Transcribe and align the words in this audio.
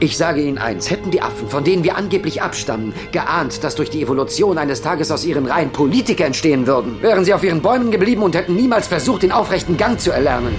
Ich 0.00 0.16
sage 0.16 0.42
Ihnen 0.42 0.58
eins, 0.58 0.90
hätten 0.90 1.10
die 1.10 1.22
Affen, 1.22 1.48
von 1.48 1.62
denen 1.62 1.84
wir 1.84 1.96
angeblich 1.96 2.42
abstammen, 2.42 2.92
geahnt, 3.12 3.62
dass 3.62 3.76
durch 3.76 3.90
die 3.90 4.02
Evolution 4.02 4.58
eines 4.58 4.82
Tages 4.82 5.10
aus 5.10 5.24
ihren 5.24 5.46
Reihen 5.46 5.70
Politiker 5.70 6.26
entstehen 6.26 6.66
würden, 6.66 7.00
wären 7.00 7.24
sie 7.24 7.32
auf 7.32 7.44
ihren 7.44 7.62
Bäumen 7.62 7.90
geblieben 7.90 8.22
und 8.22 8.34
hätten 8.34 8.56
niemals 8.56 8.88
versucht, 8.88 9.22
den 9.22 9.32
aufrechten 9.32 9.76
Gang 9.76 10.00
zu 10.00 10.10
erlernen. 10.10 10.54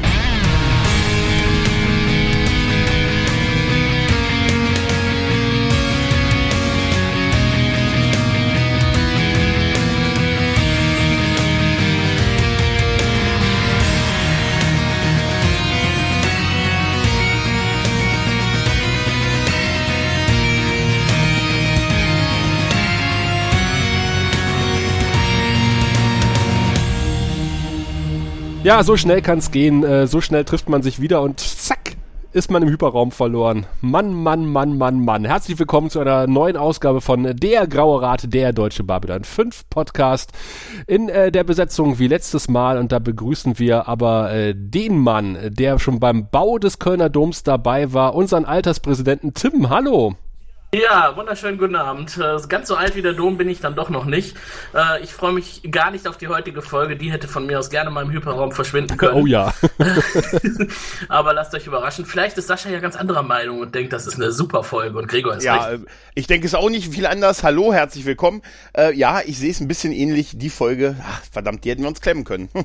Ja, 28.66 28.82
so 28.82 28.98
schnell 28.98 29.22
kann's 29.22 29.52
gehen. 29.52 29.84
Äh, 29.84 30.08
so 30.08 30.22
schnell 30.22 30.44
trifft 30.44 30.70
man 30.70 30.82
sich 30.82 31.00
wieder 31.00 31.22
und 31.22 31.40
zack, 31.40 31.98
ist 32.32 32.50
man 32.50 32.64
im 32.64 32.70
Hyperraum 32.70 33.12
verloren. 33.12 33.68
Mann, 33.80 34.12
Mann, 34.12 34.48
Mann, 34.48 34.76
Mann, 34.76 35.06
Mann. 35.06 35.24
Herzlich 35.24 35.60
willkommen 35.60 35.92
zu 35.92 36.00
einer 36.00 36.26
neuen 36.26 36.58
Ausgabe 36.58 37.00
von 37.00 37.36
Der 37.38 37.68
Graue 37.68 38.02
Rat, 38.02 38.34
der 38.34 38.54
Deutsche 38.54 38.84
Babylon 38.84 39.24
5 39.24 39.70
Podcast 39.70 40.32
in 40.88 41.10
äh, 41.10 41.32
der 41.32 41.44
Besetzung 41.44 42.00
wie 42.00 42.08
letztes 42.08 42.50
Mal 42.50 42.80
und 42.80 42.92
da 42.92 42.98
begrüßen 42.98 43.60
wir 43.60 43.88
aber 43.88 44.34
äh, 44.34 44.56
den 44.58 44.98
Mann, 44.98 45.38
der 45.52 45.78
schon 45.78 46.00
beim 46.00 46.32
Bau 46.32 46.58
des 46.58 46.80
Kölner 46.80 47.12
Doms 47.12 47.44
dabei 47.44 47.94
war, 47.94 48.16
unseren 48.16 48.46
Alterspräsidenten 48.46 49.36
Tim. 49.36 49.70
Hallo. 49.70 50.16
Ja, 50.76 51.16
wunderschönen 51.16 51.58
guten 51.58 51.78
Abend. 51.78 52.18
Äh, 52.18 52.36
ganz 52.50 52.68
so 52.68 52.76
alt 52.76 52.98
wie 52.98 53.02
der 53.02 53.14
Dom 53.14 53.38
bin 53.38 53.48
ich 53.48 53.62
dann 53.62 53.76
doch 53.76 53.90
noch 53.90 54.04
nicht. 54.04 54.36
Äh, 54.74 55.02
ich 55.04 55.14
freue 55.14 55.32
mich 55.32 55.62
gar 55.72 55.90
nicht 55.90 56.06
auf 56.06 56.18
die 56.18 56.28
heutige 56.28 56.62
Folge. 56.62 56.98
Die 56.98 57.14
hätte 57.14 57.30
von 57.30 57.46
mir 57.46 57.60
aus 57.60 57.70
gerne 57.70 57.90
mal 57.92 58.04
im 58.04 58.12
Hyperraum 58.12 58.52
verschwinden 58.52 58.98
können. 58.98 59.14
Oh 59.14 59.26
ja. 59.26 59.54
Aber 61.08 61.34
lasst 61.34 61.54
euch 61.56 61.66
überraschen. 61.66 62.06
Vielleicht 62.06 62.38
ist 62.38 62.48
Sascha 62.48 62.68
ja 62.70 62.80
ganz 62.80 62.98
anderer 62.98 63.24
Meinung 63.24 63.62
und 63.62 63.74
denkt, 63.74 63.94
das 63.94 64.06
ist 64.06 64.16
eine 64.16 64.34
super 64.34 64.66
Folge 64.66 64.98
und 64.98 65.08
Gregor 65.08 65.38
ist 65.38 65.46
Ja, 65.46 65.64
recht. 65.64 65.84
äh, 65.84 65.88
ich 66.14 66.28
denke 66.28 66.46
es 66.46 66.54
auch 66.54 66.70
nicht 66.70 66.94
viel 66.94 67.06
anders. 67.06 67.42
Hallo, 67.44 67.72
herzlich 67.72 68.04
willkommen. 68.04 68.42
Äh, 68.76 68.94
ja, 68.98 69.22
ich 69.26 69.40
sehe 69.40 69.52
es 69.52 69.62
ein 69.62 69.70
bisschen 69.70 69.94
ähnlich. 69.94 70.32
Die 70.38 70.50
Folge, 70.50 70.98
ach, 71.02 71.22
verdammt, 71.32 71.64
die 71.64 71.70
hätten 71.70 71.84
wir 71.84 71.90
uns 71.90 72.02
klemmen 72.02 72.26
können. 72.26 72.50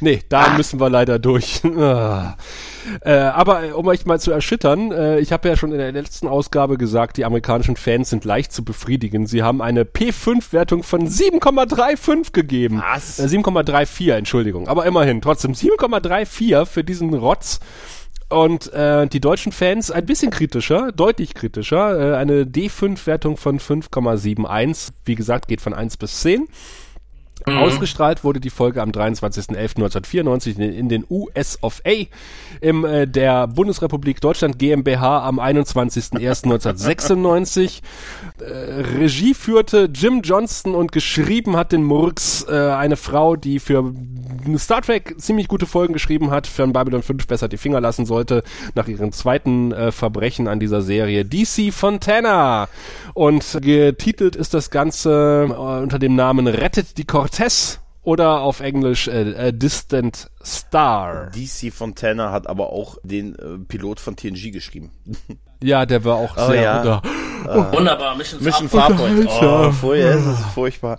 Nee, 0.00 0.22
da 0.28 0.50
müssen 0.50 0.80
wir 0.80 0.90
leider 0.90 1.18
durch. 1.18 1.62
Äh, 3.00 3.12
aber 3.12 3.64
äh, 3.64 3.72
um 3.72 3.86
euch 3.86 4.06
mal 4.06 4.20
zu 4.20 4.30
erschüttern, 4.30 4.92
äh, 4.92 5.18
ich 5.20 5.32
habe 5.32 5.48
ja 5.48 5.56
schon 5.56 5.72
in 5.72 5.78
der 5.78 5.92
letzten 5.92 6.28
Ausgabe 6.28 6.78
gesagt, 6.78 7.16
die 7.16 7.24
amerikanischen 7.24 7.76
Fans 7.76 8.10
sind 8.10 8.24
leicht 8.24 8.52
zu 8.52 8.64
befriedigen. 8.64 9.26
Sie 9.26 9.42
haben 9.42 9.62
eine 9.62 9.84
P5-Wertung 9.84 10.82
von 10.82 11.08
7,35 11.08 12.32
gegeben. 12.32 12.82
Was? 12.84 13.18
Äh, 13.18 13.24
7,34, 13.24 14.12
Entschuldigung. 14.12 14.68
Aber 14.68 14.86
immerhin, 14.86 15.20
trotzdem 15.20 15.52
7,34 15.52 16.66
für 16.66 16.84
diesen 16.84 17.14
Rotz. 17.14 17.60
Und 18.28 18.72
äh, 18.72 19.06
die 19.06 19.20
deutschen 19.20 19.52
Fans 19.52 19.90
ein 19.90 20.06
bisschen 20.06 20.30
kritischer, 20.30 20.92
deutlich 20.92 21.34
kritischer. 21.34 22.14
Äh, 22.14 22.16
eine 22.16 22.44
D5-Wertung 22.44 23.36
von 23.36 23.60
5,71. 23.60 24.92
Wie 25.04 25.14
gesagt, 25.14 25.48
geht 25.48 25.60
von 25.60 25.74
1 25.74 25.98
bis 25.98 26.20
10. 26.20 26.48
Ausgestrahlt 27.46 28.24
wurde 28.24 28.40
die 28.40 28.50
Folge 28.50 28.82
am 28.82 28.90
23.11.1994 28.90 30.58
in, 30.58 30.88
den 30.88 31.04
US 31.10 31.62
of 31.62 31.80
A 31.86 31.92
im 32.60 32.84
äh, 32.84 33.06
der 33.06 33.46
Bundesrepublik 33.46 34.20
Deutschland 34.20 34.58
GmbH 34.58 35.24
am 35.26 35.38
21.01.1996. 35.38 37.82
Äh, 38.40 38.44
Regie 38.98 39.34
führte 39.34 39.88
Jim 39.92 40.22
Johnston 40.22 40.74
und 40.74 40.90
geschrieben 40.92 41.56
hat 41.56 41.72
den 41.72 41.84
Murks 41.84 42.46
äh, 42.48 42.52
eine 42.52 42.96
Frau, 42.96 43.36
die 43.36 43.58
für 43.58 43.92
Star 44.56 44.82
Trek 44.82 45.14
ziemlich 45.18 45.48
gute 45.48 45.66
Folgen 45.66 45.92
geschrieben 45.92 46.30
hat, 46.30 46.46
für 46.46 46.66
Babylon 46.66 47.02
5 47.02 47.26
besser 47.26 47.48
die 47.48 47.56
Finger 47.56 47.80
lassen 47.80 48.06
sollte, 48.06 48.42
nach 48.74 48.88
ihrem 48.88 49.12
zweiten 49.12 49.72
äh, 49.72 49.92
Verbrechen 49.92 50.48
an 50.48 50.60
dieser 50.60 50.82
Serie, 50.82 51.24
DC 51.24 51.72
Fontana. 51.72 52.68
Und 53.14 53.58
getitelt 53.60 54.36
ist 54.36 54.54
das 54.54 54.70
Ganze 54.70 55.48
äh, 55.48 55.52
unter 55.52 55.98
dem 55.98 56.16
Namen 56.16 56.46
Rettet 56.46 56.98
die 56.98 57.04
Cortez 57.34 57.80
oder 58.02 58.40
auf 58.42 58.60
Englisch 58.60 59.08
äh, 59.08 59.48
äh, 59.48 59.52
Distant 59.52 60.30
Star. 60.44 61.30
DC 61.34 61.72
Fontana 61.72 62.30
hat 62.30 62.46
aber 62.46 62.70
auch 62.70 62.96
den 63.02 63.34
äh, 63.34 63.58
Pilot 63.66 63.98
von 63.98 64.16
TNG 64.16 64.52
geschrieben. 64.52 64.90
Ja, 65.62 65.86
der 65.86 66.04
war 66.04 66.16
auch 66.16 66.36
Oh, 66.36 66.46
sehr 66.48 66.60
ja. 66.62 66.80
oder, 66.82 67.02
Wunderbar, 67.72 68.16
Mission, 68.16 68.42
Mission 68.42 68.68
Farpoint. 68.68 69.26
Oh, 69.82 69.92
es 69.94 70.26
ist 70.26 70.40
furchtbar. 70.52 70.98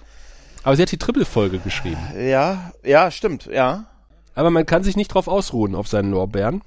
Aber 0.63 0.75
sie 0.75 0.81
hat 0.81 0.91
die 0.91 0.97
Triple-Folge 0.97 1.59
geschrieben. 1.59 1.99
Ja, 2.17 2.71
ja, 2.83 3.11
stimmt, 3.11 3.45
ja. 3.45 3.85
Aber 4.33 4.49
man 4.49 4.65
kann 4.65 4.83
sich 4.83 4.95
nicht 4.95 5.09
drauf 5.09 5.27
ausruhen 5.27 5.75
auf 5.75 5.87
seinen 5.87 6.09
Lorbeeren. 6.09 6.63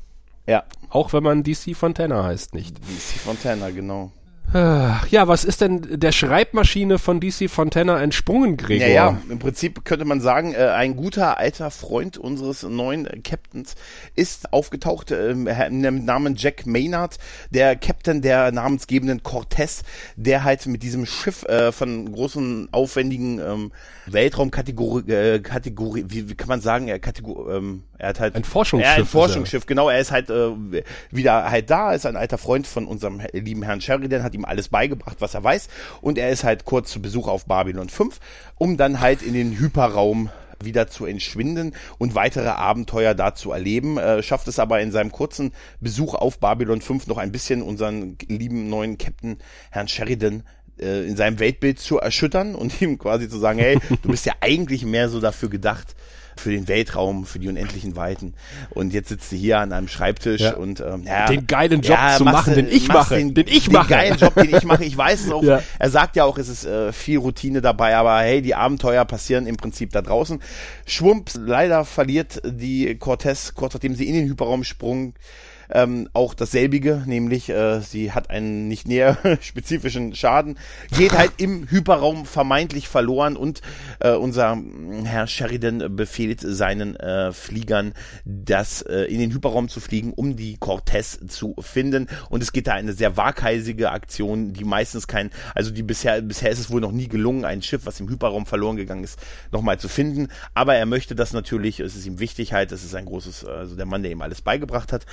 Ja, 0.47 0.63
Auch 0.91 1.13
wenn 1.13 1.25
man 1.25 1.43
DC 1.43 1.75
Fontana 1.75 2.23
heißt 2.23 2.55
nicht. 2.55 2.79
DC 2.79 3.19
Fontana, 3.25 3.71
genau. 3.71 4.13
Ach, 4.53 5.07
Ja, 5.09 5.29
was 5.29 5.45
ist 5.45 5.61
denn 5.61 6.01
der 6.01 6.13
Schreibmaschine 6.13 6.99
von 6.99 7.21
DC 7.21 7.51
Fontana 7.51 8.01
entsprungen, 8.01 8.57
Gregor? 8.57 8.87
Ja, 8.87 9.11
ja, 9.11 9.23
im 9.29 9.39
Prinzip 9.39 9.85
könnte 9.85 10.07
man 10.07 10.21
sagen, 10.21 10.55
äh, 10.55 10.69
ein 10.69 10.97
guter 10.97 11.39
alter 11.39 11.71
Freund 11.71 12.17
unseres 12.17 12.63
neuen 12.63 13.07
äh, 13.07 13.19
Captains 13.19 13.75
ist 14.15 14.53
aufgetaucht 14.53 15.11
ähm, 15.11 15.45
mit 15.45 15.85
dem 15.85 16.05
Namen 16.05 16.35
Jack 16.37 16.67
Maynard, 16.67 17.19
der 17.51 17.77
Captain 17.77 18.23
der 18.23 18.51
namensgebenden 18.51 19.23
Cortez, 19.23 19.83
der 20.17 20.45
halt 20.45 20.65
mit 20.67 20.83
diesem 20.83 21.05
Schiff 21.05 21.45
äh, 21.45 21.71
von 21.71 22.11
großen, 22.11 22.69
aufwendigen 22.73 23.41
ähm, 23.41 23.73
Weltraumkategorie, 24.07 25.11
äh, 25.13 25.41
Kategorie, 25.41 26.05
wie, 26.09 26.35
kann 26.35 26.49
man 26.49 26.61
sagen, 26.61 26.89
er, 26.89 26.99
Kategor 26.99 27.55
ähm, 27.55 27.83
er 27.99 28.11
hat 28.11 28.21
halt 28.21 28.37
Ein 28.37 28.45
Forschungsschiff 28.45 28.97
Ja, 28.97 29.03
ein. 29.03 29.07
Forschungsschiff, 29.07 29.67
genau. 29.67 29.89
Er 29.89 29.99
ist 29.99 30.13
halt 30.13 30.31
äh, 30.31 30.51
wieder 31.11 31.51
halt 31.51 31.69
da, 31.69 31.93
ist 31.93 32.07
ein 32.07 32.17
alter 32.17 32.39
Freund 32.39 32.67
von 32.67 32.87
unserem 32.87 33.21
lieben 33.33 33.63
Herrn 33.63 33.81
Sheridan, 33.81 34.23
hat 34.23 34.35
ihm 34.35 34.45
alles 34.45 34.69
beigebracht, 34.69 35.17
was 35.21 35.35
er 35.35 35.43
weiß. 35.43 35.69
Und 36.01 36.17
er 36.17 36.31
ist 36.31 36.45
halt 36.45 36.65
kurz 36.65 36.91
zu 36.91 37.03
Besuch 37.03 37.27
auf 37.27 37.47
Babylon 37.47 37.89
5, 37.89 38.21
um 38.55 38.77
dann 38.77 39.01
halt 39.01 39.23
in 39.23 39.35
den 39.35 39.59
Hyperraum 39.59 40.31
wieder 40.63 40.89
zu 40.89 41.07
entschwinden 41.07 41.73
und 41.99 42.15
weitere 42.15 42.49
Abenteuer 42.49 43.15
da 43.15 43.35
zu 43.35 43.53
erleben. 43.53 43.99
Äh, 43.99 44.23
schafft 44.23 44.49
es 44.49 44.59
aber 44.59 44.81
in 44.81 44.93
seinem 44.93 45.13
kurzen 45.13 45.53
Besuch 45.81 46.15
auf 46.15 46.39
Babylon 46.39 46.81
5 46.81 47.07
noch 47.09 47.19
ein 47.19 47.33
bisschen 47.33 47.63
unseren 47.63 48.17
lieben 48.29 48.69
neuen 48.69 48.99
Captain 48.99 49.39
Herrn 49.71 49.89
Sheridan 49.89 50.45
äh, 50.81 51.07
in 51.07 51.17
seinem 51.17 51.39
Weltbild 51.39 51.81
zu 51.81 51.99
erschüttern 51.99 52.55
und 52.55 52.81
ihm 52.81 52.99
quasi 52.99 53.29
zu 53.29 53.39
sagen, 53.39 53.59
hey, 53.59 53.79
du 54.03 54.09
bist 54.09 54.27
ja 54.27 54.35
eigentlich 54.41 54.85
mehr 54.85 55.09
so 55.09 55.21
dafür 55.21 55.49
gedacht, 55.49 55.95
für 56.39 56.51
den 56.51 56.69
Weltraum, 56.69 57.27
für 57.27 57.39
die 57.39 57.49
unendlichen 57.49 57.97
Weiten. 57.97 58.35
Und 58.71 58.93
jetzt 58.93 59.09
sitzt 59.09 59.33
du 59.33 59.37
hier 59.37 59.59
an 59.59 59.73
einem 59.73 59.89
Schreibtisch 59.89 60.41
Ja. 60.41 60.55
und 60.55 60.81
ähm, 60.81 61.05
ja, 61.07 61.27
Den 61.27 61.47
geilen 61.47 61.81
Job 61.83 61.99
zu 62.17 62.25
machst 62.25 62.47
machen, 62.49 62.55
den 62.55 62.69
ich 62.69 62.89
mache, 62.89 63.17
Den, 63.17 63.35
den 63.35 63.47
ich 63.49 63.65
den 63.65 63.73
mache. 63.75 63.89
geilen 63.91 64.17
Job, 64.17 64.35
den 64.35 64.55
ich 64.55 64.65
mache. 64.65 64.85
Ich 64.85 64.97
weiß 64.97 65.27
es 65.27 65.31
auch. 65.33 65.43
Ja. 65.43 65.63
Er 65.79 65.91
sagt 65.91 66.17
ja 66.17 66.25
auch, 66.25 66.39
es 66.39 66.49
ist 66.49 66.65
äh, 66.65 66.93
viel 66.93 67.19
Routine 67.19 67.61
dabei, 67.61 67.97
aber 67.97 68.19
hey, 68.21 68.41
die 68.43 68.55
Abenteuer 68.55 69.05
passieren 69.05 69.47
im 69.47 69.57
Prinzip 69.57 69.91
da 69.93 70.03
draußen. 70.03 70.41
Schwumps, 70.87 71.39
leider 71.45 71.85
verliert 71.85 72.41
die 72.45 72.95
Cortez, 72.97 73.55
kurz 73.55 73.75
nachdem 73.75 73.95
sie 73.95 74.09
in 74.09 74.15
den 74.15 74.29
Hyperraum 74.29 74.65
sprung, 74.65 75.15
ähm, 75.71 76.09
auch 76.13 76.35
dasselbige, 76.35 77.03
nämlich 77.07 77.49
äh, 77.49 77.81
sie 77.81 78.13
hat 78.13 78.31
einen 78.31 78.69
nicht 78.69 78.87
näher 78.89 79.19
spezifischen 79.41 80.15
Schaden, 80.15 80.59
geht 80.97 81.17
halt 81.17 81.33
im 81.39 81.69
Hyperraum 81.69 82.27
vermeintlich 82.27 82.89
verloren 82.89 83.37
und 83.37 83.61
äh, 84.01 84.13
unser 84.13 84.57
mm, 84.57 85.05
Herr 85.05 85.27
Sheridan 85.27 85.97
befiehlt 85.97 86.41
seinen 86.41 86.97
äh, 86.97 87.33
Fliegern, 87.33 87.93
das 88.25 88.83
äh, 88.83 89.03
in 89.05 89.21
den 89.21 89.33
Hyperraum 89.33 89.69
zu 89.69 89.81
fliegen, 89.81 90.13
um 90.13 90.37
die 90.37 90.57
Cortez 90.57 91.19
zu 91.29 91.55
finden. 91.61 92.09
Und 92.31 92.43
es 92.43 92.53
geht 92.53 92.67
da 92.67 92.75
eine 92.75 92.93
sehr 92.93 93.17
waghalsige 93.17 93.91
Aktion, 93.91 94.53
die 94.53 94.65
meistens 94.65 95.07
kein, 95.07 95.31
also 95.55 95.71
die 95.71 95.83
bisher, 95.83 96.21
bisher 96.23 96.51
ist 96.51 96.59
es 96.59 96.71
wohl 96.71 96.81
noch 96.81 96.93
nie 96.93 97.09
gelungen, 97.09 97.45
ein 97.45 97.63
Schiff, 97.63 97.87
was 97.87 98.01
im 98.01 98.09
Hyperraum 98.09 98.47
verloren 98.47 98.77
gegangen 98.77 99.05
ist, 99.05 99.19
nochmal 99.53 99.79
zu 99.79 99.89
finden. 99.89 100.29
Aber 100.55 100.75
er 100.75 100.87
möchte 100.87 101.15
das 101.15 101.33
natürlich, 101.33 101.81
es 101.81 101.97
ist 101.97 102.07
ihm 102.07 102.19
wichtig 102.19 102.53
halt, 102.53 102.73
es 102.73 102.85
ist 102.85 102.95
ein 102.95 103.05
großes, 103.05 103.45
also 103.45 103.77
der 103.77 103.87
Mann, 103.87 104.03
der 104.03 104.13
ihm 104.13 104.23
alles 104.23 104.41
beigebracht 104.41 104.93
hat. 104.93 105.07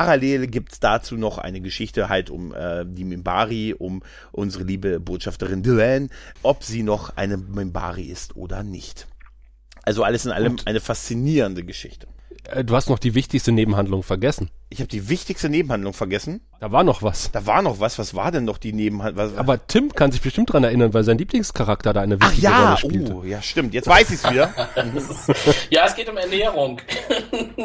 Parallel 0.00 0.46
gibt's 0.46 0.80
dazu 0.80 1.18
noch 1.18 1.36
eine 1.36 1.60
Geschichte 1.60 2.08
halt 2.08 2.30
um 2.30 2.54
äh, 2.54 2.86
die 2.86 3.04
Mimbari, 3.04 3.74
um 3.78 4.02
unsere 4.32 4.64
liebe 4.64 4.98
Botschafterin 4.98 5.62
Duane, 5.62 6.08
ob 6.42 6.64
sie 6.64 6.82
noch 6.82 7.18
eine 7.18 7.36
Mimbari 7.36 8.04
ist 8.04 8.34
oder 8.34 8.62
nicht. 8.62 9.06
Also 9.82 10.02
alles 10.02 10.24
in 10.24 10.32
allem 10.32 10.56
eine 10.64 10.80
faszinierende 10.80 11.64
Geschichte. 11.64 12.06
Äh, 12.44 12.64
Du 12.64 12.74
hast 12.74 12.88
noch 12.88 12.98
die 12.98 13.14
wichtigste 13.14 13.52
Nebenhandlung 13.52 14.02
vergessen. 14.02 14.48
Ich 14.72 14.78
habe 14.78 14.86
die 14.86 15.08
wichtigste 15.08 15.48
Nebenhandlung 15.48 15.92
vergessen. 15.94 16.42
Da 16.60 16.70
war 16.70 16.84
noch 16.84 17.02
was. 17.02 17.32
Da 17.32 17.44
war 17.44 17.60
noch 17.60 17.80
was. 17.80 17.98
Was 17.98 18.14
war 18.14 18.30
denn 18.30 18.44
noch 18.44 18.56
die 18.56 18.72
Nebenhandlung? 18.72 19.36
Aber 19.36 19.66
Tim 19.66 19.92
kann 19.92 20.12
sich 20.12 20.20
bestimmt 20.20 20.52
dran 20.52 20.62
erinnern, 20.62 20.94
weil 20.94 21.02
sein 21.02 21.18
Lieblingscharakter 21.18 21.92
da 21.92 22.02
eine 22.02 22.16
Ach 22.20 22.28
wichtige 22.28 22.46
ja, 22.46 22.64
Rolle 22.66 22.76
spielte. 22.76 23.14
oh, 23.16 23.24
ja, 23.24 23.42
stimmt. 23.42 23.74
Jetzt 23.74 23.88
weiß 23.88 24.10
ich's 24.12 24.30
wieder. 24.30 24.54
Ja, 25.70 25.86
es 25.86 25.96
geht 25.96 26.08
um 26.08 26.16
Ernährung. 26.16 26.80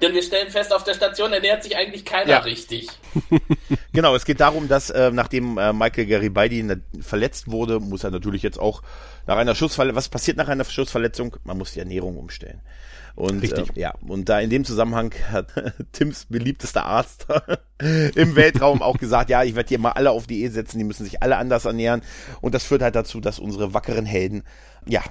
Denn 0.00 0.14
wir 0.14 0.22
stellen 0.22 0.50
fest, 0.50 0.72
auf 0.74 0.84
der 0.84 0.94
Station 0.94 1.32
ernährt 1.34 1.62
sich 1.62 1.76
eigentlich 1.76 2.04
keiner 2.04 2.30
Ja. 2.30 2.38
richtig. 2.38 2.88
Genau, 3.92 4.14
es 4.14 4.24
geht 4.24 4.40
darum, 4.40 4.68
dass 4.68 4.88
äh, 4.88 5.10
nachdem 5.10 5.58
äh, 5.58 5.74
Michael 5.74 6.06
Garibaldi 6.06 6.66
verletzt 7.02 7.50
wurde, 7.50 7.78
muss 7.78 8.04
er 8.04 8.10
natürlich 8.10 8.42
jetzt 8.42 8.58
auch 8.58 8.82
nach 9.26 9.36
einer 9.36 9.54
Schussverletzung, 9.54 9.96
was 9.96 10.08
passiert 10.08 10.38
nach 10.38 10.48
einer 10.48 10.64
Schussverletzung? 10.64 11.36
Man 11.44 11.58
muss 11.58 11.72
die 11.72 11.80
Ernährung 11.80 12.16
umstellen. 12.16 12.62
Und. 13.14 13.44
Äh, 13.52 13.64
ja, 13.74 13.94
und 14.06 14.28
da 14.28 14.40
in 14.40 14.50
dem 14.50 14.64
Zusammenhang 14.64 15.12
hat 15.30 15.48
Tims 15.92 16.26
beliebtester 16.26 16.84
Arzt 16.86 17.26
im 18.14 18.36
Weltraum 18.36 18.82
auch 18.82 18.98
gesagt, 18.98 19.30
ja, 19.30 19.42
ich 19.42 19.54
werde 19.54 19.68
hier 19.68 19.78
mal 19.78 19.92
alle 19.92 20.10
auf 20.10 20.26
Diät 20.26 20.52
setzen, 20.52 20.78
die 20.78 20.84
müssen 20.84 21.04
sich 21.04 21.22
alle 21.22 21.36
anders 21.36 21.64
ernähren. 21.64 22.02
Und 22.40 22.54
das 22.54 22.64
führt 22.64 22.82
halt 22.82 22.94
dazu, 22.94 23.20
dass 23.20 23.38
unsere 23.38 23.74
wackeren 23.74 24.06
Helden, 24.06 24.42
ja, 24.86 25.02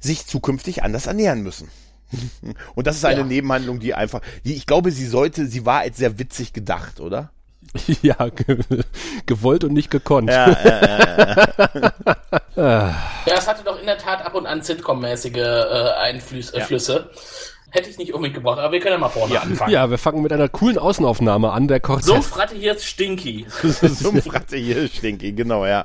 sich 0.00 0.26
zukünftig 0.26 0.82
anders 0.82 1.06
ernähren 1.06 1.42
müssen. 1.42 1.68
Und 2.74 2.86
das 2.86 2.96
ist 2.96 3.04
eine 3.04 3.20
Ja. 3.20 3.26
Nebenhandlung, 3.26 3.80
die 3.80 3.94
einfach, 3.94 4.20
die 4.44 4.54
ich 4.54 4.66
glaube, 4.66 4.90
sie 4.90 5.06
sollte, 5.06 5.46
sie 5.46 5.64
war 5.64 5.80
als 5.80 5.96
sehr 5.96 6.18
witzig 6.18 6.52
gedacht, 6.52 7.00
oder? 7.00 7.30
ja, 8.02 8.28
ge 8.28 8.58
gewollt 9.26 9.64
und 9.64 9.72
nicht 9.72 9.90
gekonnt. 9.90 10.30
Ja, 10.30 10.48
es 13.26 13.48
hatte 13.48 13.64
doch 13.64 13.80
in 13.80 13.86
der 13.86 13.98
Tat 13.98 14.24
ab 14.24 14.34
und 14.34 14.46
an 14.46 14.60
Sitcom-mäßige 14.60 15.36
äh, 15.36 15.90
Einflüsse. 15.98 16.58
Ja. 16.58 16.64
Flüsse. 16.64 17.10
Hätte 17.74 17.90
ich 17.90 17.98
nicht 17.98 18.14
unbedingt 18.14 18.36
gebraucht, 18.36 18.60
aber 18.60 18.70
wir 18.70 18.78
können 18.78 18.92
ja 18.92 18.98
mal 18.98 19.08
vorne 19.08 19.40
anfangen. 19.40 19.72
Ja, 19.72 19.90
wir 19.90 19.98
fangen 19.98 20.22
mit 20.22 20.32
einer 20.32 20.48
coolen 20.48 20.78
Außenaufnahme 20.78 21.50
an. 21.50 21.66
Der 21.66 21.80
Cortez. 21.80 22.06
So, 22.06 22.22
Fratte, 22.22 22.54
hier 22.54 22.76
ist 22.76 22.84
Stinky. 22.84 23.46
Sumpfratte 23.62 24.56
hier, 24.58 24.86
Stinky, 24.86 25.32
genau, 25.32 25.66
ja. 25.66 25.84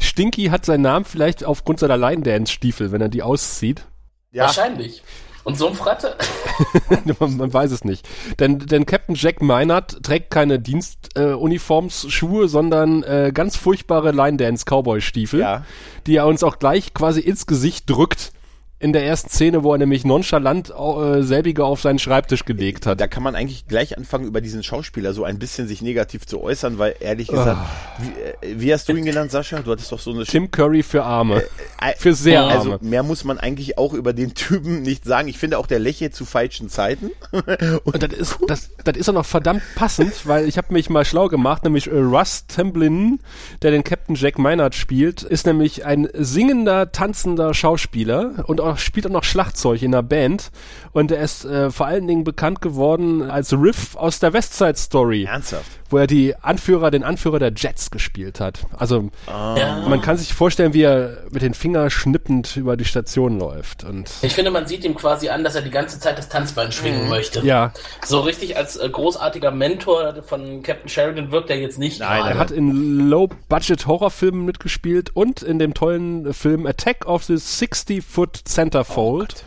Stinky 0.00 0.44
hat 0.44 0.64
seinen 0.64 0.82
Namen 0.82 1.04
vielleicht 1.04 1.44
aufgrund 1.44 1.80
seiner 1.80 1.96
Line-Dance-Stiefel, 1.96 2.92
wenn 2.92 3.00
er 3.00 3.08
die 3.08 3.24
auszieht. 3.24 3.84
Ja, 4.30 4.44
Wahrscheinlich. 4.44 5.02
Und 5.48 5.56
Sumpfratte? 5.56 6.14
man, 7.20 7.38
man 7.38 7.50
weiß 7.50 7.70
es 7.70 7.82
nicht. 7.82 8.06
Denn, 8.38 8.58
denn 8.58 8.84
Captain 8.84 9.14
Jack 9.14 9.40
Meinert 9.40 10.02
trägt 10.02 10.30
keine 10.30 10.58
Dienstuniformsschuhe, 10.58 12.44
äh, 12.44 12.48
sondern 12.48 13.02
äh, 13.02 13.32
ganz 13.32 13.56
furchtbare 13.56 14.10
Line-Dance-Cowboy-Stiefel, 14.12 15.40
Ja. 15.40 15.64
die 16.06 16.16
er 16.16 16.26
uns 16.26 16.42
auch 16.42 16.58
gleich 16.58 16.92
quasi 16.92 17.20
ins 17.20 17.46
Gesicht 17.46 17.88
drückt. 17.88 18.32
In 18.80 18.92
der 18.92 19.04
ersten 19.04 19.28
Szene, 19.28 19.64
wo 19.64 19.72
er 19.72 19.78
nämlich 19.78 20.04
nonchalant 20.04 20.70
äh, 20.70 21.22
selbige 21.22 21.64
auf 21.64 21.80
seinen 21.80 21.98
Schreibtisch 21.98 22.44
gelegt 22.44 22.86
hat. 22.86 23.00
da 23.00 23.08
kann 23.08 23.24
man 23.24 23.34
eigentlich 23.34 23.66
gleich 23.66 23.98
anfangen, 23.98 24.24
über 24.24 24.40
diesen 24.40 24.62
Schauspieler 24.62 25.12
so 25.14 25.24
ein 25.24 25.40
bisschen 25.40 25.66
sich 25.66 25.82
negativ 25.82 26.26
zu 26.26 26.40
äußern, 26.40 26.78
weil 26.78 26.94
ehrlich 27.00 27.26
gesagt, 27.26 27.58
wie, 27.98 28.46
äh, 28.46 28.60
wie 28.60 28.72
hast 28.72 28.88
du 28.88 28.92
ihn 28.92 29.04
genannt, 29.04 29.32
Sascha? 29.32 29.58
Du 29.60 29.72
hattest 29.72 29.90
doch 29.90 29.98
so 29.98 30.12
eine 30.12 30.24
Tim 30.24 30.52
Curry 30.52 30.84
für 30.84 31.02
Arme. 31.02 31.42
Äh, 31.80 31.94
für 31.96 32.14
sehr 32.14 32.44
Also 32.44 32.72
Arme. 32.74 32.78
mehr 32.88 33.02
muss 33.02 33.24
man 33.24 33.38
eigentlich 33.38 33.78
auch 33.78 33.94
über 33.94 34.12
den 34.12 34.34
Typen 34.34 34.82
nicht 34.82 35.04
sagen. 35.04 35.26
Ich 35.26 35.38
finde 35.38 35.58
auch, 35.58 35.66
der 35.66 35.80
lächelt 35.80 36.14
zu 36.14 36.24
falschen 36.24 36.68
Zeiten. 36.68 37.10
Und 37.84 38.00
das 38.00 38.12
ist, 38.12 38.38
das, 38.46 38.70
das 38.84 38.96
ist 38.96 39.08
auch 39.08 39.14
noch 39.14 39.26
verdammt 39.26 39.62
passend, 39.74 40.12
weil 40.24 40.46
ich 40.46 40.56
habe 40.56 40.72
mich 40.72 40.88
mal 40.88 41.04
schlau 41.04 41.26
gemacht, 41.26 41.64
nämlich 41.64 41.88
äh, 41.88 41.98
Russ 41.98 42.46
Tamblyn, 42.46 43.18
der 43.62 43.72
den 43.72 43.82
Captain 43.82 44.14
Jack 44.14 44.38
Meinert 44.38 44.76
spielt, 44.76 45.24
ist 45.24 45.46
nämlich 45.46 45.84
ein 45.84 46.08
singender, 46.14 46.92
tanzender 46.92 47.54
Schauspieler 47.54 48.44
und 48.46 48.60
auch, 48.68 48.78
spielt 48.78 49.06
auch 49.06 49.10
noch 49.10 49.24
Schlagzeug 49.24 49.82
in 49.82 49.92
der 49.92 50.02
Band. 50.02 50.50
Und 50.92 51.10
er 51.10 51.22
ist 51.22 51.44
äh, 51.44 51.70
vor 51.70 51.86
allen 51.86 52.06
Dingen 52.06 52.24
bekannt 52.24 52.60
geworden 52.60 53.22
als 53.30 53.52
Riff 53.52 53.96
aus 53.96 54.18
der 54.20 54.32
West 54.32 54.54
Side 54.54 54.76
Story, 54.76 55.24
Ernsthaft. 55.24 55.66
wo 55.90 55.98
er 55.98 56.06
die 56.06 56.34
Anführer, 56.36 56.90
den 56.90 57.04
Anführer 57.04 57.38
der 57.38 57.52
Jets 57.54 57.90
gespielt 57.90 58.40
hat. 58.40 58.60
Also 58.76 59.10
Ja. 59.26 59.84
man 59.88 60.00
kann 60.00 60.16
sich 60.16 60.32
vorstellen, 60.34 60.74
wie 60.74 60.82
er 60.82 61.24
mit 61.30 61.42
den 61.42 61.54
Fingern 61.54 61.90
schnippend 61.90 62.56
über 62.56 62.76
die 62.76 62.84
Station 62.84 63.38
läuft. 63.38 63.84
Und 63.84 64.10
Ich 64.22 64.34
finde, 64.34 64.50
man 64.50 64.66
sieht 64.66 64.84
ihm 64.84 64.94
quasi 64.94 65.28
an, 65.28 65.44
dass 65.44 65.54
er 65.54 65.62
die 65.62 65.70
ganze 65.70 66.00
Zeit 66.00 66.18
das 66.18 66.28
Tanzbein 66.28 66.72
schwingen 66.72 67.08
möchte. 67.08 67.40
ja, 67.40 67.72
So 68.04 68.20
richtig 68.20 68.56
als 68.56 68.76
äh, 68.76 68.88
großartiger 68.88 69.50
Mentor 69.50 70.22
von 70.26 70.62
Captain 70.62 70.88
Sheridan 70.88 71.30
wirkt 71.30 71.50
er 71.50 71.58
jetzt 71.58 71.78
nicht 71.78 72.00
Nein, 72.00 72.22
gerade. 72.22 72.34
Er 72.34 72.38
hat 72.38 72.50
in 72.50 73.08
Low-Budget-Horrorfilmen 73.08 74.44
mitgespielt 74.44 75.10
und 75.14 75.42
in 75.42 75.58
dem 75.58 75.74
tollen 75.74 76.32
Film 76.32 76.66
Attack 76.66 77.06
of 77.06 77.24
the 77.24 77.34
60-Foot 77.34 78.36
Centerfold. 78.62 79.44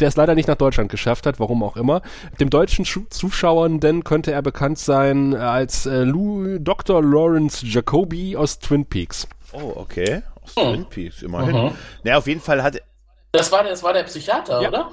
der 0.00 0.08
es 0.08 0.16
leider 0.16 0.34
nicht 0.34 0.48
nach 0.48 0.56
Deutschland 0.56 0.90
geschafft 0.90 1.24
hat, 1.24 1.38
warum 1.40 1.62
auch 1.62 1.76
immer. 1.76 2.02
Dem 2.40 2.50
deutschen 2.50 2.84
Zuschauern 2.84 3.78
denn 3.80 4.02
könnte 4.04 4.32
er 4.32 4.42
bekannt 4.42 4.78
sein 4.78 5.34
als 5.36 5.86
äh, 5.86 6.02
Lou, 6.02 6.58
Dr. 6.58 7.00
Lawrence 7.00 7.64
Jacoby 7.64 8.36
aus 8.36 8.58
Twin 8.58 8.84
Peaks. 8.86 9.26
Oh, 9.52 9.72
okay. 9.76 10.22
Aus 10.42 10.56
Hm. 10.56 10.72
Twin 10.74 10.86
Peaks, 10.86 11.22
immerhin. 11.22 11.54
Mhm. 11.56 11.70
Naja, 12.02 12.18
auf 12.18 12.26
jeden 12.26 12.40
Fall 12.40 12.62
hat, 12.62 12.82
Das 13.32 13.50
war, 13.52 13.62
das 13.64 13.82
war 13.84 13.92
der 13.92 14.02
Psychiater, 14.02 14.60
Ja. 14.60 14.68
oder? 14.68 14.90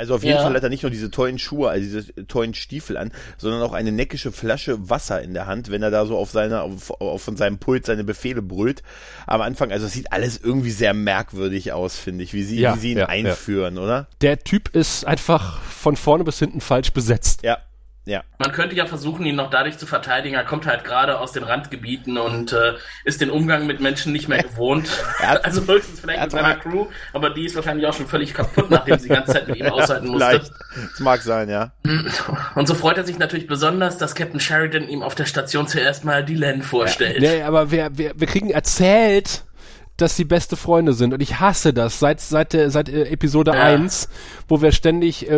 Also 0.00 0.14
auf 0.14 0.24
jeden 0.24 0.36
Ja. 0.38 0.42
Fall 0.42 0.54
hat 0.54 0.62
er 0.62 0.70
nicht 0.70 0.82
nur 0.82 0.90
diese 0.90 1.10
tollen 1.10 1.38
Schuhe, 1.38 1.68
also 1.68 1.84
diese 1.84 2.26
tollen 2.26 2.54
Stiefel 2.54 2.96
an, 2.96 3.12
sondern 3.36 3.60
auch 3.62 3.74
eine 3.74 3.92
neckische 3.92 4.32
Flasche 4.32 4.88
Wasser 4.88 5.20
in 5.20 5.34
der 5.34 5.46
Hand, 5.46 5.70
wenn 5.70 5.82
er 5.82 5.90
da 5.90 6.06
so 6.06 6.16
auf 6.16 6.30
seiner, 6.30 6.62
auf, 6.62 6.90
auf 7.00 7.22
von 7.22 7.36
seinem 7.36 7.58
Pult 7.58 7.84
seine 7.84 8.02
Befehle 8.02 8.40
brüllt. 8.40 8.82
Am 9.26 9.42
Anfang, 9.42 9.70
also 9.72 9.86
es 9.86 9.92
sieht 9.92 10.10
alles 10.10 10.40
irgendwie 10.42 10.70
sehr 10.70 10.94
merkwürdig 10.94 11.72
aus, 11.72 11.98
finde 11.98 12.24
ich, 12.24 12.32
wie 12.32 12.42
sie, 12.42 12.60
Ja, 12.60 12.74
wie 12.74 12.78
sie 12.80 12.90
ihn 12.92 12.98
ja, 12.98 13.04
ja. 13.04 13.08
einführen, 13.10 13.76
oder? 13.78 14.08
Der 14.22 14.38
Typ 14.38 14.74
ist 14.74 15.06
einfach 15.06 15.60
von 15.60 15.96
vorne 15.96 16.24
bis 16.24 16.38
hinten 16.38 16.60
falsch 16.62 16.92
besetzt. 16.92 17.42
Ja, 17.42 17.58
ja. 18.10 18.22
Man 18.38 18.52
könnte 18.52 18.74
ja 18.74 18.86
versuchen, 18.86 19.24
ihn 19.24 19.36
noch 19.36 19.50
dadurch 19.50 19.78
zu 19.78 19.86
verteidigen. 19.86 20.34
Er 20.34 20.44
kommt 20.44 20.66
halt 20.66 20.84
gerade 20.84 21.18
aus 21.18 21.32
den 21.32 21.44
Randgebieten 21.44 22.18
und 22.18 22.52
äh, 22.52 22.74
ist 23.04 23.20
den 23.20 23.30
Umgang 23.30 23.66
mit 23.66 23.80
Menschen 23.80 24.12
nicht 24.12 24.28
mehr 24.28 24.42
gewohnt. 24.42 24.88
Hat- 25.20 25.44
also 25.44 25.66
höchstens 25.66 26.00
vielleicht 26.00 26.20
mit 26.22 26.30
seiner 26.32 26.56
Crew, 26.56 26.86
aber 27.12 27.30
die 27.30 27.46
ist 27.46 27.54
wahrscheinlich 27.56 27.86
auch 27.86 27.94
schon 27.94 28.06
völlig 28.06 28.34
kaputt, 28.34 28.70
nachdem 28.70 28.98
sie 28.98 29.08
die 29.08 29.14
ganze 29.14 29.32
Zeit 29.32 29.48
mit 29.48 29.56
ihm 29.56 29.66
aushalten 29.72 30.08
musste. 30.08 30.26
Vielleicht. 30.28 30.50
Das 30.90 31.00
mag 31.00 31.22
sein, 31.22 31.48
ja. 31.48 31.72
Und 32.54 32.66
so 32.68 32.74
freut 32.74 32.98
er 32.98 33.04
sich 33.04 33.18
natürlich 33.18 33.46
besonders, 33.46 33.96
dass 33.98 34.14
Captain 34.14 34.40
Sheridan 34.40 34.88
ihm 34.88 35.02
auf 35.02 35.14
der 35.14 35.24
Station 35.26 35.66
zuerst 35.68 36.04
mal 36.04 36.24
Dylan 36.24 36.62
vorstellt. 36.62 37.20
Nee, 37.20 37.42
aber 37.42 37.70
wir, 37.70 37.90
wir, 37.96 38.12
wir 38.16 38.26
kriegen 38.26 38.50
erzählt, 38.50 39.44
dass 40.00 40.16
sie 40.16 40.24
beste 40.24 40.56
Freunde 40.56 40.92
sind. 40.92 41.12
Und 41.14 41.20
ich 41.22 41.40
hasse 41.40 41.72
das 41.72 41.98
seit, 41.98 42.20
seit, 42.20 42.52
der, 42.52 42.70
seit 42.70 42.88
äh, 42.88 43.04
Episode 43.04 43.52
Ja. 43.52 43.62
1, 43.62 44.08
wo 44.48 44.60
wir 44.62 44.72
ständig, 44.72 45.28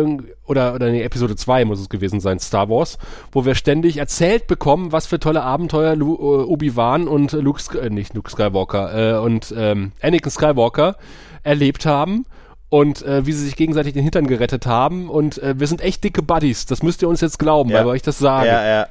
oder, 0.45 0.73
oder 0.73 0.89
nee, 0.91 1.01
Episode 1.03 1.35
2 1.35 1.65
muss 1.65 1.79
es 1.79 1.89
gewesen 1.89 2.19
sein, 2.19 2.39
Star 2.39 2.69
Wars, 2.69 2.97
wo 3.31 3.45
wir 3.45 3.55
ständig 3.55 3.97
erzählt 3.97 4.47
bekommen, 4.47 4.91
was 4.91 5.07
für 5.07 5.19
tolle 5.19 5.43
Abenteuer 5.43 5.95
Lu, 5.95 6.15
äh, 6.15 6.43
Obi-Wan 6.45 7.07
und 7.07 7.31
Luke, 7.33 7.61
äh, 7.79 7.89
nicht 7.89 8.13
Luke 8.13 8.29
Skywalker, 8.31 9.15
äh, 9.15 9.19
und 9.19 9.53
ähm, 9.57 9.91
Anakin 10.01 10.31
Skywalker 10.31 10.95
erlebt 11.43 11.85
haben. 11.85 12.25
Und 12.69 13.03
äh, 13.03 13.23
wie 13.27 13.33
sie 13.33 13.45
sich 13.45 13.55
gegenseitig 13.55 13.93
den 13.93 14.01
Hintern 14.01 14.25
gerettet 14.25 14.65
haben. 14.65 15.07
Und 15.07 15.37
äh, 15.37 15.53
wir 15.59 15.67
sind 15.67 15.81
echt 15.81 16.03
dicke 16.03 16.23
Buddies. 16.23 16.65
Das 16.65 16.81
müsst 16.81 17.03
ihr 17.03 17.07
uns 17.07 17.21
jetzt 17.21 17.37
glauben, 17.37 17.69
Ja. 17.69 17.77
weil 17.77 17.85
wir 17.85 17.91
euch 17.91 18.01
das 18.01 18.17
sagen. 18.17 18.47
Ja, 18.47 18.65
ja. 18.65 18.87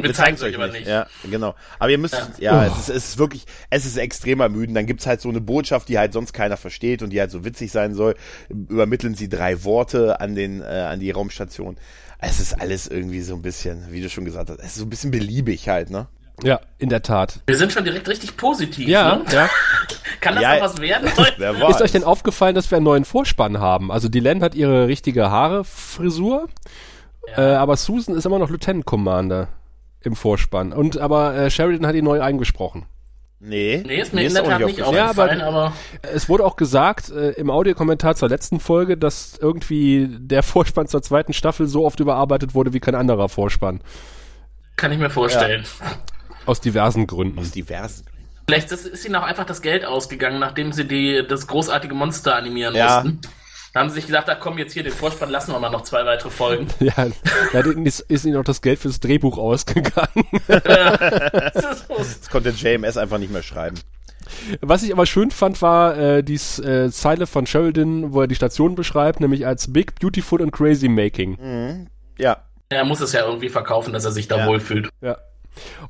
Wir 0.00 0.12
zeigen's 0.12 0.42
euch 0.42 0.54
aber 0.54 0.68
nicht. 0.68 0.86
Ja, 0.86 1.06
genau. 1.30 1.54
Aber 1.78 1.90
ihr 1.90 1.98
müsst, 1.98 2.20
ja, 2.38 2.66
es, 2.66 2.76
ist, 2.76 2.88
es 2.88 3.08
ist 3.10 3.18
wirklich, 3.18 3.44
es 3.70 3.86
ist 3.86 3.96
extrem 3.96 4.40
ermüdend. 4.40 4.76
Dann 4.76 4.86
gibt's 4.86 5.06
halt 5.06 5.20
so 5.20 5.28
eine 5.28 5.40
Botschaft, 5.40 5.88
die 5.88 5.98
halt 5.98 6.12
sonst 6.12 6.32
keiner 6.32 6.56
versteht 6.56 7.02
und 7.02 7.10
die 7.10 7.20
halt 7.20 7.30
so 7.30 7.44
witzig 7.44 7.70
sein 7.72 7.94
soll. 7.94 8.14
Übermitteln 8.48 9.14
sie 9.14 9.28
drei 9.28 9.62
Worte 9.64 10.20
an 10.20 10.34
den, 10.34 10.60
äh, 10.62 10.64
an 10.64 11.00
die 11.00 11.10
Raumstation. 11.10 11.76
Es 12.18 12.40
ist 12.40 12.60
alles 12.60 12.86
irgendwie 12.88 13.20
so 13.20 13.34
ein 13.34 13.42
bisschen, 13.42 13.86
wie 13.90 14.00
du 14.00 14.08
schon 14.10 14.24
gesagt 14.24 14.50
hast, 14.50 14.58
es 14.58 14.66
ist 14.66 14.76
so 14.76 14.84
ein 14.84 14.90
bisschen 14.90 15.10
beliebig 15.10 15.68
halt, 15.68 15.90
ne? 15.90 16.08
ja, 16.42 16.58
in 16.78 16.88
der 16.88 17.02
Tat. 17.02 17.40
Wir 17.46 17.56
sind 17.56 17.70
schon 17.72 17.84
direkt 17.84 18.08
richtig 18.08 18.36
positiv. 18.36 18.88
Ja, 18.88 19.16
Ne? 19.16 19.24
ja. 19.32 19.48
Kann 20.20 20.34
das 20.34 20.42
Ja. 20.42 20.54
noch 20.56 20.62
was 20.62 20.80
werden? 20.80 21.08
Ist 21.70 21.80
euch 21.82 21.92
denn 21.92 22.02
aufgefallen, 22.02 22.56
dass 22.56 22.70
wir 22.72 22.76
einen 22.76 22.84
neuen 22.84 23.04
Vorspann 23.04 23.58
haben? 23.60 23.92
Also 23.92 24.08
Dylan 24.08 24.42
hat 24.42 24.54
ihre 24.56 24.88
richtige 24.88 25.30
Haare-Frisur, 25.30 26.48
äh, 27.36 27.40
aber 27.40 27.76
Susan 27.76 28.16
ist 28.16 28.26
immer 28.26 28.38
noch 28.40 28.50
Lieutenant 28.50 28.84
Commander 28.84 29.48
im 30.04 30.16
Vorspann. 30.16 30.72
Und 30.72 30.98
aber 30.98 31.34
äh, 31.34 31.50
Sheridan 31.50 31.86
hat 31.86 31.94
ihn 31.94 32.04
neu 32.04 32.20
eingesprochen. 32.20 32.86
Nee. 33.40 33.82
Nee, 33.86 34.00
ist 34.00 34.14
mir 34.14 34.22
in 34.22 34.32
der 34.32 34.44
Tat 34.44 34.60
nicht 34.64 34.80
aufgefallen. 34.82 35.40
Ja, 35.40 35.46
aber- 35.48 35.68
aber 35.68 35.72
Es 36.14 36.28
wurde 36.30 36.44
auch 36.46 36.56
gesagt 36.56 37.10
äh, 37.10 37.30
im 37.32 37.50
Audiokommentar 37.50 38.14
zur 38.14 38.28
letzten 38.30 38.58
Folge, 38.58 38.96
dass 38.96 39.36
irgendwie 39.38 40.08
der 40.18 40.42
Vorspann 40.42 40.86
zur 40.86 41.02
zweiten 41.02 41.34
Staffel 41.34 41.66
so 41.66 41.84
oft 41.84 42.00
überarbeitet 42.00 42.54
wurde 42.54 42.72
wie 42.72 42.80
kein 42.80 42.94
anderer 42.94 43.28
Vorspann. 43.28 43.80
kann 44.76 44.92
ich 44.92 44.98
mir 44.98 45.10
vorstellen. 45.10 45.64
Aus 46.46 46.60
diversen 46.60 47.06
Gründen. 47.06 47.38
Aus 47.38 47.50
diversen. 47.50 48.06
Vielleicht 48.46 48.70
ist, 48.72 48.86
ist 48.86 49.04
ihnen 49.04 49.14
auch 49.16 49.22
einfach 49.22 49.44
das 49.46 49.62
Geld 49.62 49.84
ausgegangen, 49.84 50.38
nachdem 50.38 50.72
sie 50.72 50.86
die, 50.86 51.22
das 51.28 51.46
großartige 51.46 51.94
Monster 51.94 52.36
animieren 52.36 52.74
Ja. 52.74 53.02
mussten. 53.02 53.20
Da 53.74 53.80
haben 53.80 53.88
sie 53.90 53.96
sich 53.96 54.06
gesagt, 54.06 54.30
ach 54.30 54.38
komm, 54.38 54.56
jetzt 54.56 54.72
hier 54.72 54.84
den 54.84 54.92
Vorspann 54.92 55.30
lassen 55.30 55.50
wir 55.52 55.58
mal 55.58 55.68
noch 55.68 55.82
zwei 55.82 56.04
weitere 56.06 56.30
Folgen. 56.30 56.68
Ja, 56.80 56.94
da 57.52 57.60
ist, 57.82 58.00
ist 58.00 58.24
ihnen 58.24 58.36
auch 58.36 58.44
das 58.44 58.62
Geld 58.62 58.78
fürs 58.78 59.00
Drehbuch 59.00 59.36
ausgegangen. 59.36 60.24
Das 60.48 62.30
konnte 62.30 62.50
JMS 62.50 62.96
einfach 62.96 63.18
nicht 63.18 63.32
mehr 63.32 63.42
schreiben. 63.42 63.76
Was 64.60 64.82
ich 64.82 64.92
aber 64.92 65.06
schön 65.06 65.30
fand, 65.30 65.60
war 65.60 65.96
äh, 65.98 66.22
die 66.22 66.34
äh, 66.34 66.90
Zeile 66.90 67.26
von 67.26 67.46
Sheridan, 67.46 68.12
wo 68.12 68.22
er 68.22 68.26
die 68.26 68.34
Station 68.36 68.74
beschreibt, 68.74 69.20
nämlich 69.20 69.46
als 69.46 69.72
Big, 69.72 69.98
Beautiful 70.00 70.40
and 70.42 70.52
Crazy 70.52 70.88
Making. 70.88 71.88
Ja. 72.16 72.44
er 72.68 72.84
muss 72.84 73.00
es 73.00 73.12
ja 73.12 73.26
irgendwie 73.26 73.48
verkaufen, 73.48 73.92
dass 73.92 74.04
er 74.04 74.12
sich 74.12 74.28
da 74.28 74.38
Ja. 74.38 74.46
wohlfühlt. 74.46 74.88
Ja. 75.00 75.18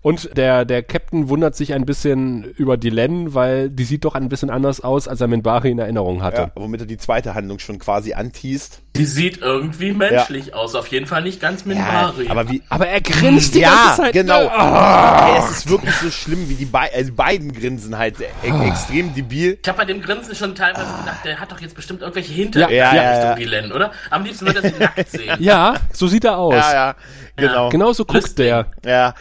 Und 0.03 0.37
der, 0.37 0.65
der 0.65 0.83
Captain 0.83 1.29
wundert 1.29 1.57
sich 1.57 1.73
ein 1.75 1.85
bisschen 1.87 2.45
über 2.57 2.77
die 2.77 2.91
Len, 2.91 3.35
weil 3.35 3.71
die 3.71 3.85
sieht 3.85 4.05
doch 4.05 4.15
ein 4.15 4.29
bisschen 4.29 4.51
anders 4.51 4.81
aus, 4.83 5.09
als 5.09 5.21
er 5.21 5.27
Minbari 5.29 5.71
in 5.71 5.79
Erinnerung 5.79 6.23
hatte. 6.23 6.43
Ja, 6.43 6.51
womit 6.55 6.81
er 6.81 6.87
die 6.87 6.99
zweite 6.99 7.35
Handlung 7.35 7.59
schon 7.59 7.79
quasi 7.79 8.13
anteast. 8.15 8.81
Die 8.97 9.07
sieht 9.07 9.39
irgendwie 9.39 9.93
menschlich 9.93 10.55
aus, 10.55 10.75
auf 10.77 10.87
jeden 10.89 11.07
Fall 11.07 11.23
nicht 11.23 11.41
ganz 11.41 11.65
Minbari. 11.65 12.29
aber 12.29 12.49
wie, 12.49 12.63
Aber 12.69 12.87
er 12.87 13.01
grinst 13.01 13.55
die 13.55 13.61
ja, 13.61 13.71
ganze 13.87 14.03
Zeit. 14.03 14.13
genau. 14.13 14.47
Ah. 14.49 15.31
Ey, 15.35 15.39
es 15.43 15.51
ist 15.59 15.69
wirklich 15.69 15.95
so 15.97 16.11
schlimm, 16.11 16.49
wie 16.49 16.55
die 16.55 16.65
Be 16.67 16.79
also 16.95 17.13
beiden 17.13 17.53
grinsen 17.53 17.99
halt 17.99 18.21
e 18.21 18.27
Ah. 18.51 18.65
extrem 18.67 19.13
debil. 19.15 19.59
Ich 19.61 19.69
habe 19.69 19.79
bei 19.79 19.85
dem 19.85 20.01
Grinsen 20.01 20.35
schon 20.35 20.55
teilweise 20.55 20.87
gedacht, 21.01 21.25
der 21.25 21.41
hat 21.41 21.51
doch 21.51 21.61
jetzt 21.61 21.75
bestimmt 21.75 22.03
irgendwelche 22.03 22.33
Ja, 22.33 22.37
Hintergründe 22.37 22.77
ja, 22.77 22.95
ja, 22.95 23.11
Richtung 23.11 23.29
ja. 23.31 23.35
die 23.37 23.45
Len, 23.45 23.73
oder? 23.73 23.91
Am 24.11 24.25
liebsten 24.25 24.47
würde 24.47 24.63
er 24.63 24.71
sie 24.71 24.79
nackt 24.79 25.11
sehen. 25.11 25.37
Ja, 25.41 25.75
so 25.93 26.07
sieht 26.07 26.25
er 26.25 26.39
aus. 26.39 26.55
Ja, 26.55 26.73
ja, 26.73 26.95
genau. 27.37 27.69
Genau 27.71 27.93
so 27.93 28.05
guckt 28.05 28.15
Lustig. 28.23 28.37
der. 28.37 28.67
Ja, 28.87 29.15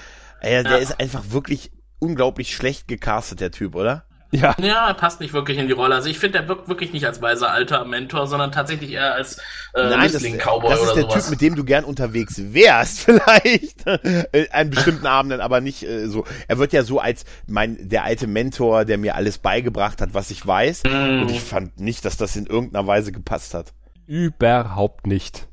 Ey, 0.43 0.61
der 0.63 0.73
Ja. 0.73 0.77
ist 0.77 0.99
einfach 0.99 1.23
wirklich 1.29 1.71
unglaublich 1.99 2.53
schlecht 2.55 2.87
gecastet, 2.87 3.39
der 3.39 3.51
Typ, 3.51 3.75
oder? 3.75 4.05
Ja. 4.31 4.55
Ja, 4.59 4.87
er 4.87 4.95
passt 4.95 5.19
nicht 5.19 5.31
wirklich 5.31 5.59
in 5.59 5.67
die 5.67 5.73
Rolle. 5.73 5.93
Also 5.93 6.09
ich 6.09 6.17
finde, 6.17 6.39
er 6.39 6.47
wirkt 6.47 6.67
wirklich 6.67 6.91
nicht 6.91 7.05
als 7.05 7.21
weiser 7.21 7.51
alter 7.51 7.85
Mentor, 7.85 8.25
sondern 8.25 8.51
tatsächlich 8.51 8.91
eher 8.93 9.13
als 9.13 9.37
äh, 9.75 9.89
Nein, 9.89 9.99
das, 10.01 10.13
Whistling-Cowboy 10.15 10.69
das 10.71 10.79
ist 10.79 10.85
oder 10.87 10.93
der 10.95 11.03
sowas. 11.03 11.23
Typ, 11.25 11.29
mit 11.29 11.41
dem 11.41 11.55
du 11.55 11.63
gern 11.63 11.83
unterwegs 11.83 12.41
wärst, 12.51 12.99
vielleicht. 13.05 13.85
Äh, 13.85 14.47
An 14.51 14.71
bestimmten 14.71 15.05
Abenden, 15.05 15.39
aber 15.39 15.61
nicht 15.61 15.83
äh, 15.83 16.07
so. 16.07 16.25
Er 16.47 16.57
wird 16.57 16.73
ja 16.73 16.81
so 16.81 16.99
als 16.99 17.25
mein, 17.45 17.77
der 17.87 18.05
alte 18.05 18.25
Mentor, 18.25 18.85
der 18.85 18.97
mir 18.97 19.13
alles 19.13 19.37
beigebracht 19.37 20.01
hat, 20.01 20.15
was 20.15 20.31
ich 20.31 20.45
weiß. 20.45 20.81
Mm. 20.85 21.21
Und 21.21 21.29
ich 21.29 21.39
fand 21.39 21.79
nicht, 21.79 22.03
dass 22.03 22.17
das 22.17 22.35
in 22.35 22.47
irgendeiner 22.47 22.87
Weise 22.87 23.11
gepasst 23.11 23.53
hat. 23.53 23.71
Überhaupt 24.07 25.05
nicht. 25.05 25.47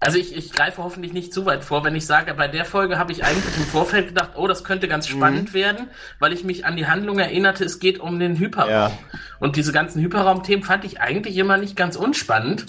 Also 0.00 0.16
ich, 0.18 0.36
ich 0.36 0.52
greife 0.52 0.82
hoffentlich 0.84 1.12
nicht 1.12 1.32
zu 1.34 1.44
weit 1.44 1.64
vor, 1.64 1.82
wenn 1.82 1.96
ich 1.96 2.06
sage, 2.06 2.32
bei 2.34 2.46
der 2.46 2.64
Folge 2.64 2.98
habe 2.98 3.10
ich 3.10 3.24
eigentlich 3.24 3.56
im 3.56 3.64
Vorfeld 3.64 4.08
gedacht, 4.08 4.30
oh, 4.36 4.46
das 4.46 4.62
könnte 4.62 4.86
ganz 4.86 5.08
Mhm. 5.08 5.16
spannend 5.16 5.54
werden, 5.54 5.88
weil 6.20 6.32
ich 6.32 6.44
mich 6.44 6.64
an 6.64 6.76
die 6.76 6.86
Handlung 6.86 7.18
erinnerte, 7.18 7.64
es 7.64 7.80
geht 7.80 7.98
um 7.98 8.20
den 8.20 8.38
Hyperraum. 8.38 8.70
Ja. 8.70 8.92
Und 9.40 9.56
diese 9.56 9.72
ganzen 9.72 10.00
Hyperraum-Themen 10.00 10.62
fand 10.62 10.84
ich 10.84 11.00
eigentlich 11.00 11.36
immer 11.36 11.56
nicht 11.56 11.74
ganz 11.76 11.96
unspannend. 11.96 12.66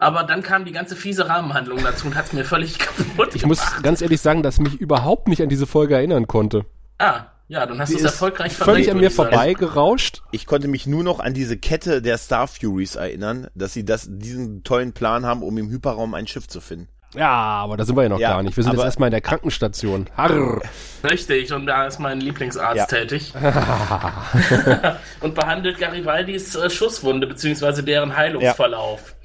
Aber 0.00 0.24
dann 0.24 0.42
kam 0.42 0.64
die 0.64 0.72
ganze 0.72 0.96
fiese 0.96 1.28
Rahmenhandlung 1.28 1.78
dazu 1.84 2.06
und 2.08 2.16
hat 2.16 2.24
es 2.26 2.32
mir 2.32 2.44
völlig 2.44 2.78
kaputt 2.80 3.34
Ich 3.36 3.46
muss 3.46 3.60
gemacht. 3.60 3.82
ganz 3.84 4.02
ehrlich 4.02 4.20
sagen, 4.20 4.42
dass 4.42 4.54
ich 4.56 4.60
mich 4.62 4.74
überhaupt 4.74 5.28
nicht 5.28 5.40
an 5.40 5.48
diese 5.48 5.66
Folge 5.68 5.94
erinnern 5.94 6.26
konnte. 6.26 6.64
Ah, 6.98 7.26
ja, 7.52 7.66
dann 7.66 7.78
hast 7.78 7.92
du 7.92 7.98
es 7.98 8.02
erfolgreich 8.02 8.54
Völlig 8.54 8.90
an 8.90 8.96
mir 8.96 9.08
ich 9.08 9.14
sagen. 9.14 9.30
vorbei 9.30 9.52
gerauscht. 9.52 10.22
Ich 10.30 10.46
konnte 10.46 10.68
mich 10.68 10.86
nur 10.86 11.04
noch 11.04 11.20
an 11.20 11.34
diese 11.34 11.58
Kette 11.58 12.00
der 12.00 12.16
Star 12.16 12.48
Furies 12.48 12.96
erinnern, 12.96 13.48
dass 13.54 13.74
sie 13.74 13.84
das, 13.84 14.06
diesen 14.10 14.64
tollen 14.64 14.94
Plan 14.94 15.26
haben, 15.26 15.42
um 15.42 15.58
im 15.58 15.68
Hyperraum 15.68 16.14
ein 16.14 16.26
Schiff 16.26 16.48
zu 16.48 16.62
finden. 16.62 16.88
Ja, 17.14 17.28
aber 17.28 17.76
da 17.76 17.84
sind 17.84 17.94
wir 17.94 18.04
ja 18.04 18.08
noch 18.08 18.18
Ja, 18.18 18.30
gar 18.30 18.42
nicht. 18.42 18.56
Wir 18.56 18.64
sind 18.64 18.72
jetzt 18.72 18.82
erstmal 18.84 19.08
in 19.08 19.12
der 19.12 19.20
Krankenstation. 19.20 20.08
Harr. 20.16 20.62
Richtig, 21.04 21.52
und 21.52 21.66
da 21.66 21.86
ist 21.86 21.98
mein 21.98 22.22
Lieblingsarzt 22.22 22.78
Ja. 22.78 22.86
tätig. 22.86 23.34
und 25.20 25.34
behandelt 25.34 25.78
Garibaldis 25.78 26.54
äh, 26.54 26.70
Schusswunde, 26.70 27.26
beziehungsweise 27.26 27.82
deren 27.82 28.16
Heilungsverlauf. 28.16 29.10
Ja. 29.10 29.21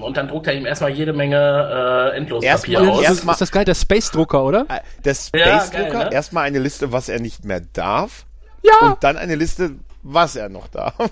Und 0.00 0.16
dann 0.16 0.28
druckt 0.28 0.46
er 0.46 0.54
ihm 0.54 0.66
erstmal 0.66 0.90
jede 0.90 1.12
Menge 1.12 2.10
äh, 2.12 2.16
Endlospapier 2.16 2.78
Erstmal- 2.78 2.88
aus. 2.98 3.02
erst- 3.02 3.24
Ist, 3.24 3.30
ist 3.30 3.40
das 3.40 3.52
geil, 3.52 3.64
der 3.64 3.74
Space-Drucker, 3.74 4.42
oder? 4.44 4.66
Äh, 4.68 4.80
Der 5.04 5.12
Ja, 5.12 5.60
Space 5.60 5.70
Drucker, 5.70 5.90
geil, 5.90 6.04
ne? 6.08 6.12
erstmal 6.12 6.44
eine 6.44 6.58
Liste, 6.58 6.92
was 6.92 7.08
er 7.08 7.20
nicht 7.20 7.44
mehr 7.44 7.60
darf. 7.72 8.24
Ja. 8.62 8.88
Und 8.88 9.04
dann 9.04 9.16
eine 9.16 9.34
Liste, 9.36 9.72
was 10.02 10.36
er 10.36 10.48
noch 10.48 10.68
darf. 10.68 10.94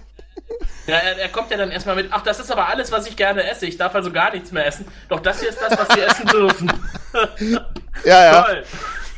Ja, 0.86 0.96
er, 0.96 1.16
er 1.18 1.28
kommt 1.30 1.50
ja 1.50 1.56
dann 1.56 1.70
erstmal 1.70 1.96
mit, 1.96 2.08
ach, 2.10 2.22
das 2.22 2.38
ist 2.38 2.52
aber 2.52 2.68
alles, 2.68 2.92
was 2.92 3.06
ich 3.06 3.16
gerne 3.16 3.48
esse. 3.48 3.64
Ich 3.66 3.78
darf 3.78 3.94
also 3.94 4.10
gar 4.12 4.30
nichts 4.32 4.52
mehr 4.52 4.66
essen. 4.66 4.84
Doch 5.08 5.20
das 5.20 5.40
hier 5.40 5.48
ist 5.48 5.58
das, 5.60 5.78
was 5.78 5.88
Sie 5.94 6.00
essen 6.02 6.26
dürfen. 6.26 6.70
Ja, 8.04 8.24
ja. 8.24 8.42
Toll. 8.46 8.64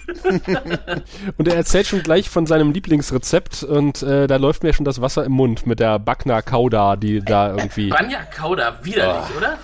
Und 1.37 1.49
er 1.49 1.55
erzählt 1.55 1.87
schon 1.87 2.03
gleich 2.03 2.29
von 2.29 2.47
seinem 2.47 2.73
Lieblingsrezept 2.73 3.63
und 3.63 4.03
äh, 4.03 4.27
da 4.27 4.37
läuft 4.37 4.63
mir 4.63 4.73
schon 4.73 4.85
das 4.85 5.01
Wasser 5.01 5.25
im 5.25 5.33
Mund 5.33 5.67
mit 5.67 5.81
der 5.81 5.99
Bagna 5.99 6.43
Cauda, 6.43 6.97
die 6.97 7.21
da 7.21 7.51
irgendwie... 7.51 7.89
Banja 7.89 8.23
Kauda, 8.25 8.79
widerlich, 8.83 9.37
oder? 9.37 9.59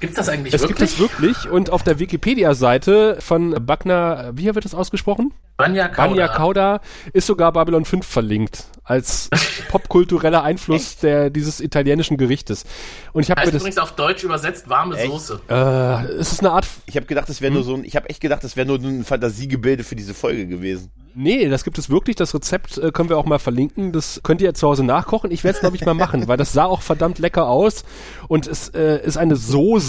Gibt's 0.00 0.16
das 0.16 0.28
eigentlich 0.28 0.54
Es 0.54 0.66
gibt 0.66 0.80
wirklich? 0.80 0.92
es 0.92 0.98
wirklich 0.98 1.50
und 1.50 1.70
auf 1.70 1.82
der 1.82 1.98
Wikipedia-Seite 1.98 3.16
von 3.20 3.54
Bagna, 3.64 4.30
wie 4.34 4.46
wird 4.54 4.64
das 4.64 4.74
ausgesprochen? 4.74 5.32
Banja 5.56 5.88
Kauda. 5.88 6.08
Banja 6.08 6.28
Kauda 6.28 6.80
ist 7.12 7.26
sogar 7.26 7.52
Babylon 7.52 7.84
5 7.84 8.06
verlinkt 8.06 8.64
als 8.84 9.30
popkultureller 9.70 10.42
Einfluss 10.42 10.98
der 10.98 11.30
dieses 11.30 11.60
italienischen 11.60 12.18
Gerichtes. 12.18 12.64
Und 13.12 13.22
ich 13.22 13.30
habe 13.30 13.40
mir 13.40 13.46
das 13.52 13.62
übrigens 13.62 13.78
auf 13.78 13.92
Deutsch 13.92 14.22
übersetzt 14.22 14.68
warme 14.68 14.96
Echt? 14.96 15.10
Soße. 15.10 15.40
äh, 15.48 16.04
es 16.12 16.32
ist 16.32 16.40
eine 16.40 16.52
Art 16.52 16.66
Ich 16.86 16.96
habe 16.96 17.06
gedacht, 17.06 17.28
das 17.28 17.40
wäre 17.40 17.52
nur 17.52 17.62
so 17.62 17.74
ein, 17.74 17.84
ich 17.84 17.96
habe 17.96 18.08
echt 18.10 18.20
gedacht, 18.20 18.44
das 18.44 18.56
wäre 18.56 18.66
nur 18.66 18.78
ein 18.78 19.04
Fantasiegebilde 19.04 19.82
für 19.82 19.96
diese 19.96 20.14
Folge 20.14 20.46
gewesen. 20.46 20.90
Nee, 21.18 21.48
das 21.48 21.64
gibt 21.64 21.78
es 21.78 21.88
wirklich. 21.88 22.14
Das 22.16 22.34
Rezept 22.34 22.76
äh, 22.76 22.90
können 22.90 23.08
wir 23.08 23.16
auch 23.16 23.24
mal 23.24 23.38
verlinken. 23.38 23.90
Das 23.90 24.20
könnt 24.22 24.42
ihr 24.42 24.52
zu 24.52 24.68
Hause 24.68 24.84
nachkochen. 24.84 25.30
Ich 25.30 25.44
werde 25.44 25.56
es, 25.56 25.60
glaube 25.60 25.74
ich, 25.74 25.86
mal 25.86 25.94
machen, 25.94 26.28
weil 26.28 26.36
das 26.36 26.52
sah 26.52 26.66
auch 26.66 26.82
verdammt 26.82 27.18
lecker 27.18 27.48
aus. 27.48 27.84
Und 28.28 28.46
es 28.46 28.68
äh, 28.68 29.02
ist 29.02 29.16
eine 29.16 29.36
Soße 29.36 29.85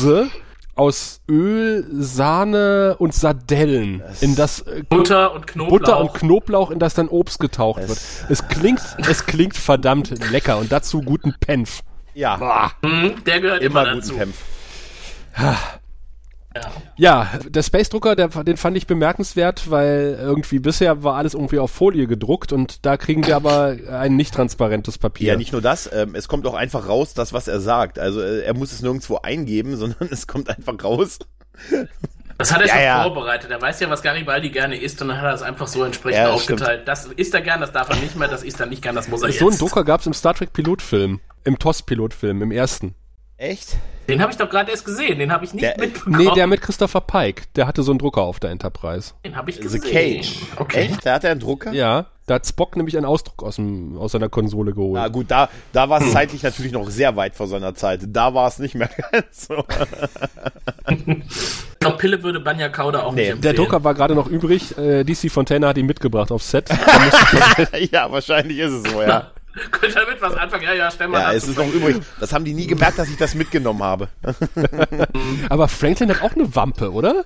aus 0.75 1.22
Öl, 1.27 1.86
Sahne 1.92 2.96
und 3.00 3.13
Sardellen, 3.13 4.04
in 4.22 4.36
das 4.36 4.62
äh, 4.62 4.84
Butter 4.88 5.34
und 5.34 5.48
Knoblauch. 5.48 5.80
Butter 5.80 6.00
und 6.00 6.13
Knoblauch, 6.13 6.70
in 6.72 6.80
das 6.80 6.94
dann 6.94 7.08
Obst 7.08 7.39
getaucht 7.39 7.88
wird. 7.88 8.00
Es 8.30 8.48
klingt, 8.48 8.82
es 9.10 9.25
klingt 9.25 9.58
verdammt 9.58 10.32
lecker 10.32 10.58
und 10.60 10.72
dazu 10.72 11.01
guten 11.01 11.34
Penf. 11.39 11.82
Ja, 12.13 12.72
Hm, 12.84 13.24
der 13.25 13.42
gehört 13.42 13.62
immer, 13.63 13.82
immer 13.84 13.96
dazu. 13.96 14.13
guten 14.13 14.20
Kämpf. 14.20 14.44
Ja. 16.98 17.30
Der 17.48 17.64
Space 17.64 17.90
Drucker, 17.90 18.16
der, 18.16 18.28
den 18.30 18.58
fand 18.58 18.78
ich 18.78 18.88
bemerkenswert, 18.88 19.70
weil 19.70 20.18
irgendwie 20.20 20.60
bisher 20.60 21.04
war 21.04 21.16
alles 21.16 21.34
irgendwie 21.34 21.60
auf 21.60 21.72
Folie 21.72 22.08
gedruckt 22.08 22.54
und 22.54 22.86
da 22.86 22.98
kriegen 22.98 23.26
wir 23.26 23.36
aber 23.36 23.76
ein 23.92 24.16
nicht 24.16 24.34
transparentes 24.34 24.98
Papier. 24.98 25.34
Ja, 25.34 25.38
nicht 25.38 25.52
nur 25.52 25.62
das, 25.62 25.90
ähm, 25.94 26.16
es 26.16 26.28
kommt 26.28 26.46
auch 26.48 26.54
einfach 26.54 26.88
raus, 26.88 27.14
das, 27.14 27.34
was 27.34 27.48
er 27.48 27.60
sagt. 27.60 28.00
Also 28.00 28.22
äh, 28.22 28.42
er 28.42 28.54
muss 28.54 28.72
es 28.72 28.82
nirgendwo 28.82 29.18
eingeben, 29.18 29.76
sondern 29.78 30.10
es 30.12 30.28
kommt 30.28 30.50
einfach 30.50 30.84
raus. 30.84 31.20
Das 32.38 32.54
hat 32.54 32.62
er 32.62 32.68
Ja, 32.68 32.74
schon 32.74 32.84
ja. 32.84 33.04
vorbereitet. 33.04 33.50
Er 33.50 33.62
weiß 33.62 33.80
ja, 33.80 33.90
was 33.90 34.04
Garibaldi 34.04 34.50
gerne 34.50 34.80
isst 34.80 35.02
und 35.02 35.08
dann 35.08 35.18
hat 35.18 35.26
er 35.26 35.34
es 35.34 35.42
einfach 35.42 35.68
so 35.68 35.84
entsprechend 35.84 36.20
Ja, 36.20 36.26
das 36.26 36.36
aufgeteilt. 36.36 36.88
Das 36.88 37.06
isst 37.06 37.34
er 37.34 37.42
gern, 37.42 37.62
das 37.62 37.72
darf 37.72 37.90
er 37.90 37.96
nicht 37.96 38.16
mehr, 38.16 38.28
das 38.28 38.44
isst 38.44 38.60
er 38.60 38.68
nicht 38.68 38.82
gern, 38.84 38.96
das 38.96 39.08
muss 39.08 39.24
er 39.24 39.30
jetzt. 39.30 39.40
so 39.40 39.50
einen 39.50 39.58
Drucker 39.58 39.84
gab 39.84 40.02
es 40.02 40.08
im 40.08 40.14
Star 40.14 40.36
Trek 40.36 40.54
Pilotfilm, 40.54 41.20
im 41.46 41.60
TOS 41.60 41.82
Pilotfilm, 41.84 42.42
im 42.44 42.52
ersten. 42.52 42.94
Echt? 43.39 43.77
Den 44.10 44.22
habe 44.22 44.32
ich 44.32 44.38
doch 44.38 44.50
gerade 44.50 44.72
erst 44.72 44.84
gesehen, 44.86 45.20
den 45.20 45.32
habe 45.32 45.46
ich 45.46 45.53
nicht 45.53 45.63
Der- 45.63 45.77
mitbekommen. 45.79 46.17
Nee, 46.17 46.32
der 46.34 46.48
mit 46.48 46.62
Christopher 46.62 47.01
Pike, 47.01 47.44
der 47.56 47.67
hatte 47.67 47.84
so 47.84 47.91
einen 47.91 48.00
Drucker 48.00 48.22
auf 48.22 48.39
der 48.39 48.50
Enterprise. 48.51 49.13
den 49.24 49.36
habe 49.36 49.50
ich 49.51 49.58
The 49.58 49.62
gesehen. 49.63 49.82
Cage. 49.82 50.39
Okay. 50.56 50.77
Echt? 50.91 51.06
Da 51.06 51.13
hat 51.15 51.24
er 51.24 51.32
einen 51.32 51.39
Drucker? 51.39 51.72
Ja, 51.72 52.08
da 52.25 52.36
hat 52.36 52.48
Spock 52.48 52.75
nämlich 52.77 52.98
einen 52.98 53.06
Ausdruck 53.06 53.44
aus, 53.44 53.58
dem, 53.58 53.96
aus 53.98 54.13
seiner 54.13 54.29
Konsole 54.29 54.74
geholt. 54.74 54.94
Na 54.96 55.08
gut, 55.10 55.29
da, 55.29 55.50
da 55.72 55.88
war 55.88 56.01
es 56.01 56.12
zeitlich 56.13 56.41
natürlich 56.41 56.72
noch 56.72 56.89
sehr 56.89 57.15
weit 57.15 57.36
vor 57.36 57.48
seiner 57.48 57.75
Zeit. 57.75 58.01
Da 58.08 58.34
war 58.34 58.48
es 58.48 58.58
nicht 58.60 58.74
mehr 58.75 58.89
ganz 59.12 59.48
so. 59.48 59.63
Ich 60.89 61.79
glaube, 61.79 61.98
Pille 61.98 62.24
würde 62.24 62.39
Banja 62.39 62.70
Kauda 62.70 63.03
auch 63.03 63.12
Nee, 63.13 63.17
nicht 63.17 63.27
der 63.44 63.51
empfehlen. 63.51 63.56
Drucker 63.58 63.84
war 63.84 63.94
gerade 63.94 64.15
noch 64.15 64.27
übrig. 64.27 64.75
Äh, 64.77 65.03
DC 65.03 65.29
Fontana 65.32 65.67
hat 65.67 65.77
ihn 65.77 65.86
mitgebracht 65.86 66.32
aufs 66.32 66.50
Set. 66.50 66.70
ja, 67.91 68.12
wahrscheinlich 68.12 68.58
ist 68.60 68.72
es 68.72 68.91
so, 68.91 69.01
ja. 69.01 69.32
Könnt 69.72 69.96
ihr 69.96 70.02
damit 70.06 70.22
was 70.22 70.34
anfangen? 70.36 70.64
Ja, 70.64 70.74
ja, 70.74 70.92
stell 70.92 71.08
mal 71.08 71.22
Ja, 71.22 71.34
es 71.34 71.48
ist 71.48 71.58
noch 71.58 71.72
übrig. 71.72 71.98
Das 72.20 72.34
haben 72.34 72.46
die 72.46 72.54
nie 72.54 72.68
gemerkt, 72.68 73.00
dass 73.00 73.10
ich 73.10 73.18
das 73.18 73.36
mitgenommen 73.36 73.84
habe. 73.84 74.08
Aber 75.50 75.68
Franklin 75.68 76.10
hat 76.10 76.22
auch 76.22 76.36
eine 76.36 76.54
Wampe, 76.56 76.92
oder? 76.92 77.26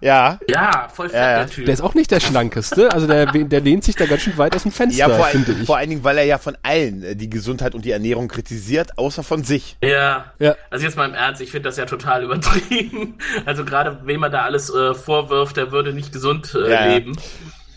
Ja. 0.00 0.40
Ja, 0.48 0.88
voll 0.92 1.08
fett, 1.08 1.20
Ja, 1.20 1.30
ja. 1.30 1.38
der 1.38 1.46
Typ. 1.48 1.64
Der 1.66 1.74
ist 1.74 1.80
auch 1.80 1.94
nicht 1.94 2.10
der 2.10 2.18
schlankeste. 2.18 2.90
Also 2.90 3.06
der, 3.06 3.26
der 3.26 3.60
lehnt 3.60 3.84
sich 3.84 3.94
da 3.94 4.04
ganz 4.06 4.22
schön 4.22 4.36
weit 4.36 4.56
aus 4.56 4.64
dem 4.64 4.72
Fenster, 4.72 4.98
Ja, 4.98 5.08
vor, 5.08 5.26
finde 5.26 5.52
ein, 5.52 5.60
ich. 5.60 5.66
vor 5.66 5.76
allen 5.76 5.90
Dingen, 5.90 6.02
weil 6.02 6.18
er 6.18 6.24
ja 6.24 6.38
von 6.38 6.56
allen 6.64 7.04
äh, 7.04 7.14
die 7.14 7.30
Gesundheit 7.30 7.76
und 7.76 7.84
die 7.84 7.92
Ernährung 7.92 8.26
kritisiert, 8.26 8.98
außer 8.98 9.22
von 9.22 9.44
sich. 9.44 9.76
Ja. 9.80 10.24
Ja. 10.40 10.56
Also 10.70 10.84
jetzt 10.86 10.96
mal 10.96 11.08
im 11.08 11.14
Ernst, 11.14 11.40
ich 11.40 11.52
finde 11.52 11.68
das 11.68 11.76
ja 11.76 11.86
total 11.86 12.24
übertrieben. 12.24 13.14
Also 13.46 13.64
gerade 13.64 14.00
wem 14.04 14.20
man 14.20 14.32
da 14.32 14.42
alles 14.42 14.74
äh, 14.74 14.92
vorwirft, 14.94 15.56
der 15.56 15.70
würde 15.70 15.92
nicht 15.92 16.12
gesund 16.12 16.52
äh, 16.54 16.68
Ja, 16.68 16.86
ja. 16.86 16.94
leben. 16.94 17.16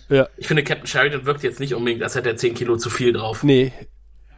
Ja. 0.10 0.28
Ich 0.38 0.48
finde, 0.48 0.64
Captain 0.64 0.88
Sheridan 0.88 1.26
wirkt 1.26 1.44
jetzt 1.44 1.60
nicht 1.60 1.74
unbedingt, 1.76 2.04
als 2.04 2.16
hätte 2.16 2.30
er 2.30 2.38
10 2.38 2.54
Kilo 2.54 2.78
zu 2.78 2.90
viel 2.90 3.14
drauf. 3.14 3.44
Nee. 3.44 3.72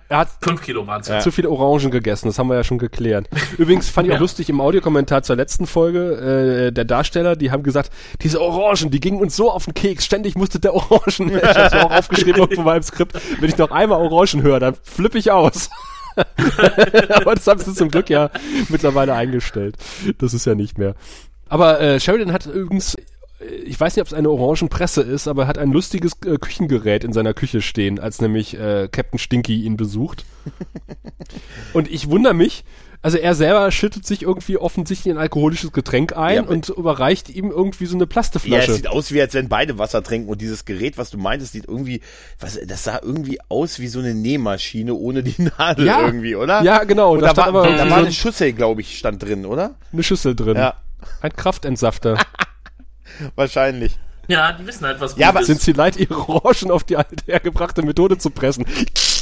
Er 0.09 0.19
hat 0.19 0.29
5 0.41 0.61
Kilo 0.61 0.87
waren 0.87 1.01
es. 1.01 1.09
Ja. 1.09 1.19
zu 1.19 1.31
viele 1.31 1.49
Orangen 1.49 1.91
gegessen, 1.91 2.27
das 2.29 2.39
haben 2.39 2.47
wir 2.47 2.55
ja 2.55 2.63
schon 2.63 2.77
geklärt. 2.77 3.27
Übrigens 3.57 3.89
fand 3.89 4.07
ich 4.07 4.13
auch 4.13 4.15
Ja. 4.17 4.21
lustig 4.21 4.47
im 4.49 4.61
Audiokommentar 4.61 5.23
zur 5.23 5.35
letzten 5.35 5.67
Folge, 5.67 6.67
äh, 6.67 6.71
der 6.71 6.85
Darsteller, 6.85 7.35
die 7.35 7.51
haben 7.51 7.61
gesagt, 7.63 7.91
diese 8.21 8.39
Orangen, 8.41 8.89
die 8.89 9.01
gingen 9.01 9.19
uns 9.19 9.35
so 9.35 9.51
auf 9.51 9.65
den 9.65 9.73
Keks, 9.73 10.05
ständig 10.05 10.35
musste 10.35 10.61
der 10.61 10.73
Orangen. 10.73 11.31
Ich 11.35 11.43
hab's 11.43 11.73
auch 11.73 11.91
aufgeschrieben 11.91 12.41
irgendwo 12.41 12.61
mal 12.61 12.77
im 12.77 12.83
Skript, 12.83 13.19
wenn 13.41 13.49
ich 13.49 13.57
noch 13.57 13.71
einmal 13.71 13.99
Orangen 13.99 14.41
höre, 14.43 14.61
dann 14.61 14.75
flippe 14.81 15.17
ich 15.17 15.29
aus. 15.31 15.69
Aber 17.13 17.35
das 17.35 17.45
haben 17.45 17.59
sie 17.59 17.73
zum 17.73 17.89
Glück 17.91 18.09
ja 18.09 18.31
mittlerweile 18.69 19.13
eingestellt. 19.13 19.75
Das 20.19 20.33
ist 20.33 20.45
ja 20.45 20.55
nicht 20.55 20.77
mehr. 20.77 20.95
Aber 21.49 21.79
äh, 21.79 21.99
Sheridan 21.99 22.33
hat 22.33 22.45
übrigens, 22.45 22.97
ich 23.65 23.79
weiß 23.79 23.95
nicht, 23.95 24.01
ob 24.01 24.07
es 24.07 24.13
eine 24.13 24.29
Orangenpresse 24.29 25.01
ist, 25.01 25.27
aber 25.27 25.43
er 25.43 25.47
hat 25.47 25.57
ein 25.57 25.71
lustiges 25.71 26.13
äh, 26.25 26.37
Küchengerät 26.37 27.03
in 27.03 27.13
seiner 27.13 27.33
Küche 27.33 27.61
stehen, 27.61 27.99
als 27.99 28.21
nämlich 28.21 28.57
äh, 28.59 28.87
Captain 28.91 29.19
Stinky 29.19 29.63
ihn 29.63 29.77
besucht. 29.77 30.25
Und 31.73 31.89
ich 31.91 32.09
wundere 32.09 32.33
mich, 32.33 32.63
Also 33.01 33.17
er 33.17 33.35
selber 33.35 33.69
schüttet 33.71 34.05
sich 34.07 34.23
irgendwie 34.23 34.57
offensichtlich 34.57 35.13
ein 35.13 35.19
alkoholisches 35.19 35.71
Getränk 35.71 36.15
ein 36.17 36.35
Ja, 36.35 36.41
und 36.43 36.69
überreicht 36.69 37.29
ihm 37.29 37.51
irgendwie 37.51 37.85
so 37.85 37.95
eine 37.95 38.03
Ja, 38.03 38.07
es 38.07 38.09
Plasteflasche. 38.09 38.73
sieht 38.73 38.87
aus, 38.87 39.11
wie 39.11 39.21
als 39.21 39.33
wenn 39.33 39.49
beide 39.49 39.77
Wasser 39.77 40.01
trinken 40.03 40.29
und 40.29 40.41
dieses 40.41 40.65
Gerät, 40.65 40.97
was 40.97 41.09
du 41.11 41.17
meintest, 41.17 41.53
sieht 41.53 41.65
irgendwie, 41.67 42.01
was, 42.39 42.59
das 42.65 42.83
sah 42.85 42.99
irgendwie 43.03 43.39
aus 43.49 43.79
wie 43.79 43.87
so 43.87 43.99
eine 43.99 44.13
Nähmaschine 44.15 44.93
ohne 44.95 45.21
die 45.23 45.35
Nadel 45.57 45.85
Ja. 45.85 46.05
irgendwie, 46.05 46.35
oder? 46.35 46.63
Ja, 46.63 46.83
genau. 46.85 47.13
Und 47.13 47.21
da 47.21 47.33
da, 47.33 47.37
war, 47.37 47.47
aber 47.49 47.63
da 47.67 47.83
so 47.85 47.89
war 47.91 47.97
ein- 47.97 48.03
eine 48.05 48.11
Schüssel, 48.13 48.53
glaube 48.53 48.81
ich, 48.81 48.97
stand 48.97 49.21
drin, 49.23 49.45
oder? 49.45 49.75
eine 49.93 50.03
Schüssel 50.03 50.35
drin. 50.35 50.55
Ja, 50.57 50.73
Ein 51.21 51.33
Kraftentsafter. 51.33 52.17
wahrscheinlich. 53.35 53.97
Ja, 54.29 54.51
die 54.51 54.67
wissen 54.67 54.85
halt, 54.85 54.99
was 54.99 55.13
gut 55.13 55.21
Ja, 55.21 55.29
aber 55.29 55.39
ist. 55.41 55.47
Sind 55.47 55.61
sie 55.61 55.71
leid, 55.71 55.95
ihre 55.97 56.27
Orangen 56.27 56.69
auf 56.71 56.83
die 56.83 56.97
alte 56.97 57.23
hergebrachte 57.25 57.81
Methode 57.81 58.17
zu 58.17 58.29
pressen? 58.29 58.65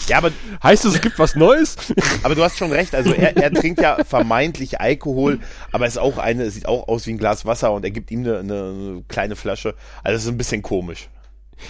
Ja, 0.07 0.17
aber, 0.17 0.31
Heißt 0.63 0.85
es, 0.85 0.95
es 0.95 1.01
gibt 1.01 1.19
was 1.19 1.35
Neues? 1.35 1.75
aber 2.23 2.33
du 2.35 2.43
hast 2.43 2.57
schon 2.57 2.71
recht. 2.71 2.95
Also 2.95 3.11
er, 3.13 3.37
er 3.37 3.51
trinkt 3.53 3.81
ja 3.81 4.03
vermeintlich 4.03 4.81
Alkohol, 4.81 5.39
aber 5.71 5.85
es 5.85 5.93
ist 5.93 5.99
auch 5.99 6.17
eine, 6.17 6.43
es 6.43 6.55
sieht 6.55 6.67
auch 6.67 6.87
aus 6.87 7.05
wie 7.05 7.11
ein 7.11 7.17
Glas 7.17 7.45
Wasser 7.45 7.71
und 7.71 7.83
er 7.83 7.91
gibt 7.91 8.09
ihm 8.11 8.21
eine, 8.21 8.39
eine 8.39 9.03
kleine 9.07 9.35
Flasche. 9.35 9.75
Also 10.03 10.17
es 10.17 10.23
ist 10.23 10.29
ein 10.29 10.37
bisschen 10.37 10.61
komisch. 10.63 11.09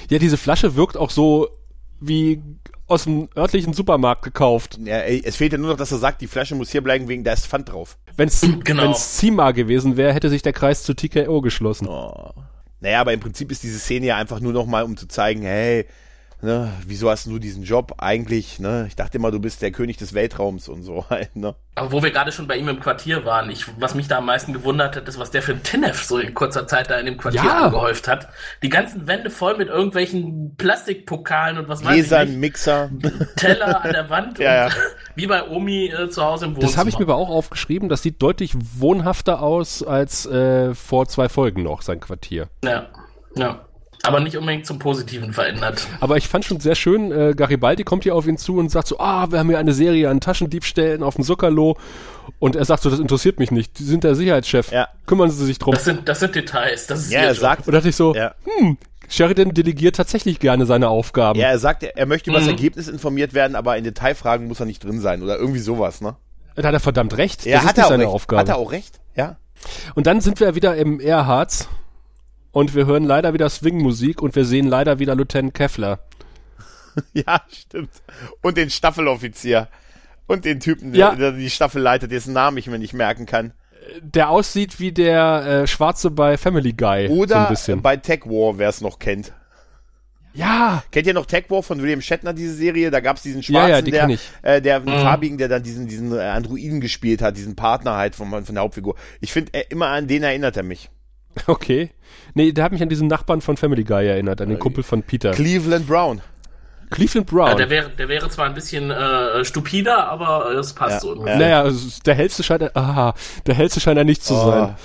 ja, 0.10 0.18
diese 0.18 0.38
Flasche 0.38 0.76
wirkt 0.76 0.96
auch 0.98 1.10
so 1.10 1.50
wie 2.00 2.42
aus 2.88 3.06
dem 3.06 3.30
örtlichen 3.36 3.74
Supermarkt 3.74 4.22
gekauft. 4.22 4.80
Ja, 4.84 4.98
ey, 5.00 5.22
es 5.26 5.36
fehlt 5.36 5.52
ja 5.52 5.58
nur 5.58 5.72
noch, 5.72 5.78
dass 5.78 5.92
er 5.92 5.98
sagt, 5.98 6.22
die 6.22 6.28
Flasche 6.28 6.56
muss 6.56 6.72
hier 6.72 6.82
bleiben, 6.82 7.08
wegen 7.08 7.24
da 7.24 7.34
ist 7.34 7.48
Pfand 7.48 7.72
drauf. 7.72 7.98
Wenn 8.16 8.28
es 8.28 8.42
Genau. 8.64 8.94
Zima 8.94 9.52
gewesen 9.52 9.98
wäre, 9.98 10.14
hätte 10.14 10.30
sich 10.30 10.42
der 10.42 10.54
Kreis 10.54 10.84
zu 10.84 10.94
TKO 10.94 11.42
geschlossen. 11.42 11.88
Oh. 11.88 12.32
Naja, 12.80 13.02
aber 13.02 13.14
im 13.14 13.20
Prinzip 13.20 13.52
ist 13.52 13.64
diese 13.64 13.80
Szene 13.80 14.08
ja 14.08 14.18
einfach 14.18 14.40
nur 14.40 14.54
noch 14.54 14.66
mal, 14.68 14.84
um 14.84 14.98
zu 14.98 15.08
zeigen, 15.08 15.42
hey, 15.42 15.86
ne, 16.42 16.72
wieso 16.86 17.10
hast 17.10 17.26
du 17.28 17.40
diesen 17.40 17.64
Job 17.64 17.96
eigentlich, 17.98 18.60
ne? 18.60 18.86
Ich 18.88 18.96
dachte 18.96 19.18
immer, 19.18 19.32
du 19.32 19.40
bist 19.40 19.62
der 19.62 19.72
König 19.72 19.98
des 19.98 20.14
Weltraums 20.14 20.68
und 20.70 20.84
so 20.84 21.06
halt, 21.10 21.36
ne? 21.36 21.56
Aber 21.78 21.92
wo 21.92 22.02
wir 22.04 22.12
gerade 22.12 22.32
schon 22.32 22.48
bei 22.48 22.56
ihm 22.56 22.70
im 22.70 22.80
Quartier 22.80 23.26
waren, 23.26 23.50
ich, 23.50 23.66
was 23.80 23.96
mich 23.96 24.08
da 24.08 24.20
am 24.20 24.26
meisten 24.28 24.54
gewundert 24.54 24.96
hat, 24.96 25.08
ist, 25.10 25.20
was 25.20 25.32
der 25.32 25.42
für 25.42 25.52
ein 25.52 25.64
Tinnef 25.64 26.04
so 26.04 26.18
in 26.20 26.34
kurzer 26.34 26.68
Zeit 26.68 26.90
da 26.90 26.98
in 26.98 27.06
dem 27.06 27.18
Quartier 27.18 27.44
Ja. 27.44 27.66
angehäuft 27.66 28.08
hat. 28.08 28.30
Die 28.64 28.70
ganzen 28.70 29.08
Wände 29.08 29.30
voll 29.30 29.58
mit 29.58 29.68
irgendwelchen 29.68 30.56
Plastikpokalen 30.56 31.58
und 31.58 31.68
was 31.68 31.84
weiß 31.84 31.92
Gläsern, 31.94 32.24
ich 32.24 32.30
nicht. 32.30 32.40
Mixer. 32.40 32.90
Teller 33.36 33.84
an 33.84 33.92
der 33.92 34.10
Wand. 34.10 34.40
Ja, 34.46 34.66
und, 34.68 34.72
ja. 34.74 34.78
Wie 35.16 35.28
bei 35.28 35.48
Omi 35.50 35.88
äh, 35.88 36.10
zu 36.10 36.24
Hause 36.24 36.46
im 36.46 36.52
Wohnzimmer. 36.52 36.72
Das 36.72 36.78
habe 36.78 36.90
ich 36.90 36.98
mir 36.98 37.06
aber 37.06 37.16
auch 37.16 37.30
aufgeschrieben. 37.30 37.90
Das 37.90 38.02
sieht 38.02 38.22
deutlich 38.22 38.54
wohnhafter 38.78 39.42
aus 39.42 39.84
als 39.84 40.26
äh, 40.26 40.74
vor 40.74 41.08
zwei 41.08 41.30
Folgen 41.30 41.64
noch, 41.64 41.82
sein 41.82 42.00
Quartier. 42.00 42.48
Ja, 42.64 42.88
ja. 43.36 43.65
Aber 44.06 44.20
nicht 44.20 44.38
unbedingt 44.38 44.66
zum 44.66 44.80
Positiven 44.80 45.34
verändert. 45.34 45.88
Aber 46.00 46.18
ich 46.18 46.28
fand 46.28 46.46
schon 46.46 46.60
sehr 46.60 46.76
schön, 46.76 47.12
äh, 47.12 47.34
Garibaldi 47.36 47.84
kommt 47.84 48.04
hier 48.04 48.16
auf 48.16 48.28
ihn 48.28 48.38
zu 48.38 48.58
und 48.58 48.70
sagt 48.70 48.88
so, 48.88 49.00
ah, 49.00 49.32
wir 49.32 49.40
haben 49.40 49.50
hier 49.50 49.60
eine 49.60 49.74
Serie 49.74 50.10
an 50.10 50.20
Taschendiebstählen 50.22 51.04
auf 51.04 51.16
dem 51.16 51.24
Zuckerlo. 51.24 51.78
Und 52.40 52.56
er 52.56 52.66
sagt 52.66 52.84
so, 52.84 52.90
das 52.90 53.00
interessiert 53.00 53.40
mich 53.40 53.52
nicht. 53.52 53.80
Die 53.80 53.84
sind 53.84 54.04
der 54.04 54.16
Sicherheitschef. 54.16 54.72
Ja. 54.72 54.88
Kümmern 55.06 55.30
Sie 55.30 55.46
sich 55.46 55.60
drum. 55.60 55.74
Das 55.74 55.86
sind, 55.86 56.08
das 56.10 56.20
sind 56.20 56.36
Details. 56.36 56.88
Das 56.88 57.00
ist 57.02 57.12
Ja, 57.12 57.22
er 57.22 57.32
Job. 57.32 57.38
sagt, 57.38 57.68
Und 57.68 57.74
da 57.74 57.78
dachte 57.80 57.90
ich 57.90 57.96
so, 57.96 58.16
ja. 58.16 58.34
hm, 58.60 58.78
Sheridan 59.08 59.54
delegiert 59.54 59.96
tatsächlich 59.96 60.40
gerne 60.40 60.66
seine 60.66 60.90
Aufgaben. 60.90 61.40
Ja, 61.40 61.48
er 61.50 61.60
sagt, 61.60 61.84
er, 61.84 61.96
er 61.98 62.06
möchte 62.08 62.30
über 62.32 62.40
das 62.40 62.48
Mhm. 62.48 62.56
Ergebnis 62.56 62.88
informiert 62.88 63.34
werden, 63.36 63.56
aber 63.56 63.78
in 63.78 63.84
Detailfragen 63.84 64.48
muss 64.48 64.60
er 64.60 64.66
nicht 64.66 64.84
drin 64.84 65.00
sein 65.00 65.22
oder 65.22 65.38
irgendwie 65.38 65.60
sowas, 65.60 66.02
ne? 66.02 66.16
Da 66.56 66.68
hat 66.68 66.74
er 66.74 66.80
verdammt 66.80 67.16
recht. 67.18 67.46
Ja, 67.46 67.56
das 67.58 67.64
ist 67.64 67.70
hat 67.70 67.78
nicht 67.78 67.86
er 67.86 67.90
seine 67.90 68.04
recht. 68.06 68.14
Aufgabe. 68.14 68.40
Hat 68.42 68.50
er 68.50 68.58
auch 68.58 68.72
recht? 68.72 69.00
Ja. 69.16 69.36
Und 69.94 70.08
dann 70.08 70.22
sind 70.22 70.40
wir 70.40 70.56
wieder 70.56 70.76
im 70.76 71.00
Erharz 71.00 71.68
und 72.56 72.74
wir 72.74 72.86
hören 72.86 73.04
leider 73.04 73.34
wieder 73.34 73.50
Swing-Musik 73.50 74.22
und 74.22 74.34
wir 74.34 74.46
sehen 74.46 74.66
leider 74.68 74.98
wieder 74.98 75.14
Lieutenant 75.14 75.54
Kevlar. 75.54 76.00
Ja, 77.14 77.42
stimmt. 77.52 77.90
Und 78.42 78.56
den 78.56 78.70
Staffeloffizier. 78.70 79.68
Und 80.28 80.46
den 80.46 80.62
Typen, 80.62 80.94
der, 80.94 81.00
Ja. 81.00 81.16
der 81.16 81.34
die 81.34 81.50
Staffel 81.50 81.82
leitet, 81.82 82.12
dessen 82.12 82.32
Namen 82.32 82.56
ich 82.58 82.68
mir 82.68 82.80
nicht 82.80 82.94
merken 82.94 83.26
kann. 83.26 83.52
Der 84.02 84.30
aussieht 84.30 84.80
wie 84.80 84.94
der 84.94 85.46
äh, 85.64 85.68
Schwarze 85.68 86.10
bei 86.10 86.38
Family 86.38 86.72
Guy. 86.72 87.08
so 87.08 87.14
ein 87.14 87.20
Oder 87.20 87.46
bisschen. 87.50 87.82
bei 87.82 87.98
Tech 87.98 88.22
War, 88.26 88.58
wer 88.58 88.70
es 88.70 88.80
noch 88.80 88.98
kennt. 89.00 89.34
ja, 90.34 90.84
Kennt 90.92 91.06
ihr 91.08 91.14
noch 91.14 91.26
Tech 91.26 91.50
War 91.50 91.62
von 91.62 91.82
William 91.82 92.00
Shatner, 92.02 92.32
diese 92.34 92.54
Serie? 92.54 92.90
Da 92.92 93.02
gab's 93.02 93.24
diesen 93.24 93.42
Ja, 93.42 93.44
Schwarzen, 93.44 93.70
ja, 93.72 93.82
die 93.82 93.92
der. 93.92 94.10
Äh, 94.56 94.62
der 94.62 94.78
einen 94.78 94.88
farbigen, 94.88 95.38
der 95.38 95.50
dann 95.50 95.64
diesen, 95.64 95.88
diesen 95.90 96.14
äh, 96.18 96.22
Androiden 96.22 96.80
gespielt 96.80 97.22
hat, 97.22 97.36
diesen 97.36 97.58
Partner 97.58 97.98
halt 97.98 98.16
von, 98.16 98.30
von 98.46 98.56
der 98.56 98.64
Hauptfigur. 98.64 98.96
Ich 99.20 99.34
finde, 99.34 99.54
äh, 99.54 99.66
immer 99.70 99.88
an 99.90 100.08
den 100.08 100.24
erinnert 100.24 100.56
er 100.56 100.64
mich. 100.64 100.90
okay. 101.48 101.92
Nee, 102.34 102.52
der 102.52 102.64
hat 102.64 102.72
mich 102.72 102.82
an 102.82 102.90
diesen 102.90 103.08
Nachbarn 103.08 103.42
von 103.42 103.58
Family 103.58 103.84
Guy 103.84 104.08
erinnert, 104.08 104.42
an 104.42 104.50
den 104.50 104.60
Kumpel 104.60 104.84
von 104.84 105.04
Peter. 105.04 105.32
Cleveland 105.32 105.88
Brown. 105.88 106.22
Cleveland 106.92 107.30
Ja, 107.32 107.36
Brown. 107.36 107.58
der, 107.58 107.70
wäre, 107.70 107.90
der 107.90 108.08
wäre 108.10 108.30
zwar 108.30 108.46
ein 108.46 108.54
bisschen 108.54 108.92
äh, 108.92 109.44
stupider, 109.44 110.08
aber 110.08 110.52
äh, 110.52 110.56
es 110.56 110.74
passt 110.74 111.04
Ja, 111.04 111.16
so. 111.16 111.26
ja. 111.26 111.38
naja, 111.38 111.62
also 111.64 111.90
der 112.06 112.16
hellste 112.16 112.44
scheint 112.44 112.62
er, 112.62 112.76
aha, 112.78 113.14
der 113.48 113.56
hellste 113.56 113.80
scheint 113.80 113.98
er 113.98 114.04
nicht 114.04 114.24
zu 114.24 114.34
Oh. 114.36 114.50
sein. 114.52 114.76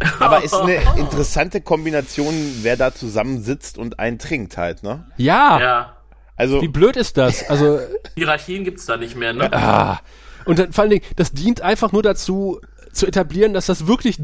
Aber 0.18 0.42
ist 0.42 0.54
eine 0.54 0.80
interessante 0.96 1.60
Kombination, 1.60 2.34
wer 2.62 2.76
da 2.76 2.92
zusammensitzt 2.92 3.78
und 3.78 4.00
einen 4.00 4.18
trinkt 4.18 4.56
halt, 4.56 4.82
ne? 4.82 5.04
Ja, 5.16 5.60
Ja. 5.60 5.96
Also, 6.34 6.60
wie 6.62 6.66
blöd 6.68 6.96
ist 6.96 7.18
das? 7.18 7.48
Also, 7.48 7.78
Hierarchien 8.16 8.64
gibt's 8.64 8.86
da 8.86 8.96
nicht 8.96 9.14
mehr, 9.16 9.32
ne? 9.32 9.52
ah. 9.52 10.00
Und 10.44 10.58
dann, 10.58 10.72
vor 10.72 10.82
allen 10.82 10.90
Dingen, 10.90 11.04
das 11.14 11.30
dient 11.32 11.60
einfach 11.60 11.92
nur 11.92 12.02
dazu, 12.02 12.58
zu 12.92 13.06
etablieren, 13.06 13.52
dass 13.52 13.66
das 13.66 13.86
wirklich 13.86 14.18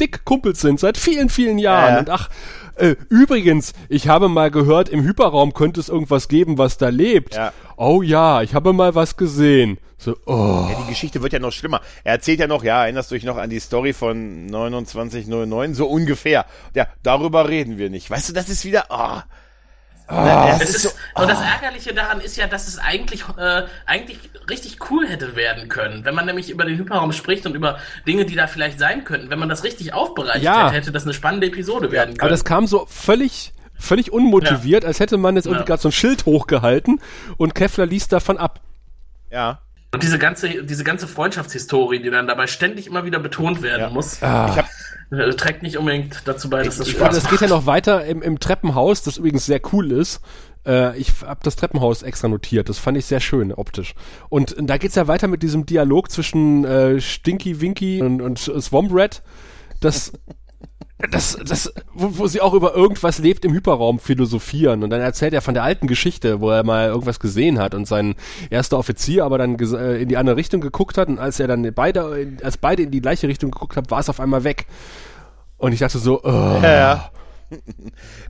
dick 0.00 0.24
Kumpels 0.24 0.60
sind, 0.60 0.80
seit 0.80 0.96
vielen, 0.96 1.28
vielen 1.28 1.58
Jahren. 1.58 1.94
Ja. 1.94 1.98
Und 2.00 2.10
ach, 2.10 2.28
äh, 2.76 2.96
übrigens, 3.08 3.72
ich 3.88 4.08
habe 4.08 4.28
mal 4.28 4.50
gehört, 4.50 4.88
im 4.88 5.02
Hyperraum 5.02 5.54
könnte 5.54 5.80
es 5.80 5.88
irgendwas 5.88 6.28
geben, 6.28 6.58
was 6.58 6.76
da 6.76 6.88
lebt. 6.88 7.34
Ja. 7.34 7.52
Oh 7.76 8.02
ja, 8.02 8.42
ich 8.42 8.54
habe 8.54 8.72
mal 8.72 8.94
was 8.94 9.16
gesehen. 9.16 9.78
So, 9.96 10.16
oh. 10.26 10.68
ja, 10.70 10.76
die 10.82 10.90
Geschichte 10.90 11.22
wird 11.22 11.32
ja 11.32 11.38
noch 11.38 11.52
schlimmer. 11.52 11.80
Er 12.02 12.12
erzählt 12.14 12.40
ja 12.40 12.46
noch, 12.46 12.62
ja, 12.62 12.82
erinnerst 12.82 13.10
du 13.10 13.14
dich 13.14 13.24
noch 13.24 13.36
an 13.36 13.48
die 13.48 13.60
Story 13.60 13.92
von 13.92 14.48
2909? 14.50 15.74
So 15.74 15.86
ungefähr. 15.86 16.46
Ja, 16.74 16.86
darüber 17.02 17.48
reden 17.48 17.78
wir 17.78 17.90
nicht. 17.90 18.10
Weißt 18.10 18.28
du, 18.28 18.32
das 18.32 18.48
ist 18.48 18.64
wieder, 18.64 18.86
oh. 18.90 19.20
Na, 20.08 20.46
das 20.58 20.62
Es 20.62 20.68
ist 20.70 20.76
ist, 20.76 20.82
so, 21.14 21.22
und 21.22 21.28
das 21.30 21.40
Ärgerliche 21.40 21.94
daran 21.94 22.20
ist 22.20 22.36
ja, 22.36 22.46
dass 22.46 22.68
es 22.68 22.78
eigentlich, 22.78 23.24
äh, 23.38 23.62
eigentlich 23.86 24.18
richtig 24.50 24.78
cool 24.90 25.06
hätte 25.08 25.34
werden 25.34 25.68
können. 25.68 26.04
Wenn 26.04 26.14
man 26.14 26.26
nämlich 26.26 26.50
über 26.50 26.64
den 26.66 26.76
Hyperraum 26.78 27.12
spricht 27.12 27.46
und 27.46 27.54
über 27.54 27.78
Dinge, 28.06 28.26
die 28.26 28.34
da 28.34 28.46
vielleicht 28.46 28.78
sein 28.78 29.04
könnten. 29.04 29.30
Wenn 29.30 29.38
man 29.38 29.48
das 29.48 29.64
richtig 29.64 29.94
aufbereitet 29.94 30.42
Ja. 30.42 30.66
hätte, 30.66 30.74
hätte 30.76 30.92
das 30.92 31.04
eine 31.04 31.14
spannende 31.14 31.46
Episode 31.46 31.90
werden 31.90 32.10
Aber 32.10 32.18
können. 32.18 32.30
das 32.32 32.44
kam 32.44 32.66
so 32.66 32.86
völlig, 32.90 33.54
völlig 33.78 34.12
unmotiviert, 34.12 34.84
als 34.84 35.00
hätte 35.00 35.16
man 35.16 35.36
jetzt 35.36 35.46
irgendwie 35.46 35.62
Ja. 35.62 35.66
gerade 35.66 35.80
so 35.82 35.88
ein 35.88 35.92
Schild 35.92 36.26
hochgehalten 36.26 37.00
und 37.38 37.54
Kevlar 37.54 37.86
liest 37.86 38.12
davon 38.12 38.36
ab. 38.38 38.60
ja. 39.30 39.60
und 39.94 40.02
diese 40.02 40.18
ganze, 40.18 40.64
diese 40.64 40.82
ganze 40.82 41.06
Freundschaftshistorie, 41.06 42.02
die 42.02 42.10
dann 42.10 42.26
dabei 42.26 42.48
ständig 42.48 42.88
immer 42.88 43.04
wieder 43.04 43.20
betont 43.20 43.62
werden 43.62 43.80
Ja. 43.82 43.90
muss, 43.90 44.16
Ich 44.16 44.22
hab, 44.22 44.58
äh, 44.66 44.68
trägt 45.36 45.62
nicht 45.62 45.78
unbedingt 45.78 46.22
dazu 46.26 46.50
bei, 46.50 46.62
dass 46.62 46.78
das 46.78 46.88
Spaß 46.88 47.16
es 47.16 47.28
geht 47.28 47.40
ja 47.40 47.48
noch 47.48 47.66
weiter 47.66 48.04
im, 48.04 48.22
im 48.22 48.40
Treppenhaus, 48.40 49.02
das 49.02 49.16
übrigens 49.16 49.46
sehr 49.46 49.60
cool 49.72 49.92
ist. 49.92 50.20
Äh, 50.66 50.96
ich 50.98 51.12
habe 51.22 51.40
das 51.42 51.56
Treppenhaus 51.56 52.02
extra 52.02 52.28
notiert, 52.28 52.68
das 52.68 52.78
fand 52.78 52.96
ich 52.96 53.06
sehr 53.06 53.20
schön 53.20 53.52
optisch. 53.52 53.94
Und 54.28 54.54
da 54.58 54.78
geht's 54.78 54.94
ja 54.94 55.08
weiter 55.08 55.28
mit 55.28 55.42
diesem 55.42 55.66
Dialog 55.66 56.10
zwischen 56.10 56.64
äh, 56.64 57.00
Stinky 57.00 57.60
Winky 57.60 58.02
und, 58.02 58.20
und 58.20 58.38
Swamp 58.38 58.90
Rat. 58.92 59.22
Das, 59.80 60.12
das, 61.10 61.38
das, 61.44 61.72
wo, 61.92 62.18
wo 62.18 62.26
sie 62.26 62.40
auch 62.40 62.54
über 62.54 62.74
irgendwas 62.74 63.18
lebt 63.18 63.44
im 63.44 63.52
Hyperraum 63.52 63.98
philosophieren. 63.98 64.82
Und 64.82 64.90
dann 64.90 65.00
erzählt 65.00 65.32
er 65.34 65.42
von 65.42 65.54
der 65.54 65.62
alten 65.62 65.86
Geschichte, 65.86 66.40
wo 66.40 66.50
er 66.50 66.64
mal 66.64 66.88
irgendwas 66.88 67.20
gesehen 67.20 67.58
hat 67.58 67.74
und 67.74 67.86
sein 67.86 68.14
erster 68.50 68.78
Offizier 68.78 69.24
aber 69.24 69.38
dann 69.38 69.58
äh, 69.58 70.02
in 70.02 70.08
die 70.08 70.16
andere 70.16 70.36
Richtung 70.36 70.60
geguckt 70.60 70.98
hat. 70.98 71.08
Und 71.08 71.18
als 71.18 71.40
er 71.40 71.48
dann 71.48 71.72
beide, 71.74 72.36
als 72.42 72.56
beide 72.56 72.82
in 72.82 72.90
die 72.90 73.00
gleiche 73.00 73.28
Richtung 73.28 73.50
geguckt 73.50 73.76
haben, 73.76 73.90
war 73.90 74.00
es 74.00 74.08
auf 74.08 74.20
einmal 74.20 74.44
weg. 74.44 74.66
Und 75.58 75.72
ich 75.72 75.80
dachte 75.80 75.98
so, 75.98 76.22
oh, 76.22 76.60
ja, 76.62 76.62
ja. 76.62 77.10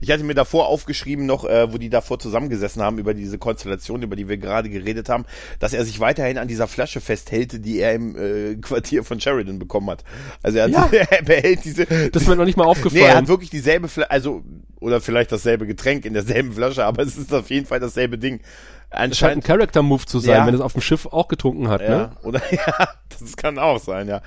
Ich 0.01 0.11
hatte 0.11 0.23
mir 0.23 0.33
davor 0.35 0.67
aufgeschrieben 0.67 1.25
noch, 1.25 1.45
äh, 1.45 1.71
wo 1.71 1.77
die 1.77 1.89
davor 1.89 2.19
zusammengesessen 2.19 2.81
haben 2.81 2.99
über 2.99 3.13
diese 3.13 3.37
Konstellation, 3.37 4.03
über 4.03 4.15
die 4.15 4.27
wir 4.27 4.37
gerade 4.37 4.69
geredet 4.69 5.09
haben, 5.09 5.25
dass 5.59 5.73
er 5.73 5.83
sich 5.85 5.99
weiterhin 5.99 6.37
an 6.37 6.47
dieser 6.47 6.67
Flasche 6.67 7.01
festhält, 7.01 7.65
die 7.65 7.79
er 7.79 7.93
im 7.93 8.15
äh, 8.17 8.55
Quartier 8.55 9.03
von 9.03 9.19
Sheridan 9.19 9.57
bekommen 9.59 9.89
hat. 9.89 10.03
Also 10.43 10.57
er, 10.59 10.65
hat, 10.65 10.71
Ja. 10.71 10.89
er 11.09 11.23
behält 11.23 11.65
diese. 11.65 11.85
das 11.85 12.21
ist 12.23 12.27
mir 12.27 12.35
noch 12.35 12.45
nicht 12.45 12.57
mal 12.57 12.65
Nee, 12.65 12.69
er 12.69 12.71
aufgefallen. 12.71 13.15
hat 13.15 13.27
wirklich 13.27 13.49
dieselbe 13.49 13.87
Flasche, 13.87 14.11
also, 14.11 14.43
oder 14.79 15.01
vielleicht 15.01 15.31
dasselbe 15.31 15.65
Getränk 15.65 16.05
in 16.05 16.13
derselben 16.13 16.53
Flasche, 16.53 16.85
aber 16.85 17.03
es 17.03 17.17
ist 17.17 17.33
auf 17.33 17.49
jeden 17.49 17.65
Fall 17.65 17.79
dasselbe 17.79 18.17
Ding. 18.17 18.35
Es 18.39 18.39
scheint 18.39 18.91
ein 18.91 19.01
Anscheinend. 19.09 19.43
Character-Move 19.45 20.05
zu 20.05 20.19
sein, 20.19 20.35
Ja. 20.37 20.47
wenn 20.47 20.53
es 20.55 20.61
auf 20.61 20.73
dem 20.73 20.81
Schiff 20.81 21.05
auch 21.07 21.27
getrunken 21.27 21.67
hat, 21.69 21.81
Ja, 21.81 21.89
ne? 21.89 22.11
oder 22.23 22.41
ja, 22.51 22.89
das 23.19 23.35
kann 23.35 23.57
auch 23.57 23.79
sein, 23.79 24.07
ja. 24.07 24.21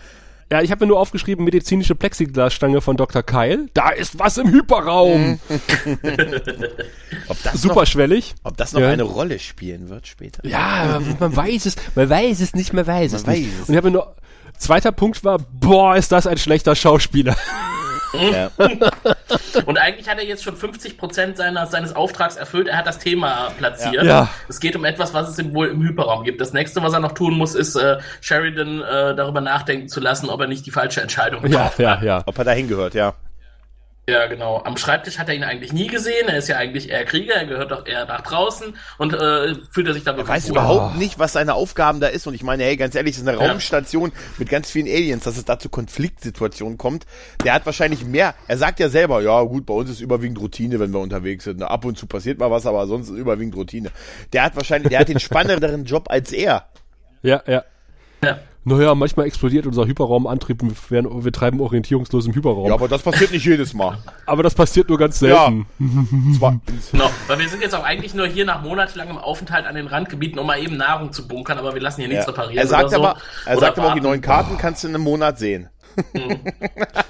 Ja, 0.51 0.63
ich 0.63 0.71
habe 0.71 0.85
mir 0.85 0.89
nur 0.89 0.99
aufgeschrieben, 0.99 1.45
medizinische 1.45 1.95
Plexiglasstange 1.95 2.81
von 2.81 2.97
Dr. 2.97 3.23
Keil. 3.23 3.69
Da 3.75 3.91
ist 3.91 4.19
was 4.19 4.39
im 4.39 4.51
Hyperraum. 4.51 5.39
Ob 7.29 7.43
das 7.43 7.55
noch, 7.55 7.61
Superschwellig. 7.61 8.35
ob 8.45 8.57
das 8.57 8.73
noch 8.73 8.81
Ja. 8.81 8.89
eine 8.89 9.03
Rolle 9.03 9.39
spielen 9.39 9.89
wird 9.91 10.07
später. 10.07 10.47
Ja, 10.47 10.95
aber 10.97 11.05
man 11.21 11.37
weiß 11.37 11.67
es, 11.67 11.77
man 11.95 12.09
weiß 12.09 12.41
es 12.41 12.55
nicht, 12.55 12.73
man 12.73 12.87
weiß 12.87 13.13
es 13.13 13.27
Man 13.27 13.37
nicht. 13.37 13.47
weiß 13.49 13.55
es 13.63 13.69
Und 13.69 13.75
ich 13.75 13.77
habe 13.77 13.89
mir 13.91 13.97
nur, 13.99 14.15
zweiter 14.57 14.93
Punkt 14.93 15.23
war, 15.25 15.39
boah, 15.39 15.97
ist 15.97 16.13
das 16.13 16.27
ein 16.27 16.39
schlechter 16.39 16.75
Schauspieler. 16.75 17.37
Ja. 18.12 18.51
Und 19.66 19.79
eigentlich 19.79 20.09
hat 20.09 20.18
er 20.18 20.25
jetzt 20.25 20.42
schon 20.44 20.57
50% 20.57 21.37
seiner, 21.37 21.66
seines 21.66 21.94
Auftrags 21.94 22.37
erfüllt. 22.37 22.68
Er 22.68 22.77
hat 22.79 22.87
das 22.87 22.99
Thema 22.99 23.51
platziert. 23.59 24.05
Ja. 24.05 24.29
Es 24.49 24.61
geht 24.61 24.77
um 24.77 24.85
etwas, 24.85 25.12
was 25.14 25.29
es 25.29 25.38
im, 25.38 25.55
wohl 25.55 25.68
im 25.68 25.83
Hyperraum 25.83 26.25
gibt. 26.25 26.40
Das 26.40 26.53
nächste, 26.53 26.83
was 26.83 26.92
er 26.92 27.01
noch 27.01 27.12
tun 27.12 27.35
muss, 27.37 27.55
ist 27.55 27.77
äh, 27.77 27.99
Sheridan 28.21 28.81
äh, 28.81 29.14
darüber 29.14 29.40
nachdenken 29.40 29.88
zu 29.88 30.01
lassen, 30.01 30.31
ob 30.31 30.40
er 30.40 30.47
nicht 30.47 30.64
die 30.66 30.71
falsche 30.71 31.01
Entscheidung 31.03 31.47
Ja, 31.47 31.71
ja, 31.79 31.90
hat. 31.97 32.03
ja. 32.03 32.23
Ob 32.27 32.38
er 32.38 32.44
dahin 32.44 32.68
gehört, 32.68 32.94
ja. 32.94 33.14
Ja, 34.09 34.27
genau. 34.27 34.62
Am 34.64 34.79
Schreibtisch 34.79 35.18
hat 35.18 35.29
er 35.29 35.35
ihn 35.35 35.44
eigentlich 35.44 35.75
nie 35.75 35.87
gesehen. 35.87 36.29
Er 36.29 36.38
ist 36.38 36.49
ja 36.49 36.57
eigentlich 36.57 36.88
eher 36.88 37.05
Krieger, 37.05 37.35
er 37.35 37.44
gehört 37.44 37.71
doch 37.71 37.85
eher 37.85 38.07
nach 38.07 38.23
draußen 38.23 38.75
und 38.97 39.12
äh, 39.12 39.55
fühlt 39.71 39.87
er 39.87 39.92
sich 39.92 40.03
da 40.03 40.12
Er 40.12 40.16
wirklich 40.16 40.35
weiß 40.35 40.44
wohl. 40.44 40.53
überhaupt 40.53 40.97
nicht, 40.97 41.18
was 41.18 41.35
seine 41.35 41.53
Aufgaben 41.53 42.01
da 42.01 42.07
ist. 42.07 42.27
Und 42.27 42.33
ich 42.33 42.42
meine, 42.42 42.64
hey, 42.64 42.79
ganz 42.79 42.94
ehrlich, 42.94 43.16
es 43.16 43.21
ist 43.23 43.29
eine 43.29 43.38
Ja. 43.38 43.51
Raumstation 43.51 44.11
mit 44.38 44.49
ganz 44.49 44.71
vielen 44.71 44.87
Aliens, 44.87 45.25
dass 45.25 45.37
es 45.37 45.44
da 45.44 45.59
zu 45.59 45.68
Konfliktsituationen 45.68 46.79
kommt. 46.79 47.05
Der 47.44 47.53
hat 47.53 47.66
wahrscheinlich 47.66 48.07
mehr. 48.07 48.35
Er 48.47 48.57
sagt 48.57 48.81
ja 48.81 48.88
selber, 48.88 49.21
ja 49.21 49.42
gut, 49.42 49.66
bei 49.66 49.75
uns 49.75 49.90
ist 49.90 50.01
überwiegend 50.01 50.40
Routine, 50.40 50.81
wenn 50.81 50.90
wir 50.90 51.01
unterwegs 51.01 51.44
sind. 51.44 51.62
Ab 51.62 51.85
und 51.85 51.99
zu 51.99 52.07
passiert 52.07 52.38
mal 52.38 52.51
was, 52.51 52.64
aber 52.64 52.87
sonst 52.87 53.11
ist 53.11 53.16
überwiegend 53.16 53.57
Routine. 53.57 53.90
Der 54.33 54.42
hat 54.44 54.57
wahrscheinlich, 54.57 54.88
der 54.88 55.01
hat 55.01 55.09
den 55.11 55.21
spannenderen 55.21 55.85
Job 55.85 56.07
als 56.11 56.33
er. 56.33 56.66
Ja, 57.21 57.42
ja. 57.47 57.62
Ja. 58.23 58.39
Naja, 58.65 58.95
manchmal 58.95 59.27
explodiert 59.27 59.67
unser 59.67 59.87
Hyperraumantrieb 59.87 60.63
und 60.63 60.71
wir, 60.71 60.91
werden, 60.91 61.25
wir 61.25 61.33
treiben 61.33 61.59
orientierungslos 61.61 62.27
im 62.27 62.35
Hyperraum. 62.35 62.67
Ja, 62.67 62.75
aber 62.75 62.87
das 62.89 63.01
passiert 63.03 63.31
nicht 63.33 63.47
jedes 63.47 63.73
Mal. 63.73 63.97
Aber 64.27 64.43
das 64.43 64.55
passiert 64.55 64.91
nur 64.91 64.99
ganz 64.99 65.19
selten. 65.21 65.65
Zwar, 66.37 66.61
Genau, 66.93 67.11
weil 67.29 67.39
wir 67.39 67.49
sind 67.49 67.63
jetzt 67.63 67.75
auch 67.75 67.85
eigentlich 67.85 68.13
nur 68.13 68.27
hier 68.27 68.45
nach 68.45 68.61
monatelangem 68.63 69.17
Aufenthalt 69.17 69.65
an 69.65 69.75
den 69.75 69.87
Randgebieten, 69.87 70.39
um 70.39 70.47
mal 70.47 70.59
eben 70.59 70.77
Nahrung 70.77 71.13
zu 71.13 71.27
bunkern, 71.27 71.57
aber 71.57 71.73
wir 71.73 71.81
lassen 71.81 72.03
hier 72.03 72.09
nichts 72.09 72.27
ja. 72.27 72.31
reparieren. 72.33 72.59
Er 72.59 72.67
sagt 72.67 72.85
oder 72.89 72.91
so. 72.91 72.97
aber, 73.07 73.19
er 73.47 73.57
Oder 73.57 73.67
sagt 73.67 73.79
aber, 73.79 73.95
die 73.95 74.01
neuen 74.03 74.21
Karten 74.21 74.59
kannst 74.59 74.85
du 74.85 74.89
in 74.89 74.95
einem 74.95 75.05
Monat 75.05 75.39
sehen. 75.39 75.71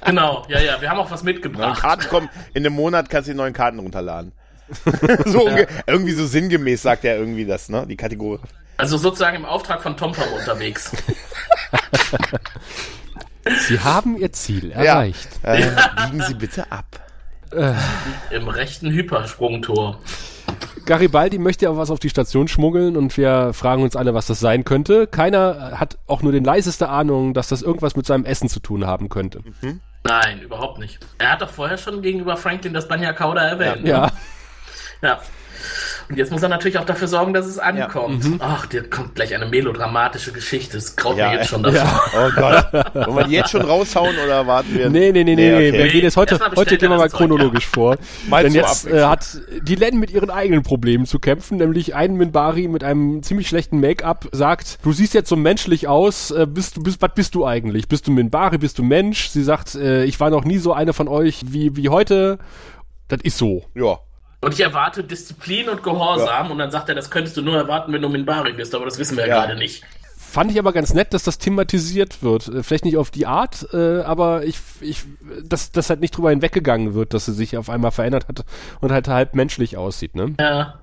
Genau, 0.04 0.44
ja, 0.48 0.60
ja, 0.60 0.80
wir 0.80 0.88
haben 0.88 0.98
auch 0.98 1.10
was 1.10 1.22
mitgebracht. 1.24 1.80
Karten 1.80 2.08
kommen, 2.08 2.28
in 2.54 2.64
einem 2.64 2.74
Monat 2.76 3.10
kannst 3.10 3.28
du 3.28 3.32
die 3.32 3.36
neuen 3.36 3.52
Karten 3.52 3.78
runterladen. 3.80 4.32
so 5.26 5.48
unge- 5.48 5.66
irgendwie 5.86 6.12
so 6.12 6.26
sinngemäß 6.26 6.82
sagt 6.82 7.04
er 7.04 7.16
irgendwie 7.18 7.46
das, 7.46 7.68
ne? 7.68 7.86
Die 7.86 7.96
Kategorie. 7.96 8.38
Also 8.78 8.96
sozusagen 8.96 9.36
im 9.36 9.44
Auftrag 9.44 9.82
von 9.82 9.96
TomTom 9.96 10.32
unterwegs. 10.32 10.92
Sie 13.68 13.80
haben 13.80 14.16
ihr 14.16 14.32
Ziel 14.32 14.70
Ja. 14.70 14.76
erreicht. 14.82 15.28
Äh, 15.42 15.70
biegen 16.04 16.22
Sie 16.22 16.34
bitte 16.34 16.70
ab. 16.70 16.86
Im 18.30 18.48
rechten 18.48 18.90
Hypersprungtor. 18.90 19.98
Garibaldi 20.84 21.38
möchte 21.38 21.64
ja 21.66 21.76
was 21.76 21.90
auf 21.90 21.98
die 21.98 22.10
Station 22.10 22.46
schmuggeln 22.48 22.96
und 22.96 23.16
wir 23.16 23.52
fragen 23.54 23.82
uns 23.82 23.96
alle, 23.96 24.14
was 24.14 24.26
das 24.26 24.38
sein 24.40 24.64
könnte. 24.64 25.06
Keiner 25.06 25.72
hat 25.78 25.98
auch 26.06 26.22
nur 26.22 26.32
den 26.32 26.44
leiseste 26.44 26.88
Ahnung, 26.88 27.34
dass 27.34 27.48
das 27.48 27.62
irgendwas 27.62 27.96
mit 27.96 28.06
seinem 28.06 28.24
Essen 28.24 28.48
zu 28.48 28.60
tun 28.60 28.86
haben 28.86 29.08
könnte. 29.08 29.40
Nein, 30.04 30.40
überhaupt 30.40 30.78
nicht. 30.78 30.98
Er 31.18 31.32
hat 31.32 31.42
doch 31.42 31.50
vorher 31.50 31.78
schon 31.78 32.00
gegenüber 32.02 32.36
Franklin 32.36 32.72
das 32.74 32.86
Banya 32.86 33.12
Kauda 33.12 33.42
erwähnt. 33.42 33.82
ne? 33.84 34.10
Ja. 35.02 35.20
Ja. 35.58 36.06
Und 36.08 36.16
jetzt 36.16 36.32
muss 36.32 36.42
er 36.42 36.48
natürlich 36.48 36.78
auch 36.78 36.84
dafür 36.84 37.08
sorgen, 37.08 37.34
dass 37.34 37.46
es 37.46 37.58
ankommt. 37.58 38.24
Mhm. 38.24 38.36
Ach, 38.38 38.66
dir 38.66 38.88
kommt 38.88 39.14
gleich 39.14 39.34
eine 39.34 39.46
melodramatische 39.46 40.32
Geschichte. 40.32 40.78
Es 40.78 40.96
graut 40.96 41.16
Ja, 41.16 41.30
mir 41.30 41.38
jetzt 41.38 41.48
schon 41.48 41.62
davon. 41.62 41.80
Ja. 41.80 42.00
Oh 42.14 42.30
Gott. 42.34 43.06
Wollen 43.06 43.16
wir 43.16 43.24
die 43.24 43.32
jetzt 43.32 43.50
schon 43.50 43.62
raushauen 43.62 44.16
oder 44.24 44.46
warten 44.46 44.74
wir? 44.74 44.90
Nee, 44.90 45.12
nee, 45.12 45.24
nee, 45.24 45.34
nee, 45.34 45.50
nee. 45.50 45.68
okay. 45.68 45.72
Wir 45.72 45.88
gehen 45.88 46.02
jetzt 46.02 46.16
heute, 46.16 46.38
heute 46.56 46.78
gehen 46.78 46.90
wir 46.90 46.96
mal 46.96 47.04
das 47.04 47.12
chronologisch 47.12 47.66
vor. 47.66 47.96
Mal 48.28 48.44
Denn 48.44 48.54
jetzt 48.54 48.86
äh, 48.86 49.04
hat 49.04 49.38
die 49.62 49.74
Len 49.74 49.98
mit 49.98 50.10
ihren 50.10 50.30
eigenen 50.30 50.62
Problemen 50.62 51.06
zu 51.06 51.18
kämpfen, 51.18 51.58
nämlich 51.58 51.94
ein 51.94 52.14
Minbari 52.14 52.68
mit 52.68 52.84
einem 52.84 53.22
ziemlich 53.22 53.48
schlechten 53.48 53.80
Make-up 53.80 54.28
sagt, 54.32 54.78
du 54.82 54.92
siehst 54.92 55.14
jetzt 55.14 55.28
so 55.28 55.36
menschlich 55.36 55.88
aus, 55.88 56.30
äh, 56.30 56.46
bist 56.48 56.76
du, 56.76 56.82
bist, 56.82 57.00
was 57.02 57.12
bist 57.14 57.34
du 57.34 57.46
eigentlich? 57.46 57.88
Bist 57.88 58.06
du 58.06 58.12
Minbari, 58.12 58.58
bist 58.58 58.78
du 58.78 58.82
Mensch? 58.82 59.28
Sie 59.28 59.42
sagt, 59.42 59.74
äh, 59.74 60.04
ich 60.04 60.20
war 60.20 60.30
noch 60.30 60.44
nie 60.44 60.58
so 60.58 60.72
eine 60.72 60.92
von 60.92 61.08
euch 61.08 61.42
wie, 61.46 61.76
wie 61.76 61.88
heute. 61.88 62.38
Das 63.08 63.20
ist 63.22 63.38
so. 63.38 63.64
Ja. 63.74 63.98
Und 64.40 64.54
ich 64.54 64.60
erwarte 64.60 65.02
Disziplin 65.02 65.68
und 65.68 65.82
Gehorsam. 65.82 66.50
Und 66.50 66.58
dann 66.58 66.70
sagt 66.70 66.88
er, 66.88 66.94
das 66.94 67.10
könntest 67.10 67.36
du 67.36 67.42
nur 67.42 67.56
erwarten, 67.56 67.92
wenn 67.92 68.02
du 68.02 68.08
Minbari 68.08 68.52
bist. 68.52 68.74
Aber 68.74 68.84
das 68.84 68.98
wissen 68.98 69.16
wir 69.16 69.26
ja, 69.26 69.36
Ja. 69.36 69.44
gerade 69.46 69.58
nicht. 69.58 69.82
Fand 70.16 70.50
ich 70.52 70.58
aber 70.58 70.72
ganz 70.74 70.92
nett, 70.92 71.14
dass 71.14 71.22
das 71.22 71.38
thematisiert 71.38 72.22
wird. 72.22 72.48
Äh, 72.48 72.62
Vielleicht 72.62 72.84
nicht 72.84 72.98
auf 72.98 73.10
die 73.10 73.26
Art, 73.26 73.66
äh, 73.72 74.00
aber 74.02 74.44
ich, 74.44 74.58
ich, 74.80 75.04
dass, 75.42 75.72
dass 75.72 75.88
halt 75.88 76.00
nicht 76.00 76.16
drüber 76.16 76.30
hinweggegangen 76.30 76.92
wird, 76.94 77.14
dass 77.14 77.24
sie 77.24 77.32
sich 77.32 77.56
auf 77.56 77.70
einmal 77.70 77.92
verändert 77.92 78.28
hat 78.28 78.44
und 78.80 78.92
halt 78.92 79.08
halb 79.08 79.34
menschlich 79.34 79.76
aussieht, 79.78 80.14
ne? 80.14 80.34
Ja. 80.38 80.80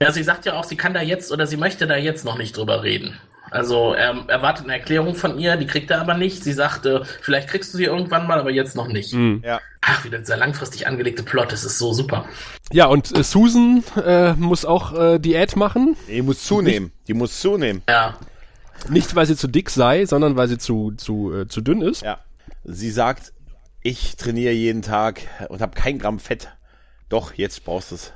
Ja, 0.00 0.12
sie 0.12 0.22
sagt 0.24 0.44
ja 0.44 0.54
auch, 0.54 0.64
sie 0.64 0.76
kann 0.76 0.92
da 0.92 1.00
jetzt 1.02 1.32
oder 1.32 1.46
sie 1.46 1.56
möchte 1.56 1.86
da 1.86 1.96
jetzt 1.96 2.24
noch 2.24 2.36
nicht 2.36 2.56
drüber 2.56 2.82
reden. 2.82 3.16
Also 3.50 3.94
er 3.94 4.28
erwartet 4.28 4.64
eine 4.64 4.74
Erklärung 4.74 5.14
von 5.14 5.38
ihr, 5.38 5.56
die 5.56 5.66
kriegt 5.66 5.90
er 5.90 6.00
aber 6.00 6.14
nicht. 6.14 6.44
Sie 6.44 6.52
sagte, 6.52 7.04
vielleicht 7.22 7.48
kriegst 7.48 7.72
du 7.72 7.78
sie 7.78 7.84
irgendwann 7.84 8.26
mal, 8.26 8.38
aber 8.38 8.50
jetzt 8.50 8.76
noch 8.76 8.88
nicht. 8.88 9.12
Ja. 9.42 9.60
Ach, 9.80 10.04
wieder 10.04 10.18
dieser 10.18 10.36
langfristig 10.36 10.86
angelegte 10.86 11.22
Plot, 11.22 11.52
das 11.52 11.64
ist 11.64 11.78
so 11.78 11.92
super. 11.92 12.26
Ja, 12.72 12.86
und 12.86 13.16
äh, 13.16 13.22
Susan 13.22 13.82
äh, 14.04 14.32
muss 14.34 14.64
auch 14.64 14.92
äh, 14.92 15.18
Diät 15.18 15.56
machen. 15.56 15.96
Die 16.08 16.22
muss 16.22 16.44
zunehmen. 16.44 16.92
Die 17.06 17.14
muss 17.14 17.40
zunehmen. 17.40 17.82
Ja. 17.88 18.18
Nicht, 18.88 19.14
weil 19.14 19.26
sie 19.26 19.36
zu 19.36 19.48
dick 19.48 19.70
sei, 19.70 20.06
sondern 20.06 20.36
weil 20.36 20.48
sie 20.48 20.58
zu, 20.58 20.92
zu, 20.96 21.32
äh, 21.34 21.48
zu 21.48 21.60
dünn 21.60 21.82
ist. 21.82 22.02
Ja. 22.02 22.18
Sie 22.64 22.90
sagt, 22.90 23.32
ich 23.82 24.16
trainiere 24.16 24.52
jeden 24.52 24.82
Tag 24.82 25.22
und 25.48 25.60
habe 25.62 25.74
kein 25.74 25.98
Gramm 25.98 26.18
Fett. 26.18 26.48
Doch, 27.08 27.32
jetzt 27.34 27.64
brauchst 27.64 27.90
du 27.90 27.94
es. 27.94 28.12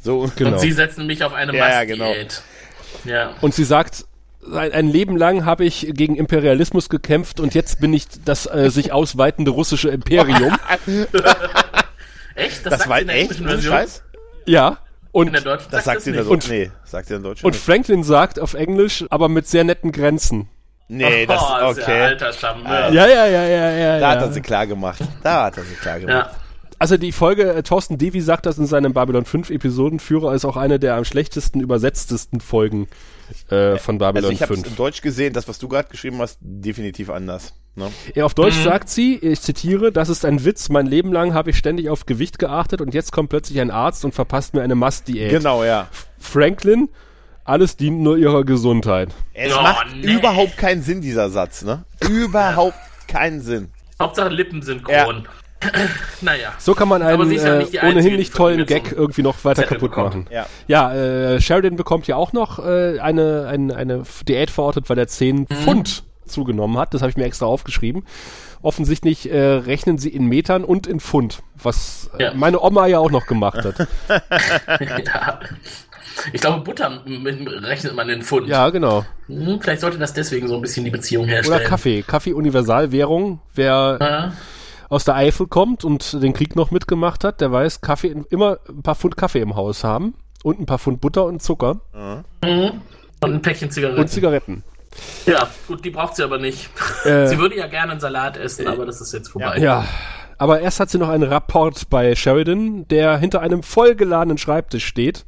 So. 0.00 0.30
Genau. 0.36 0.52
Und 0.52 0.60
sie 0.60 0.72
setzen 0.72 1.06
mich 1.06 1.24
auf 1.24 1.32
eine 1.32 1.56
Ja, 1.56 1.82
ja, 1.82 1.96
Mastdiät. 1.96 2.42
Ja. 3.04 3.34
Und 3.40 3.54
sie 3.54 3.64
sagt, 3.64 4.04
ein, 4.52 4.72
ein 4.72 4.88
Leben 4.88 5.16
lang 5.16 5.44
habe 5.44 5.64
ich 5.64 5.92
gegen 5.94 6.16
Imperialismus 6.16 6.88
gekämpft 6.88 7.40
und 7.40 7.54
jetzt 7.54 7.80
bin 7.80 7.92
ich 7.92 8.06
das 8.24 8.46
äh, 8.46 8.70
sich 8.70 8.92
ausweitende 8.92 9.50
russische 9.50 9.88
Imperium. 9.90 10.56
Echt? 12.34 12.64
Das 12.66 12.78
sagt 12.78 12.88
war 12.88 12.96
sie 12.96 13.02
in 13.02 13.08
der 13.08 13.16
echt? 13.16 13.22
englischen 13.22 13.44
Ohne 13.44 13.52
Version? 13.54 13.72
Scheiß? 13.74 14.02
ja. 14.46 14.68
In 14.68 14.76
Und, 15.12 15.32
der 15.32 15.40
deutschen 15.40 15.70
Das 15.70 15.84
sagt 15.84 16.02
sie 16.02 16.10
in 16.10 16.14
der 16.14 16.24
nicht. 16.24 16.32
Deutschen. 16.32 16.50
Nee, 16.52 16.70
sagt 16.84 17.08
sie 17.08 17.14
in 17.14 17.22
der 17.22 17.30
Deutschen. 17.30 17.46
und 17.46 17.54
nicht. 17.54 17.64
Franklin 17.64 18.04
sagt 18.04 18.38
auf 18.38 18.54
Englisch, 18.54 19.04
aber 19.10 19.28
mit 19.28 19.48
sehr 19.48 19.64
netten 19.64 19.90
Grenzen. 19.90 20.48
Nee, 20.86 21.26
das, 21.26 21.42
oh, 21.42 21.70
ist 21.70 21.78
ja 21.78 21.82
okay. 21.82 22.02
alter 22.02 22.32
Charmeur. 22.32 22.92
Ja, 22.92 23.06
ja, 23.06 23.26
ja, 23.26 23.44
ja, 23.44 23.70
ja. 23.72 23.98
Da 23.98 24.10
hat 24.10 24.20
ja. 24.20 24.26
er 24.26 24.32
sie 24.32 24.40
klar 24.40 24.66
gemacht. 24.66 25.00
Da 25.22 25.44
hat 25.44 25.56
er 25.56 25.64
sie 25.64 25.74
klar 25.74 25.98
gemacht. 25.98 26.30
Ja. 26.32 26.40
Also 26.78 26.96
die 26.96 27.12
Folge, 27.12 27.52
äh, 27.52 27.62
Thorsten 27.62 27.98
Devi 27.98 28.20
sagt 28.20 28.46
das 28.46 28.56
in 28.56 28.66
seinem 28.66 28.92
Babylon 28.92 29.24
5 29.24 29.50
Episodenführer, 29.50 30.32
ist 30.34 30.44
auch 30.44 30.56
eine 30.56 30.78
der 30.78 30.94
am 30.94 31.04
schlechtesten 31.04 31.60
übersetztesten 31.60 32.40
Folgen 32.40 32.86
äh, 33.50 33.76
von 33.78 33.98
Babylon 33.98 34.24
Also 34.30 34.32
ich 34.34 34.42
habe 34.42 34.54
es 34.54 34.60
5. 34.60 34.70
in 34.70 34.76
Deutsch 34.76 35.02
gesehen, 35.02 35.32
das, 35.32 35.48
was 35.48 35.58
du 35.58 35.68
gerade 35.68 35.88
geschrieben 35.88 36.18
hast, 36.20 36.38
definitiv 36.40 37.10
anders. 37.10 37.54
Ne? 37.74 37.90
Ja, 38.14 38.24
auf 38.24 38.34
Deutsch 38.34 38.56
sagt 38.56 38.88
sie, 38.88 39.16
ich 39.16 39.40
zitiere, 39.40 39.92
das 39.92 40.08
ist 40.08 40.24
ein 40.24 40.44
Witz, 40.44 40.68
mein 40.68 40.86
Leben 40.86 41.12
lang 41.12 41.34
habe 41.34 41.50
ich 41.50 41.56
ständig 41.58 41.88
auf 41.90 42.06
Gewicht 42.06 42.38
geachtet 42.38 42.80
und 42.80 42.92
jetzt 42.94 43.12
kommt 43.12 43.30
plötzlich 43.30 43.60
ein 43.60 43.70
Arzt 43.70 44.04
und 44.04 44.14
verpasst 44.14 44.54
mir 44.54 44.62
eine 44.62 44.74
Mastdiät. 44.74 45.30
Genau, 45.30 45.62
ja. 45.62 45.86
Franklin, 46.18 46.88
alles 47.44 47.76
dient 47.76 48.00
nur 48.00 48.18
ihrer 48.18 48.44
Gesundheit. 48.44 49.10
Es 49.32 49.52
Oh, 49.56 49.62
macht 49.62 49.94
nee. 49.96 50.12
überhaupt 50.12 50.56
keinen 50.56 50.82
Sinn, 50.82 51.00
dieser 51.00 51.30
Satz, 51.30 51.62
ne? 51.62 51.84
Überhaupt 52.08 52.76
keinen 53.06 53.40
Sinn. 53.40 53.70
Hauptsache 54.00 54.28
Lippensynchron. 54.28 55.26
naja. 56.20 56.52
So 56.58 56.74
kann 56.74 56.88
man 56.88 57.02
einen 57.02 57.18
ja 57.32 57.54
äh, 57.54 57.58
nicht 57.58 57.80
Einzige, 57.80 57.86
ohnehin 57.86 58.16
nicht 58.16 58.34
tollen 58.34 58.64
Gag 58.66 58.92
irgendwie 58.92 59.22
noch 59.22 59.44
weiter 59.44 59.62
Zettel 59.62 59.76
kaputt 59.78 59.90
bekommt. 59.90 60.14
machen. 60.14 60.26
Ja. 60.30 60.46
Ja, 60.66 60.94
äh, 60.94 61.40
Sheridan 61.40 61.76
bekommt 61.76 62.06
ja 62.06 62.16
auch 62.16 62.32
noch 62.32 62.58
äh, 62.64 62.98
eine, 63.00 63.46
eine, 63.48 63.74
eine 63.76 64.02
Diät 64.26 64.50
verortet, 64.50 64.88
weil 64.88 64.98
er 64.98 65.08
10 65.08 65.36
Mhm. 65.40 65.46
Pfund 65.48 66.02
zugenommen 66.26 66.76
hat. 66.78 66.94
Das 66.94 67.00
habe 67.02 67.10
ich 67.10 67.16
mir 67.16 67.24
extra 67.24 67.46
aufgeschrieben. 67.46 68.04
Offensichtlich 68.60 69.30
äh, 69.30 69.38
rechnen 69.40 69.98
sie 69.98 70.08
in 70.10 70.26
Metern 70.26 70.64
und 70.64 70.86
in 70.86 71.00
Pfund, 71.00 71.42
was 71.62 72.10
äh, 72.18 72.24
Ja. 72.24 72.34
meine 72.34 72.60
Oma 72.60 72.86
ja 72.86 72.98
auch 72.98 73.10
noch 73.10 73.26
gemacht 73.26 73.64
hat. 73.64 73.88
ja. 75.06 75.40
Ich 76.32 76.40
glaube, 76.40 76.64
Butter 76.64 77.02
rechnet 77.62 77.94
man 77.94 78.08
in 78.08 78.22
Pfund. 78.22 78.48
ja, 78.48 78.68
genau. 78.70 79.04
Hm, 79.28 79.60
vielleicht 79.60 79.80
sollte 79.80 79.98
das 79.98 80.12
deswegen 80.12 80.48
so 80.48 80.56
ein 80.56 80.60
bisschen 80.60 80.84
die 80.84 80.90
Beziehung 80.90 81.26
herstellen. 81.26 81.60
Oder 81.60 81.68
Kaffee. 81.68 82.02
Kaffee 82.02 82.32
Universalwährung. 82.32 83.40
Wer 83.54 83.98
Ja. 84.00 84.32
Aus 84.88 85.04
der 85.04 85.14
Eifel 85.16 85.46
kommt 85.46 85.84
und 85.84 86.22
den 86.22 86.32
Krieg 86.32 86.56
noch 86.56 86.70
mitgemacht 86.70 87.24
hat, 87.24 87.40
der 87.40 87.52
weiß, 87.52 87.80
Kaffee 87.80 88.14
immer 88.30 88.58
ein 88.68 88.82
paar 88.82 88.94
Pfund 88.94 89.16
Kaffee 89.16 89.40
im 89.40 89.54
Haus 89.56 89.84
haben 89.84 90.14
und 90.42 90.58
ein 90.60 90.66
paar 90.66 90.78
Pfund 90.78 91.00
Butter 91.00 91.24
und 91.26 91.42
Zucker 91.42 91.80
Und 92.42 92.80
ein 93.22 93.42
Päckchen 93.42 93.70
Zigaretten. 93.70 94.00
und 94.00 94.08
Zigaretten. 94.08 94.62
ja, 95.26 95.48
gut, 95.66 95.84
die 95.84 95.90
braucht 95.90 96.16
sie 96.16 96.22
aber 96.24 96.38
nicht. 96.38 96.70
Äh, 97.04 97.26
sie 97.28 97.38
würde 97.38 97.56
ja 97.56 97.66
gerne 97.66 97.92
einen 97.92 98.00
Salat 98.00 98.36
essen, 98.36 98.66
aber 98.66 98.86
das 98.86 99.00
ist 99.00 99.12
jetzt 99.12 99.28
vorbei. 99.28 99.58
Ja, 99.58 99.84
aber 100.38 100.60
erst 100.60 100.80
hat 100.80 100.88
sie 100.90 100.98
noch 100.98 101.08
einen 101.08 101.24
Rapport 101.24 101.90
bei 101.90 102.14
Sheridan, 102.14 102.86
der 102.88 103.18
hinter 103.18 103.40
einem 103.40 103.62
vollgeladenen 103.62 104.38
Schreibtisch 104.38 104.86
steht, 104.86 105.26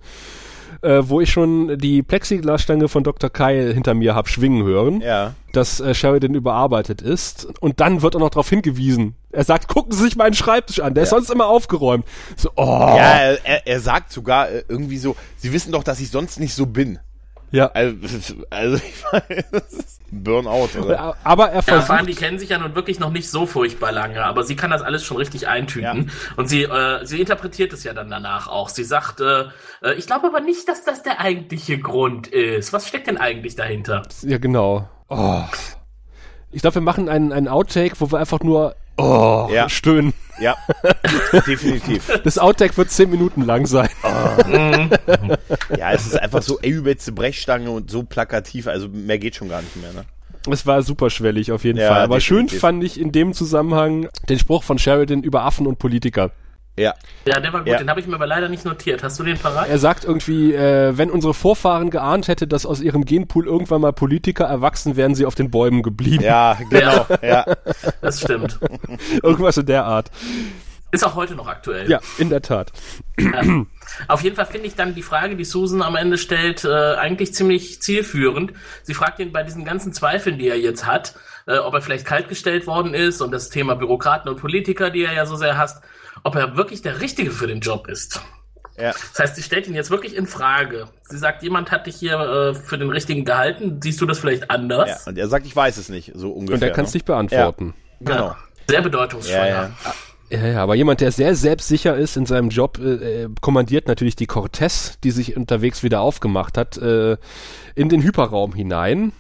äh, 0.83 1.03
wo 1.03 1.21
ich 1.21 1.31
schon 1.31 1.77
die 1.79 2.03
Plexiglasstange 2.03 2.89
von 2.89 3.03
Dr. 3.05 3.29
Kyle 3.29 3.75
hinter 3.75 3.93
mir 3.95 4.15
hab 4.15 4.29
schwingen 4.29 4.65
hören, 4.65 5.01
Ja. 5.01 5.35
Dass 5.53 5.81
äh, 5.81 5.95
Sheridan 5.95 6.35
überarbeitet 6.35 7.03
ist. 7.03 7.49
Und 7.61 7.81
dann 7.81 8.03
wird 8.03 8.17
auch 8.17 8.21
noch 8.21 8.31
darauf 8.31 8.49
hingewiesen. 8.49 9.17
Er 9.33 9.45
sagt, 9.45 9.69
gucken 9.69 9.93
Sie 9.93 10.03
sich 10.03 10.17
meinen 10.17 10.35
Schreibtisch 10.35 10.81
an, 10.81 10.95
der 10.95 11.05
ist 11.05 11.11
sonst 11.11 11.31
immer 11.31 11.47
aufgeräumt. 11.47 12.05
So, 12.37 12.51
oh. 12.57 12.65
Ja, 12.65 13.19
er, 13.19 13.47
er, 13.47 13.67
er 13.67 13.81
sagt 13.81 14.13
sogar 14.13 14.51
äh, 14.51 14.65
irgendwie 14.69 14.99
so, 14.99 15.17
sie 15.37 15.53
wissen 15.53 15.73
doch, 15.73 15.85
dass 15.85 16.01
ich 16.01 16.11
sonst 16.11 16.41
nicht 16.41 16.55
so 16.55 16.67
bin. 16.67 16.99
Ja. 17.53 17.67
Also, 17.73 17.97
also 18.51 18.77
ich 18.77 19.45
ist 19.53 20.01
Burnout, 20.11 20.71
oder? 20.81 21.17
Aber 21.23 21.51
er 21.51 21.57
Ja, 21.57 21.63
vor 21.63 21.75
allem, 21.75 21.85
versucht, 21.87 22.09
die 22.09 22.15
kennen 22.15 22.39
sich 22.39 22.49
ja 22.49 22.59
nun 22.59 22.75
wirklich 22.75 22.99
noch 22.99 23.11
nicht 23.11 23.31
so 23.31 23.47
furchtbar 23.47 23.93
lange, 23.93 24.25
aber 24.25 24.43
sie 24.43 24.57
kann 24.57 24.71
das 24.71 24.83
alles 24.83 25.05
schon 25.05 25.17
richtig 25.17 25.49
eintüten. 25.49 26.11
Und 26.37 26.49
sie, 26.49 26.63
äh, 26.63 27.05
sie 27.05 27.21
interpretiert 27.21 27.73
es 27.73 27.85
ja 27.85 27.93
dann 27.93 28.11
danach 28.11 28.49
auch. 28.49 28.69
Sie 28.69 28.85
sagt, 28.85 29.21
äh, 29.21 29.45
äh, 29.83 29.95
ich 29.97 30.07
glaube 30.07 30.27
aber 30.27 30.41
nicht, 30.41 30.69
dass 30.69 30.85
das 30.85 31.03
der 31.03 31.21
eigentliche 31.21 31.79
Grund 31.79 32.27
ist. 32.27 32.73
Was 32.73 32.89
steckt 32.89 33.07
denn 33.07 33.19
eigentlich 33.19 33.57
dahinter? 33.57 34.03
ja 34.23 34.39
genau. 34.39 34.89
Oh. 35.11 35.43
Ich 36.53 36.63
glaube, 36.63 36.77
wir 36.77 36.83
machen 36.83 37.09
einen, 37.09 37.33
einen 37.33 37.49
Outtake, 37.49 37.95
wo 37.99 38.11
wir 38.11 38.19
einfach 38.19 38.41
nur 38.41 38.75
oh, 38.97 39.49
Ja. 39.53 39.69
stöhnen. 39.69 40.15
Ja, 40.41 40.57
definitiv. 41.47 42.11
Das 42.25 42.39
Outtake 42.39 42.75
wird 42.79 42.91
zehn 42.91 43.11
Minuten 43.11 43.43
lang 43.43 43.67
sein. 43.67 43.91
Ja, 45.77 45.93
es 45.93 46.07
ist 46.07 46.19
einfach 46.19 46.43
so 46.43 46.59
übelste 46.61 47.13
Brechstange 47.13 47.71
und 47.71 47.91
so 47.91 48.03
plakativ, 48.05 48.67
also 48.67 48.89
mehr 48.89 49.19
geht 49.19 49.37
schon 49.37 49.49
gar 49.49 49.61
nicht 49.63 49.77
mehr, 49.77 49.93
ne? 49.93 50.05
Es 50.51 50.67
war 50.67 50.83
super 50.83 51.11
schwellig 51.11 51.53
auf 51.53 51.65
jeden 51.65 51.79
Ja, 51.79 51.89
Fall. 51.89 52.01
Aber 52.03 52.19
schön 52.21 52.47
definitiv. 52.47 52.61
fand 52.61 52.83
ich 52.85 52.99
in 52.99 53.13
dem 53.13 53.35
Zusammenhang 53.35 54.09
den 54.31 54.39
Spruch 54.39 54.63
von 54.63 54.79
Sheridan 54.79 55.23
über 55.23 55.43
Affen 55.45 55.67
und 55.67 55.79
Politiker. 55.79 56.31
Ja, 56.77 56.95
Ja, 57.27 57.41
der 57.41 57.53
war 57.53 57.61
gut, 57.61 57.69
Ja. 57.69 57.79
den 57.79 57.91
habe 57.91 58.01
ich 58.01 58.07
mir 58.07 58.15
aber 58.15 58.27
leider 58.27 58.49
nicht 58.49 58.65
notiert. 58.65 59.03
Hast 59.03 59.19
du 59.19 59.25
den 59.25 59.37
parat? 59.39 59.69
Er 59.69 59.79
sagt 59.79 60.05
irgendwie, 60.05 60.55
äh, 60.55 60.97
wenn 60.97 61.11
unsere 61.11 61.35
Vorfahren 61.35 61.91
geahnt 61.91 62.29
hätte, 62.29 62.47
dass 62.47 62.65
aus 62.65 62.81
ihrem 62.81 63.05
Genpool 63.05 63.47
irgendwann 63.47 63.81
mal 63.83 63.93
Politiker 63.93 64.45
erwachsen, 64.45 64.97
wären 64.97 65.15
sie 65.15 65.27
auf 65.27 65.35
den 65.35 65.51
Bäumen 65.51 65.83
geblieben. 65.83 66.23
ja, 66.25 66.57
genau, 66.71 67.07
ja. 67.23 67.45
Das 68.01 68.21
stimmt. 68.21 68.59
Irgendwas 69.23 69.59
in 69.59 69.67
der 69.67 69.85
Art. 69.85 70.11
Ist 70.93 71.05
auch 71.05 71.15
heute 71.15 71.35
noch 71.37 71.47
aktuell. 71.47 71.89
Ja, 71.89 72.01
in 72.19 72.31
der 72.31 72.43
Tat. 72.43 72.73
Ja. 73.19 73.43
Auf 74.09 74.23
jeden 74.23 74.35
Fall 74.35 74.47
finde 74.47 74.67
ich 74.67 74.75
dann 74.75 74.95
die 74.95 75.03
Frage, 75.03 75.37
die 75.37 75.45
Susan 75.45 75.83
am 75.83 75.95
Ende 75.97 76.19
stellt, 76.19 76.65
äh, 76.65 76.95
eigentlich 76.95 77.33
ziemlich 77.35 77.81
zielführend. 77.83 78.53
Sie 78.83 78.95
fragt 78.95 79.19
ihn 79.21 79.33
bei 79.33 79.43
diesen 79.45 79.65
ganzen 79.65 79.93
Zweifeln, 79.93 80.39
die 80.39 80.49
er 80.49 80.59
jetzt 80.59 80.87
hat, 80.87 81.15
äh, 81.47 81.59
ob 81.59 81.75
er 81.75 81.83
vielleicht 81.83 82.07
kaltgestellt 82.07 82.67
worden 82.67 82.95
ist 82.95 83.21
und 83.21 83.31
das 83.33 83.51
Thema 83.51 83.77
Bürokraten 83.77 84.29
und 84.31 84.41
Politiker, 84.41 84.91
die 84.91 85.05
er 85.05 85.13
ja 85.13 85.27
so 85.27 85.37
sehr 85.37 85.57
hasst, 85.59 85.81
ob 86.25 86.35
er 86.35 86.57
wirklich 86.57 86.83
der 86.83 87.01
Richtige 87.01 87.31
für 87.31 87.47
den 87.47 87.61
Job 87.61 87.89
ist. 87.89 88.21
Ja, 88.77 88.93
Das 88.93 89.19
heißt, 89.19 89.37
sie 89.37 89.43
stellt 89.43 89.67
ihn 89.67 89.75
jetzt 89.75 89.91
wirklich 89.91 90.17
in 90.17 90.27
Frage. 90.27 90.89
Sie 91.03 91.19
sagt, 91.19 91.43
jemand 91.43 91.71
hat 91.71 91.87
dich 91.87 91.97
hier 91.97 92.19
äh, 92.19 92.55
für 92.55 92.79
den 92.79 92.89
Richtigen 92.91 93.25
gehalten. 93.25 93.81
Siehst 93.83 94.01
du 94.01 94.07
das 94.07 94.19
vielleicht 94.19 94.43
ja. 94.43 94.49
anders? 94.49 95.07
Und 95.07 95.19
er 95.19 95.29
sagt, 95.29 95.45
ich 95.47 95.55
weiß 95.55 95.77
es 95.77 95.89
nicht, 95.89 96.13
so 96.15 96.31
ungefähr. 96.31 96.55
Und 96.55 96.63
er 96.63 96.71
kann 96.71 96.87
es 96.87 96.93
ne? 96.93 96.97
nicht 96.97 97.07
beantworten. 97.07 97.75
Genau. 98.01 98.35
Sehr 98.69 98.83
bedeutungsschwanger. 98.83 99.47
Ja, 99.47 99.63
ja. 99.85 99.95
Ja, 100.31 100.47
ja, 100.47 100.63
aber 100.63 100.77
jemand, 100.77 101.01
der 101.01 101.11
sehr 101.11 101.35
selbstsicher 101.35 101.97
ist 101.97 102.17
in 102.17 102.25
seinem 102.25 102.51
Job, 102.51 102.79
äh, 102.79 103.25
äh, 103.25 103.29
kommandiert 103.41 103.89
natürlich 103.89 104.15
die 104.15 104.27
Cortez, 104.27 104.97
die 105.03 105.11
sich 105.11 105.37
unterwegs 105.37 105.83
wieder 105.83 106.01
aufgemacht 106.01 106.57
hat, 106.57 106.79
äh, 106.79 107.17
in 107.75 107.89
den 107.89 108.01
Hyperraum 108.03 108.55
hinein. 108.55 109.13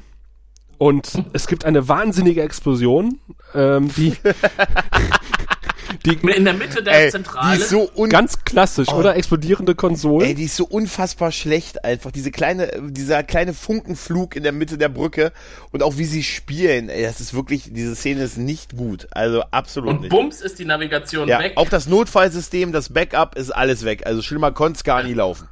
Und 0.79 1.25
es 1.33 1.49
gibt 1.49 1.65
eine 1.65 1.89
wahnsinnige 1.89 2.43
Explosion, 2.43 3.19
ähm, 3.55 3.91
die, 3.97 4.17
die 6.05 6.15
In 6.37 6.45
der 6.45 6.55
Mitte 6.55 6.83
der 6.83 6.95
Ey, 6.95 7.05
die 7.07 7.11
Zentrale. 7.13 7.57
ist 7.59 7.69
so 7.71 7.91
un 7.95 8.09
ganz 8.09 8.45
klassisch, 8.45 8.89
oder? 8.89 9.17
Explodierende 9.17 9.75
Konsolen. 9.75 10.29
Ey, 10.29 10.35
die 10.35 10.45
ist 10.45 10.57
so 10.57 10.65
unfassbar 10.65 11.33
schlecht 11.33 11.85
einfach. 11.85 12.11
Diese 12.11 12.31
kleine, 12.31 12.71
dieser 12.91 13.23
kleine 13.23 13.55
Funkenflug 13.55 14.37
in 14.37 14.43
der 14.43 14.53
Mitte 14.53 14.79
der 14.79 14.89
Brücke 14.89 15.33
und 15.73 15.83
auch 15.83 15.97
wie 15.99 16.05
sie 16.05 16.23
spielen. 16.23 16.89
Ey, 16.89 17.03
das 17.03 17.21
ist 17.21 17.35
wirklich, 17.35 17.73
diese 17.73 17.95
Szene 17.95 18.23
ist 18.23 18.39
nicht 18.39 18.77
gut. 18.77 19.09
Also 19.11 19.43
absolut 19.51 19.91
und 19.91 20.01
nicht. 20.03 20.11
bums 20.11 20.41
ist 20.41 20.59
die 20.59 20.65
Navigation 20.65 21.29
Ja, 21.29 21.39
weg. 21.41 21.53
auch 21.57 21.69
das 21.69 21.87
Notfallsystem, 21.87 22.73
das 22.73 22.91
Backup 22.91 23.37
ist 23.37 23.51
alles 23.51 23.85
weg. 23.85 24.07
Also 24.07 24.23
schlimmer 24.23 24.53
konnte 24.53 24.79
es 24.79 24.85
gar 24.85 25.03
nie 25.03 25.15
laufen. 25.15 25.49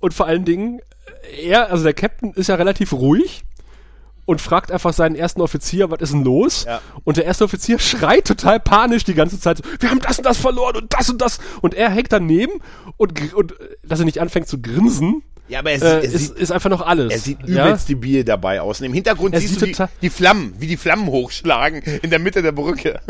Und 0.00 0.14
vor 0.14 0.26
allen 0.26 0.44
Dingen, 0.44 0.80
er, 1.40 1.70
also 1.70 1.84
der 1.84 1.94
Captain 1.94 2.32
ist 2.34 2.48
ja 2.48 2.56
relativ 2.56 2.92
ruhig 2.92 3.42
und 4.24 4.40
fragt 4.40 4.70
einfach 4.70 4.92
seinen 4.92 5.14
ersten 5.16 5.40
Offizier, 5.40 5.90
was 5.90 6.00
ist 6.00 6.12
denn 6.12 6.24
los? 6.24 6.64
Ja. 6.66 6.80
Und 7.04 7.16
der 7.16 7.24
erste 7.24 7.44
Offizier 7.44 7.78
schreit 7.78 8.26
total 8.26 8.60
panisch 8.60 9.04
die 9.04 9.14
ganze 9.14 9.38
Zeit, 9.40 9.60
wir 9.80 9.90
haben 9.90 10.00
das 10.00 10.18
und 10.18 10.24
das 10.26 10.38
verloren 10.38 10.76
und 10.76 10.92
das 10.94 11.10
und 11.10 11.20
das. 11.20 11.38
Und 11.60 11.74
er 11.74 11.90
hängt 11.90 12.12
daneben 12.12 12.52
und, 12.96 13.34
und 13.34 13.52
äh, 13.52 13.54
dass 13.82 13.98
er 13.98 14.04
nicht 14.04 14.18
anfängt 14.20 14.46
zu 14.48 14.60
grinsen, 14.62 15.22
Ja, 15.48 15.58
aber 15.58 15.72
er, 15.72 15.82
äh, 15.82 15.86
er, 15.86 16.02
ist, 16.02 16.18
sieht, 16.28 16.36
ist 16.38 16.52
einfach 16.52 16.70
noch 16.70 16.80
alles. 16.86 17.12
er 17.12 17.18
sieht 17.18 17.38
ja? 17.46 17.66
übelst 17.66 17.88
debil 17.88 18.22
dabei 18.24 18.60
aus. 18.60 18.80
Und 18.80 18.86
im 18.86 18.92
Hintergrund 18.94 19.34
Er 19.34 19.40
siehst 19.40 19.58
sieht 19.58 19.78
du 19.78 19.84
die, 19.84 19.90
die 20.02 20.10
Flammen, 20.10 20.54
wie 20.58 20.68
die 20.68 20.76
Flammen 20.76 21.06
hochschlagen 21.08 21.82
in 22.02 22.10
der 22.10 22.18
Mitte 22.20 22.42
der 22.42 22.52
Brücke. 22.52 23.00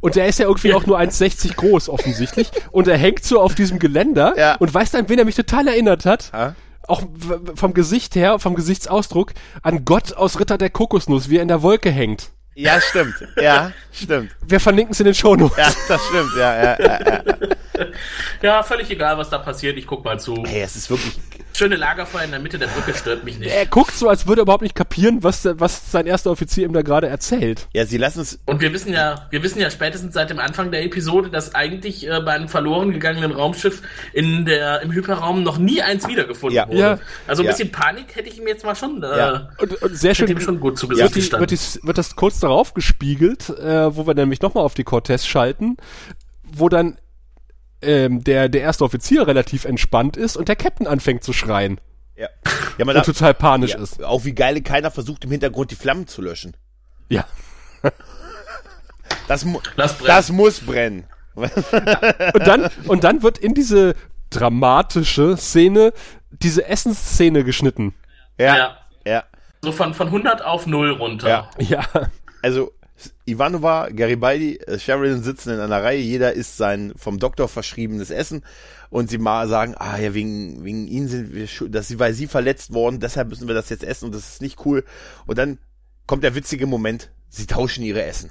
Und 0.00 0.16
der 0.16 0.26
ist 0.26 0.38
ja 0.40 0.46
irgendwie 0.46 0.74
auch 0.74 0.84
nur 0.84 0.98
1,60 0.98 1.54
groß 1.54 1.88
offensichtlich. 1.88 2.50
Und 2.72 2.88
er 2.88 2.98
hängt 2.98 3.24
so 3.24 3.40
auf 3.40 3.54
diesem 3.54 3.78
Geländer 3.78 4.34
Ja. 4.36 4.56
und 4.56 4.72
weißt 4.74 4.94
du, 4.94 4.98
an 4.98 5.08
wen 5.08 5.18
er 5.20 5.24
mich 5.24 5.36
total 5.36 5.68
erinnert 5.68 6.04
hat? 6.06 6.30
Ja? 6.32 6.54
Auch 6.90 7.02
vom 7.54 7.72
Gesicht 7.72 8.16
her, 8.16 8.40
vom 8.40 8.56
Gesichtsausdruck, 8.56 9.32
an 9.62 9.84
Gott 9.84 10.14
aus 10.14 10.40
Ritter 10.40 10.58
der 10.58 10.70
Kokosnuss, 10.70 11.28
wie 11.30 11.36
er 11.36 11.42
in 11.42 11.48
der 11.48 11.62
Wolke 11.62 11.90
hängt. 11.90 12.30
Ja, 12.56 12.80
stimmt. 12.80 13.14
Ja, 13.40 13.70
stimmt. 13.92 14.34
Wir 14.46 14.58
verlinken 14.58 14.92
es 14.92 14.98
in 14.98 15.06
den 15.06 15.14
Shownotes. 15.14 15.56
Ja, 15.56 15.72
das 15.86 16.00
stimmt. 16.08 16.30
Ja, 16.36 16.54
ja, 16.56 16.76
ja, 16.80 17.00
ja. 17.06 17.24
Ja, 18.42 18.62
völlig 18.62 18.90
egal, 18.90 19.18
was 19.18 19.30
da 19.30 19.38
passiert. 19.38 19.76
Ich 19.76 19.86
guck 19.86 20.04
mal 20.04 20.18
zu. 20.18 20.44
Hey, 20.46 20.62
es 20.62 20.76
ist 20.76 20.90
wirklich. 20.90 21.18
Schöne 21.52 21.76
Lagerfeuer 21.76 22.22
in 22.24 22.30
der 22.30 22.40
Mitte 22.40 22.58
der 22.58 22.68
Brücke 22.68 22.94
stört 22.96 23.24
mich 23.24 23.38
nicht. 23.38 23.50
Er 23.52 23.66
guckt 23.66 23.92
so, 23.92 24.08
als 24.08 24.26
würde 24.26 24.40
er 24.40 24.42
überhaupt 24.44 24.62
nicht 24.62 24.74
kapieren, 24.74 25.22
was, 25.22 25.44
was 25.44 25.90
sein 25.90 26.06
erster 26.06 26.30
Offizier 26.30 26.64
ihm 26.64 26.72
da 26.72 26.82
gerade 26.82 27.08
erzählt. 27.08 27.68
Ja, 27.74 27.84
sie 27.84 27.98
lassen 27.98 28.20
es. 28.20 28.38
Und 28.46 28.60
wir 28.62 28.72
wissen 28.72 28.92
ja, 28.92 29.26
wir 29.30 29.42
wissen 29.42 29.60
ja 29.60 29.70
spätestens 29.70 30.14
seit 30.14 30.30
dem 30.30 30.38
Anfang 30.38 30.70
der 30.70 30.84
Episode, 30.84 31.28
dass 31.28 31.54
eigentlich 31.54 32.06
äh, 32.08 32.20
bei 32.20 32.32
einem 32.32 32.48
verloren 32.48 32.92
gegangenen 32.92 33.32
Raumschiff 33.32 33.82
in 34.14 34.46
der, 34.46 34.80
im 34.82 34.92
Hyperraum 34.92 35.42
noch 35.42 35.58
nie 35.58 35.82
eins 35.82 36.06
wiedergefunden 36.08 36.56
Ja. 36.56 36.68
wurde. 36.68 36.78
Ja. 36.78 36.98
Also 37.26 37.42
ein 37.42 37.46
Ja. 37.46 37.52
bisschen 37.52 37.72
Panik 37.72 38.14
hätte 38.16 38.28
ich 38.28 38.38
ihm 38.38 38.46
jetzt 38.46 38.64
mal 38.64 38.74
schon, 38.76 39.02
äh, 39.02 39.18
Ja. 39.18 39.48
Und, 39.58 39.82
und 39.82 39.96
sehr 39.98 40.14
schön 40.14 40.28
ihm 40.28 40.40
schon 40.40 40.60
gut 40.60 40.78
zu 40.78 40.88
wird, 40.88 41.00
Gesicht 41.12 41.32
die, 41.34 41.38
wird, 41.40 41.50
dies, 41.50 41.80
wird 41.82 41.98
das 41.98 42.16
kurz 42.16 42.40
darauf 42.40 42.72
gespiegelt, 42.74 43.50
äh, 43.50 43.94
wo 43.94 44.06
wir 44.06 44.14
nämlich 44.14 44.40
nochmal 44.40 44.64
auf 44.64 44.74
die 44.74 44.84
Cortez 44.84 45.26
schalten, 45.26 45.76
wo 46.44 46.68
dann 46.68 46.96
ähm, 47.82 48.22
der, 48.24 48.48
der 48.48 48.62
erste 48.62 48.84
Offizier 48.84 49.26
relativ 49.26 49.64
entspannt 49.64 50.16
ist 50.16 50.36
und 50.36 50.48
der 50.48 50.56
Captain 50.56 50.86
anfängt 50.86 51.24
zu 51.24 51.32
schreien 51.32 51.80
Ja, 52.16 52.28
ja 52.78 52.84
man 52.84 52.96
und 52.96 53.04
total 53.06 53.34
panisch 53.34 53.72
ja, 53.72 53.78
ist. 53.80 54.02
auch 54.02 54.24
wie 54.24 54.32
geil 54.32 54.60
keiner 54.62 54.90
versucht 54.90 55.24
im 55.24 55.30
Hintergrund 55.30 55.70
die 55.70 55.76
Flammen 55.76 56.06
zu 56.06 56.22
löschen. 56.22 56.56
Ja. 57.08 57.24
Das, 59.28 59.44
mu 59.44 59.60
das 60.06 60.30
muss 60.30 60.60
brennen. 60.60 61.04
Und 61.34 62.46
dann, 62.46 62.68
und 62.86 63.04
dann 63.04 63.22
wird 63.22 63.38
in 63.38 63.54
diese 63.54 63.94
dramatische 64.30 65.36
Szene 65.36 65.92
diese 66.30 66.66
Essensszene 66.66 67.44
geschnitten. 67.44 67.94
Ja, 68.38 68.56
Ja. 68.56 68.76
ja. 69.04 69.24
So 69.62 69.72
von, 69.72 69.94
von 69.94 70.06
100 70.08 70.42
auf 70.42 70.66
0 70.66 70.90
runter. 70.92 71.28
Ja. 71.28 71.50
Ja. 71.58 71.84
Also 72.42 72.72
Ivanova, 73.24 73.88
Garibaldi, 73.90 74.56
äh, 74.56 74.78
Sheridan 74.78 75.22
sitzen 75.22 75.50
in 75.50 75.60
einer 75.60 75.82
Reihe, 75.82 76.00
jeder 76.00 76.32
isst 76.32 76.56
sein 76.56 76.92
vom 76.96 77.18
Doktor 77.18 77.48
verschriebenes 77.48 78.10
Essen 78.10 78.44
und 78.90 79.10
sie 79.10 79.18
mal 79.18 79.48
sagen, 79.48 79.74
ah 79.76 79.98
ja, 79.98 80.14
wegen, 80.14 80.64
wegen 80.64 80.86
ihnen 80.86 81.08
sind 81.08 81.34
wir 81.34 81.46
schuld, 81.46 81.74
dass 81.74 81.88
sie, 81.88 81.98
weil 81.98 82.14
sie 82.14 82.26
verletzt 82.26 82.72
worden, 82.72 83.00
deshalb 83.00 83.28
müssen 83.28 83.48
wir 83.48 83.54
das 83.54 83.68
jetzt 83.68 83.84
essen 83.84 84.06
und 84.06 84.14
das 84.14 84.28
ist 84.28 84.42
nicht 84.42 84.64
cool. 84.64 84.84
Und 85.26 85.38
dann 85.38 85.58
kommt 86.06 86.24
der 86.24 86.34
witzige 86.34 86.66
Moment, 86.66 87.10
sie 87.28 87.46
tauschen 87.46 87.84
ihre 87.84 88.02
Essen. 88.02 88.30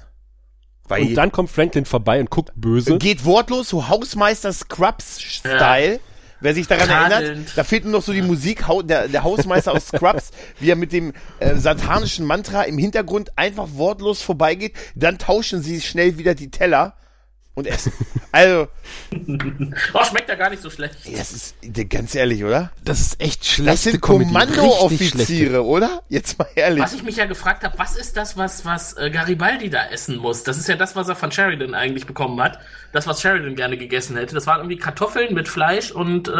Weil 0.88 1.02
Und 1.02 1.14
dann 1.14 1.32
kommt 1.32 1.50
Franklin 1.50 1.84
vorbei 1.84 2.20
und 2.20 2.30
guckt 2.30 2.52
böse. 2.56 2.98
geht 2.98 3.24
wortlos, 3.24 3.68
so 3.68 3.88
Hausmeister 3.88 4.52
Scrubs-Style. 4.52 6.00
Wer 6.40 6.54
sich 6.54 6.66
daran 6.66 6.88
Tadelnd. 6.88 7.26
erinnert, 7.26 7.52
da 7.56 7.64
fehlt 7.64 7.84
nur 7.84 7.92
noch 7.92 8.02
so 8.02 8.12
die 8.12 8.22
Musik, 8.22 8.64
der, 8.84 9.08
der 9.08 9.22
Hausmeister 9.22 9.72
aus 9.72 9.88
Scrubs, 9.88 10.30
wie 10.58 10.70
er 10.70 10.76
mit 10.76 10.92
dem 10.92 11.12
äh, 11.38 11.56
satanischen 11.56 12.26
Mantra 12.26 12.62
im 12.62 12.78
Hintergrund 12.78 13.32
einfach 13.36 13.68
wortlos 13.74 14.22
vorbeigeht, 14.22 14.74
dann 14.94 15.18
tauschen 15.18 15.62
sie 15.62 15.80
schnell 15.80 16.18
wieder 16.18 16.34
die 16.34 16.50
Teller 16.50 16.94
und 17.60 17.66
essen. 17.66 17.92
Also, 18.32 18.68
Oh, 19.92 20.04
schmeckt 20.04 20.28
ja 20.28 20.34
gar 20.34 20.50
nicht 20.50 20.62
so 20.62 20.70
schlecht. 20.70 20.96
das 21.16 21.32
ist 21.32 21.54
äh, 21.62 21.84
ganz 21.84 22.14
ehrlich, 22.14 22.44
oder? 22.44 22.70
Das 22.84 23.00
ist 23.00 23.20
echt 23.20 23.44
schlecht. 23.46 23.68
Das 23.72 23.82
sind 23.84 24.00
Kommandooffiziere, 24.00 25.64
oder? 25.64 26.02
Jetzt 26.08 26.38
mal 26.38 26.48
ehrlich. 26.54 26.82
Was 26.82 26.92
ich 26.94 27.02
mich 27.02 27.16
ja 27.16 27.26
gefragt 27.26 27.64
habe, 27.64 27.78
was 27.78 27.96
ist 27.96 28.16
das, 28.16 28.36
was, 28.36 28.64
was 28.64 28.96
äh, 28.96 29.10
Garibaldi 29.10 29.70
da 29.70 29.86
essen 29.90 30.16
muss? 30.16 30.42
Das 30.42 30.58
ist 30.58 30.68
ja 30.68 30.76
das, 30.76 30.96
was 30.96 31.08
er 31.08 31.16
von 31.16 31.30
Sheridan 31.32 31.74
eigentlich 31.74 32.06
bekommen 32.06 32.40
hat. 32.42 32.58
Das, 32.92 33.06
was 33.06 33.20
Sheridan 33.20 33.54
gerne 33.54 33.76
gegessen 33.76 34.16
hätte. 34.16 34.34
Das 34.34 34.46
waren 34.46 34.58
irgendwie 34.58 34.76
Kartoffeln 34.76 35.32
mit 35.34 35.48
Fleisch 35.48 35.92
und 35.92 36.28
äh, 36.28 36.32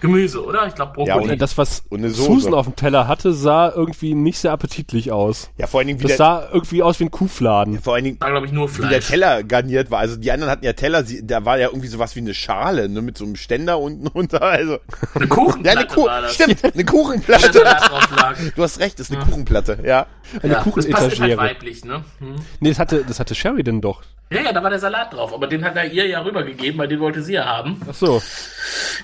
Gemüse, 0.00 0.42
oder? 0.44 0.66
Ich 0.66 0.74
glaube 0.74 0.92
Ja, 1.04 1.14
Brokkoli. 1.14 1.32
und 1.32 1.42
Das, 1.42 1.58
was 1.58 1.82
Und 1.90 1.98
eine 2.00 2.10
Soße. 2.10 2.32
Susan 2.32 2.54
auf 2.54 2.66
dem 2.66 2.76
Teller 2.76 3.06
hatte, 3.08 3.32
sah 3.34 3.70
irgendwie 3.74 4.14
nicht 4.14 4.38
sehr 4.38 4.52
appetitlich 4.52 5.12
aus. 5.12 5.50
Ja, 5.58 5.66
vor 5.66 5.80
allen 5.80 5.88
Dingen, 5.88 5.98
wie 6.00 6.04
Das 6.04 6.12
der, 6.12 6.16
sah 6.16 6.48
irgendwie 6.52 6.82
aus 6.82 6.98
wie 7.00 7.04
ein 7.04 7.10
Kuhfladen. 7.10 7.80
vor 7.82 7.94
allen 7.94 8.04
Dingen, 8.04 8.20
war, 8.20 8.30
glaube 8.30 8.46
ich, 8.46 8.52
nur 8.52 8.68
wie 8.74 8.80
der 8.82 8.88
Fleisch. 8.90 9.08
Teller 9.08 9.42
garniert 9.42 9.90
war. 9.90 9.98
Also 9.98 10.16
die 10.16 10.32
anderen 10.32 10.50
hatten 10.52 10.64
ja 10.64 10.72
Teller, 10.72 11.02
sie, 11.04 11.26
da 11.26 11.44
war 11.44 11.58
ja 11.58 11.66
irgendwie 11.68 11.88
sowas 11.88 12.14
wie 12.14 12.20
eine 12.20 12.32
Schale, 12.34 12.88
ne, 12.88 13.02
mit 13.02 13.18
so 13.18 13.24
einem 13.24 13.34
Ständer 13.36 13.78
unten 13.80 14.06
runter. 14.16 14.40
Also, 14.42 14.78
Eine 15.14 15.26
Kuchenplatte 15.28 15.74
ja, 15.80 15.80
eine 15.80 15.86
Kuh, 15.88 16.06
war 16.06 16.22
das. 16.22 16.34
stimmt, 16.34 16.64
eine 16.64 16.84
Kuchenplatte. 16.84 17.52
Salat 17.52 17.90
drauf 17.90 18.08
lag. 18.16 18.36
Du 18.56 18.62
hast 18.62 18.78
recht, 18.78 19.00
das 19.00 19.10
ist 19.10 19.16
eine 19.16 19.24
Kuchenplatte, 19.24 19.78
ja. 19.84 20.06
Eine 20.42 20.52
Ja, 20.52 20.58
das 20.64 20.64
passt 20.64 20.76
ist 20.86 20.94
halt 20.94 21.04
Kuchenetagere. 21.10 21.36
weiblich, 21.38 21.84
ne? 21.84 22.04
Hm. 22.20 22.36
Nee, 22.60 22.68
das 22.68 22.78
hatte, 22.78 23.04
das 23.06 23.18
hatte 23.18 23.34
Sheridan 23.34 23.80
doch. 23.80 24.02
Ja, 24.30 24.40
ja, 24.42 24.52
da 24.52 24.62
war 24.62 24.70
der 24.70 24.78
Salat 24.78 25.12
drauf, 25.12 25.34
aber 25.34 25.46
den 25.46 25.64
hat 25.64 25.76
er 25.76 25.84
ihr 25.86 26.06
ja 26.06 26.20
rübergegeben, 26.22 26.78
weil 26.78 26.88
den 26.88 27.00
wollte 27.00 27.22
sie 27.22 27.34
ja 27.34 27.44
haben. 27.44 27.80
Ach 27.90 27.94
so. 27.94 28.22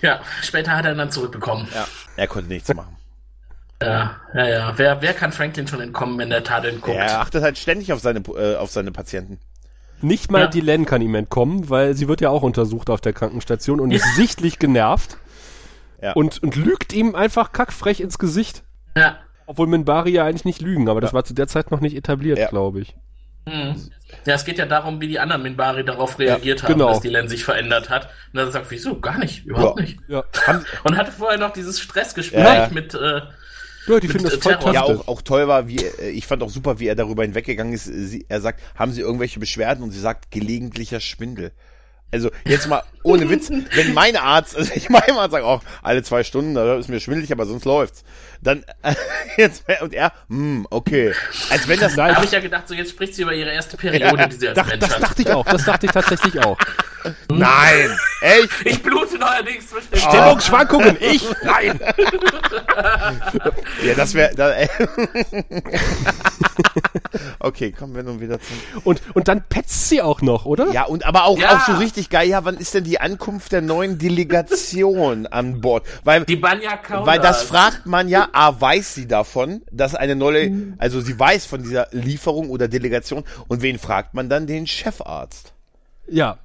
Ja, 0.01 0.21
später 0.43 0.77
hat 0.77 0.85
er 0.87 0.93
ihn 0.93 0.99
dann 0.99 1.11
zurückbekommen. 1.11 1.69
Ja, 1.75 1.87
er 2.17 2.27
konnte 2.29 2.49
nichts 2.49 2.73
machen. 2.73 2.97
Ja, 3.83 4.17
ja, 4.35 4.47
ja. 4.49 4.73
Wer, 4.77 5.03
wer 5.03 5.15
kann 5.15 5.31
Franklin 5.33 5.69
schon 5.69 5.81
entkommen, 5.81 6.19
wenn 6.19 6.31
der 6.31 6.43
Tadeln 6.43 6.81
guckt? 6.81 6.97
Er 6.97 7.21
achtet 7.21 7.43
halt 7.45 7.59
ständig 7.59 7.93
auf 7.93 8.01
seine, 8.01 8.21
äh, 8.37 8.57
auf 8.57 8.71
seine 8.73 8.91
Patienten. 8.91 9.39
Nicht 10.01 10.31
mal 10.31 10.43
Ja. 10.43 10.47
die 10.47 10.61
Len 10.61 10.85
kann 10.87 11.03
ihm 11.03 11.15
entkommen, 11.15 11.69
weil 11.71 11.95
sie 11.95 12.09
wird 12.09 12.21
ja 12.21 12.31
auch 12.31 12.43
untersucht 12.43 12.91
auf 12.91 13.01
der 13.01 13.13
Krankenstation 13.13 13.81
und 13.81 13.91
ist 13.93 14.17
sichtlich 14.17 14.59
genervt 14.59 15.17
Ja. 16.03 16.13
und, 16.13 16.43
und 16.43 16.57
lügt 16.57 16.93
ihm 16.93 17.15
einfach 17.15 17.53
kackfrech 17.53 18.01
ins 18.01 18.19
Gesicht. 18.19 18.63
Ja. 18.97 19.19
Obwohl 19.47 19.67
Minbari 19.67 20.11
ja 20.11 20.25
eigentlich 20.25 20.45
nicht 20.45 20.61
lügen, 20.61 20.89
aber 20.89 21.01
das 21.01 21.13
war 21.15 21.25
zu 21.25 21.35
der 21.35 21.47
Zeit 21.49 21.71
noch 21.71 21.81
nicht 21.81 21.97
etabliert, 21.97 22.39
Ja. 22.39 22.49
glaube 22.49 22.81
ich. 22.81 22.97
Mhm. 23.47 23.77
Ja, 24.27 24.35
es 24.35 24.45
geht 24.45 24.59
ja 24.59 24.67
darum, 24.67 25.01
wie 25.01 25.09
die 25.09 25.19
anderen 25.21 25.43
Minbari 25.43 25.83
darauf 25.85 26.19
reagiert 26.19 26.63
haben, 26.63 26.75
genau. 26.75 26.89
dass 26.89 27.01
die 27.01 27.09
Len 27.09 27.29
sich 27.29 27.45
verändert 27.45 27.89
hat. 27.89 28.09
Und 28.33 28.39
dann 28.41 28.53
sagt, 28.53 28.71
wieso? 28.71 29.01
Gar 29.01 29.19
nicht, 29.19 29.47
überhaupt 29.47 29.79
Ja. 29.81 29.85
nicht. 29.87 29.99
Ja, 30.09 30.25
Und 30.85 30.97
hatte 30.99 31.13
vorher 31.13 31.39
noch 31.39 31.53
dieses 31.53 31.81
Stressgespräch 31.81 32.71
mit, 32.73 32.95
äh, 32.95 33.23
ja 33.97 34.01
die 34.01 34.09
finden 34.09 34.25
das 34.25 34.35
voll 34.35 34.53
Terror. 34.55 34.75
Ja, 34.75 34.83
toll. 34.83 34.97
auch, 34.99 35.09
auch 35.09 35.23
toll 35.23 35.49
war, 35.49 35.69
wie 35.69 35.79
äh, 35.79 36.11
ich 36.11 36.27
fand 36.27 36.43
auch 36.43 36.51
super, 36.51 36.79
wie 36.81 36.87
er 36.87 36.95
darüber 36.95 37.23
hinweggegangen 37.23 37.73
ist. 37.73 37.85
Sie, 37.85 38.25
er 38.29 38.41
sagt, 38.41 38.61
haben 38.75 38.93
Sie 38.93 39.01
irgendwelche 39.01 39.41
Beschwerden? 39.41 39.83
Und 39.83 39.91
sie 39.91 40.01
sagt, 40.01 40.31
gelegentlicher 40.31 41.01
Schwindel. 41.01 41.53
Also 42.11 42.31
jetzt 42.47 42.67
mal 42.69 42.83
ohne 43.03 43.29
Witz, 43.29 43.51
wenn 43.51 43.93
mein 43.95 44.17
Arzt, 44.17 44.57
also 44.57 44.73
ich 44.75 44.89
mein 44.89 45.03
Arzt 45.11 45.33
sagt 45.33 45.45
auch 45.45 45.63
alle 45.83 46.03
zwei 46.03 46.25
Stunden, 46.25 46.55
da 46.55 46.77
ist 46.77 46.89
mir 46.89 47.01
schwindelig, 47.01 47.31
aber 47.33 47.45
sonst 47.47 47.65
läuft's. 47.67 48.03
Dann 48.41 48.65
äh, 48.83 48.95
jetzt 49.37 49.65
und 49.83 49.93
er, 49.93 50.13
hm, 50.29 50.67
okay, 50.71 51.13
als 51.51 51.69
wenn 51.69 51.79
das 51.81 51.95
da 51.97 52.15
habe 52.15 52.25
ich 52.25 52.31
ja 52.33 52.41
gedacht, 52.41 52.67
so 52.67 52.75
jetzt 52.75 52.91
spricht 52.91 53.15
sie 53.15 53.23
über 53.23 53.35
ihre 53.35 53.51
erste 53.51 53.77
Periode, 53.77 54.29
die 54.29 54.37
sie 54.37 54.49
als 54.49 54.57
Dach, 54.57 54.67
Mensch 54.69 54.81
das 54.81 54.95
hat. 54.95 55.03
dachte 55.03 55.23
ich 55.23 55.31
auch, 55.31 55.45
das 55.45 55.65
dachte 55.65 55.87
ich 55.87 55.93
tatsächlich 55.93 56.39
auch. 56.43 56.57
nein, 57.31 57.91
echt? 58.23 58.49
Ich 58.65 58.83
blute 58.83 59.19
neuerdings 59.19 59.69
zwischen 59.69 59.91
den 59.91 60.01
Stimmungsschwankungen, 60.01 60.97
ich? 61.01 61.25
Nein! 61.43 61.79
Ja, 63.85 63.95
das 63.95 64.15
wäre, 64.15 64.35
da, 64.35 64.51
äh, 64.53 64.69
okay, 67.41 67.73
kommen 67.73 67.95
wir 67.95 68.03
nun 68.03 68.21
wieder 68.21 68.39
zum. 68.41 68.57
Und, 68.85 69.01
und 69.15 69.29
dann 69.29 69.43
petzt 69.49 69.89
sie 69.89 70.03
auch 70.03 70.21
noch, 70.23 70.45
oder? 70.45 70.71
Ja, 70.73 70.85
und 70.85 71.05
aber 71.05 71.25
auch, 71.25 71.39
Ja. 71.39 71.57
auch 71.57 71.67
so 71.67 71.73
richtig 71.77 71.98
geil. 72.09 72.29
Ja, 72.29 72.45
wann 72.45 72.57
ist 72.57 72.75
denn 72.75 72.85
die 72.85 73.01
Ankunft 73.01 73.53
der 73.53 73.61
neuen 73.61 73.99
Delegation 73.99 75.27
an 75.27 75.61
Bord? 75.61 75.85
Weil 76.05 76.25
Die 76.25 76.37
Banya 76.37 76.77
Kaudas. 76.77 77.07
Weil 77.07 77.19
das 77.19 77.43
fragt 77.43 77.87
man 77.87 78.09
ja, 78.09 78.29
A, 78.33 78.61
weiß 78.61 78.95
sie 78.95 79.07
davon, 79.09 79.63
dass 79.73 79.95
eine 79.95 80.15
neue, 80.17 80.75
also 80.79 81.01
sie 81.01 81.19
weiß 81.19 81.45
von 81.47 81.63
dieser 81.63 81.89
Lieferung 81.93 82.51
oder 82.51 82.69
Delegation 82.69 83.25
und 83.49 83.63
wen 83.63 83.79
fragt 83.79 84.15
man 84.15 84.29
dann? 84.29 84.47
Den 84.47 84.67
Chefarzt. 84.67 85.53
Ja. 86.11 86.39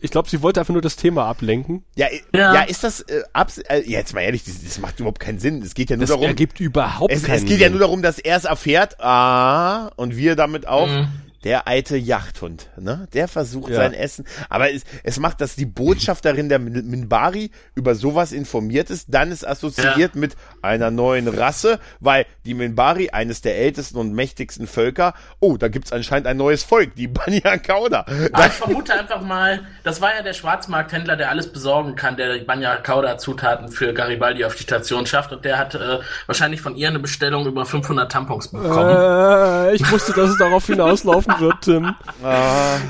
Ich 0.00 0.10
glaube, 0.10 0.28
sie 0.30 0.40
wollte 0.42 0.60
einfach 0.60 0.72
nur 0.72 0.82
das 0.82 0.96
Thema 0.96 1.26
ablenken. 1.26 1.84
Ja, 1.96 2.06
ja. 2.34 2.54
Ja. 2.54 2.62
ist 2.62 2.82
das, 2.82 3.02
äh, 3.02 3.22
abs 3.34 3.58
äh, 3.58 3.82
ja, 3.86 3.98
jetzt 3.98 4.14
mal 4.14 4.22
ehrlich, 4.22 4.42
das, 4.44 4.62
das 4.64 4.78
macht 4.78 4.98
überhaupt 4.98 5.20
keinen 5.20 5.38
Sinn. 5.38 5.60
Es 5.62 5.74
geht 5.74 5.90
ja 5.90 5.96
nur 5.96 6.02
Das 6.06 6.10
darum, 6.10 6.24
ergibt 6.26 6.60
überhaupt 6.60 7.12
es, 7.12 7.22
keinen 7.24 7.36
es 7.36 7.42
geht 7.44 7.58
ja 7.60 7.66
Sinn. 7.66 7.72
nur 7.72 7.80
darum, 7.80 8.02
dass 8.02 8.18
er 8.18 8.36
es 8.36 8.44
erfährt, 8.44 8.98
ah, 9.00 9.90
und 9.96 10.16
wir 10.16 10.34
damit 10.34 10.66
auch, 10.66 10.86
Mhm. 10.88 11.08
Der 11.44 11.66
alte 11.66 11.96
Yachthund, 11.96 12.68
ne? 12.76 13.08
Der 13.14 13.26
versucht 13.28 13.70
Ja. 13.70 13.76
sein 13.76 13.94
Essen. 13.94 14.26
Aber 14.48 14.70
es, 14.72 14.82
es 15.04 15.18
macht, 15.18 15.40
dass 15.40 15.56
die 15.56 15.64
Botschafterin 15.66 16.48
der 16.48 16.58
Min- 16.58 16.86
Minbari 16.88 17.50
über 17.74 17.94
sowas 17.94 18.32
informiert 18.32 18.90
ist, 18.90 19.06
dann 19.08 19.32
ist 19.32 19.46
assoziiert 19.46 20.14
mit 20.16 20.36
einer 20.60 20.90
neuen 20.90 21.28
Rasse, 21.28 21.78
weil 22.00 22.26
die 22.44 22.52
Minbari, 22.54 23.10
eines 23.10 23.40
der 23.40 23.56
ältesten 23.58 23.96
und 23.98 24.12
mächtigsten 24.12 24.66
Völker, 24.66 25.14
oh, 25.40 25.56
da 25.56 25.68
gibt's 25.68 25.92
anscheinend 25.92 26.26
ein 26.26 26.36
neues 26.36 26.62
Volk, 26.62 26.94
die 26.94 27.08
Banya 27.08 27.56
Kauda. 27.56 28.04
Aber 28.32 28.46
ich 28.46 28.52
vermute 28.52 28.92
einfach 28.92 29.22
mal, 29.22 29.60
das 29.82 30.00
war 30.02 30.14
ja 30.14 30.22
der 30.22 30.34
Schwarzmarkthändler, 30.34 31.16
der 31.16 31.30
alles 31.30 31.50
besorgen 31.50 31.94
kann, 31.96 32.16
der 32.16 32.38
die 32.38 32.44
Banya 32.44 32.76
Kauda 32.76 33.16
Zutaten 33.16 33.68
für 33.68 33.94
Garibaldi 33.94 34.44
auf 34.44 34.56
die 34.56 34.62
Station 34.64 35.06
schafft 35.06 35.32
und 35.32 35.44
der 35.44 35.56
hat 35.58 35.74
äh, 35.74 35.98
wahrscheinlich 36.26 36.60
von 36.60 36.76
ihr 36.76 36.88
eine 36.88 36.98
Bestellung 36.98 37.46
über 37.46 37.64
500 37.64 38.12
Tampons 38.12 38.48
bekommen. 38.48 38.90
Äh, 38.90 39.74
ich 39.74 39.90
wusste, 39.90 40.12
dass 40.12 40.30
es 40.30 40.36
darauf 40.38 40.66
hinauslaufen 40.66 41.29
wird, 41.38 41.60
Tim. 41.62 41.94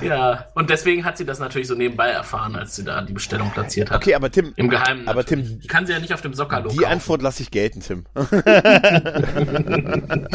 Ja, 0.02 0.46
und 0.54 0.70
deswegen 0.70 1.04
hat 1.04 1.18
sie 1.18 1.26
das 1.26 1.38
natürlich 1.38 1.68
so 1.68 1.74
nebenbei 1.74 2.08
erfahren, 2.08 2.56
als 2.56 2.76
sie 2.76 2.84
da 2.84 3.02
die 3.02 3.12
Bestellung 3.12 3.50
platziert 3.50 3.90
hat. 3.90 3.98
Okay, 3.98 4.14
aber 4.14 4.30
Tim, 4.30 4.52
Im 4.56 4.68
Geheimen. 4.70 5.06
aber 5.08 5.20
natürlich. 5.20 5.48
Tim, 5.48 5.60
Die 5.60 5.68
kann 5.68 5.86
sie 5.86 5.92
ja 5.92 5.98
nicht 5.98 6.14
auf 6.14 6.22
dem 6.22 6.32
Sockerlo 6.34 6.70
die 6.70 6.76
kaufen. 6.78 6.92
Antwort 6.92 7.22
lasse 7.22 7.42
ich 7.42 7.50
gelten, 7.50 7.80
Tim. 7.80 8.06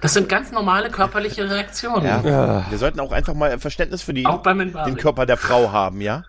Das 0.00 0.14
sind 0.14 0.28
ganz 0.28 0.52
normale 0.52 0.90
körperliche 0.90 1.50
Reaktionen. 1.50 2.06
Ja. 2.06 2.64
Wir 2.70 2.78
sollten 2.78 3.00
auch 3.00 3.10
einfach 3.10 3.34
mal 3.34 3.58
Verständnis 3.58 4.02
für 4.02 4.14
die, 4.14 4.24
den 4.24 4.96
Körper 4.96 5.26
der 5.26 5.36
Frau 5.36 5.72
haben, 5.72 6.00
ja? 6.00 6.22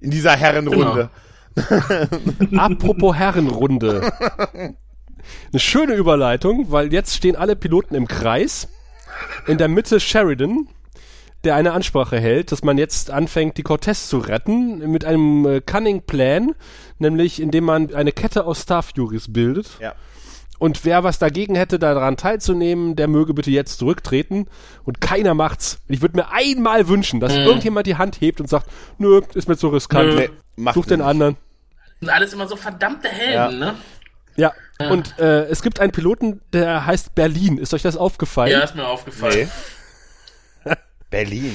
In 0.00 0.10
dieser 0.10 0.36
Herrenrunde. 0.36 1.10
Apropos 2.56 3.16
Herrenrunde. 3.16 4.12
Eine 5.52 5.60
schöne 5.60 5.94
Überleitung, 5.94 6.70
weil 6.70 6.92
jetzt 6.92 7.16
stehen 7.16 7.34
alle 7.34 7.56
Piloten 7.56 7.94
im 7.94 8.06
Kreis. 8.06 8.68
In 9.46 9.58
der 9.58 9.68
Mitte 9.68 10.00
Sheridan, 10.00 10.68
der 11.44 11.54
eine 11.54 11.72
Ansprache 11.72 12.18
hält, 12.18 12.50
dass 12.52 12.64
man 12.64 12.78
jetzt 12.78 13.10
anfängt, 13.10 13.56
die 13.56 13.62
Cortez 13.62 14.08
zu 14.08 14.18
retten, 14.18 14.90
mit 14.90 15.04
einem 15.04 15.46
äh, 15.46 15.60
Cunning 15.60 16.02
Plan, 16.02 16.54
nämlich 16.98 17.40
indem 17.40 17.64
man 17.64 17.94
eine 17.94 18.12
Kette 18.12 18.44
aus 18.44 18.60
Star 18.60 18.82
Furies 18.82 19.32
bildet. 19.32 19.68
Ja. 19.80 19.94
Und 20.58 20.84
wer 20.84 21.04
was 21.04 21.18
dagegen 21.18 21.54
hätte, 21.54 21.78
daran 21.78 22.16
teilzunehmen, 22.16 22.96
der 22.96 23.08
möge 23.08 23.34
bitte 23.34 23.50
jetzt 23.50 23.78
zurücktreten. 23.78 24.46
Und 24.84 25.00
keiner 25.02 25.34
macht's. 25.34 25.78
Ich 25.86 26.00
würde 26.00 26.16
mir 26.16 26.32
einmal 26.32 26.88
wünschen, 26.88 27.20
dass 27.20 27.34
irgendjemand 27.36 27.86
die 27.86 27.96
Hand 27.96 28.20
hebt 28.20 28.40
und 28.40 28.48
sagt, 28.48 28.66
nö, 28.98 29.20
ist 29.34 29.48
mir 29.48 29.56
zu 29.56 29.68
riskant. 29.68 30.08
Nö. 30.08 30.16
Nee, 30.16 30.30
macht 30.56 30.74
Such 30.74 30.86
den 30.86 31.00
nicht. 31.00 31.08
anderen. 31.08 31.36
sind 32.00 32.08
alles 32.08 32.32
immer 32.32 32.48
so 32.48 32.56
verdammte 32.56 33.08
Helden, 33.08 33.58
ne? 33.58 33.74
Ja, 34.36 34.52
und 34.78 35.18
äh, 35.18 35.44
es 35.46 35.62
gibt 35.62 35.80
einen 35.80 35.92
Piloten, 35.92 36.40
der 36.52 36.86
heißt 36.86 37.14
Berlin. 37.14 37.58
Ist 37.58 37.72
euch 37.74 37.82
das 37.82 37.96
aufgefallen? 37.96 38.52
Ja, 38.52 38.60
ist 38.60 38.74
mir 38.74 38.86
aufgefallen. 38.86 39.50
Nee. 40.64 40.72
Berlin. 41.10 41.54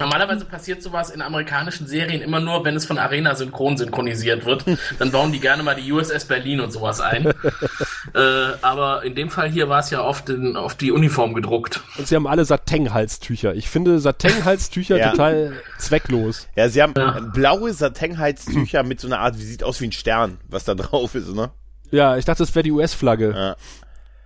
Normalerweise 0.00 0.44
passiert 0.46 0.82
sowas 0.82 1.10
in 1.10 1.22
amerikanischen 1.22 1.86
Serien 1.86 2.22
immer 2.22 2.40
nur, 2.40 2.64
wenn 2.64 2.74
es 2.74 2.84
von 2.84 2.98
Arena 2.98 3.36
synchron 3.36 3.76
synchronisiert 3.76 4.44
wird. 4.44 4.64
Dann 4.98 5.12
bauen 5.12 5.30
die 5.30 5.38
gerne 5.38 5.62
mal 5.62 5.76
die 5.76 5.92
USS 5.92 6.24
Berlin 6.24 6.60
und 6.60 6.72
sowas 6.72 7.00
ein. 7.00 7.26
äh, 8.14 8.18
aber 8.62 9.04
in 9.04 9.14
dem 9.14 9.30
Fall 9.30 9.48
hier 9.48 9.68
war 9.68 9.78
es 9.78 9.90
ja 9.90 10.02
oft 10.02 10.28
in, 10.28 10.56
auf 10.56 10.74
die 10.74 10.90
Uniform 10.90 11.34
gedruckt. 11.34 11.82
Und 11.98 12.08
sie 12.08 12.16
haben 12.16 12.26
alle 12.26 12.44
Satin-Halstücher. 12.44 13.54
Ich 13.54 13.68
finde 13.68 14.00
Satin-Halstücher 14.00 14.96
Ja. 14.96 15.10
total 15.10 15.52
zwecklos. 15.78 16.48
Ja, 16.56 16.68
sie 16.68 16.82
haben 16.82 16.94
Ja. 16.96 17.20
blaue 17.32 17.72
Satinheiztücher 17.72 18.82
mit 18.82 18.98
so 18.98 19.06
einer 19.06 19.20
Art, 19.20 19.38
wie 19.38 19.44
sieht 19.44 19.62
aus 19.62 19.80
wie 19.80 19.86
ein 19.86 19.92
Stern, 19.92 20.38
was 20.48 20.64
da 20.64 20.74
drauf 20.74 21.14
ist, 21.14 21.28
ne? 21.32 21.52
Ja, 21.92 22.16
ich 22.16 22.24
dachte, 22.24 22.42
das 22.42 22.54
wäre 22.54 22.64
die 22.64 22.72
US-Flagge. 22.72 23.32
Ja. 23.36 23.56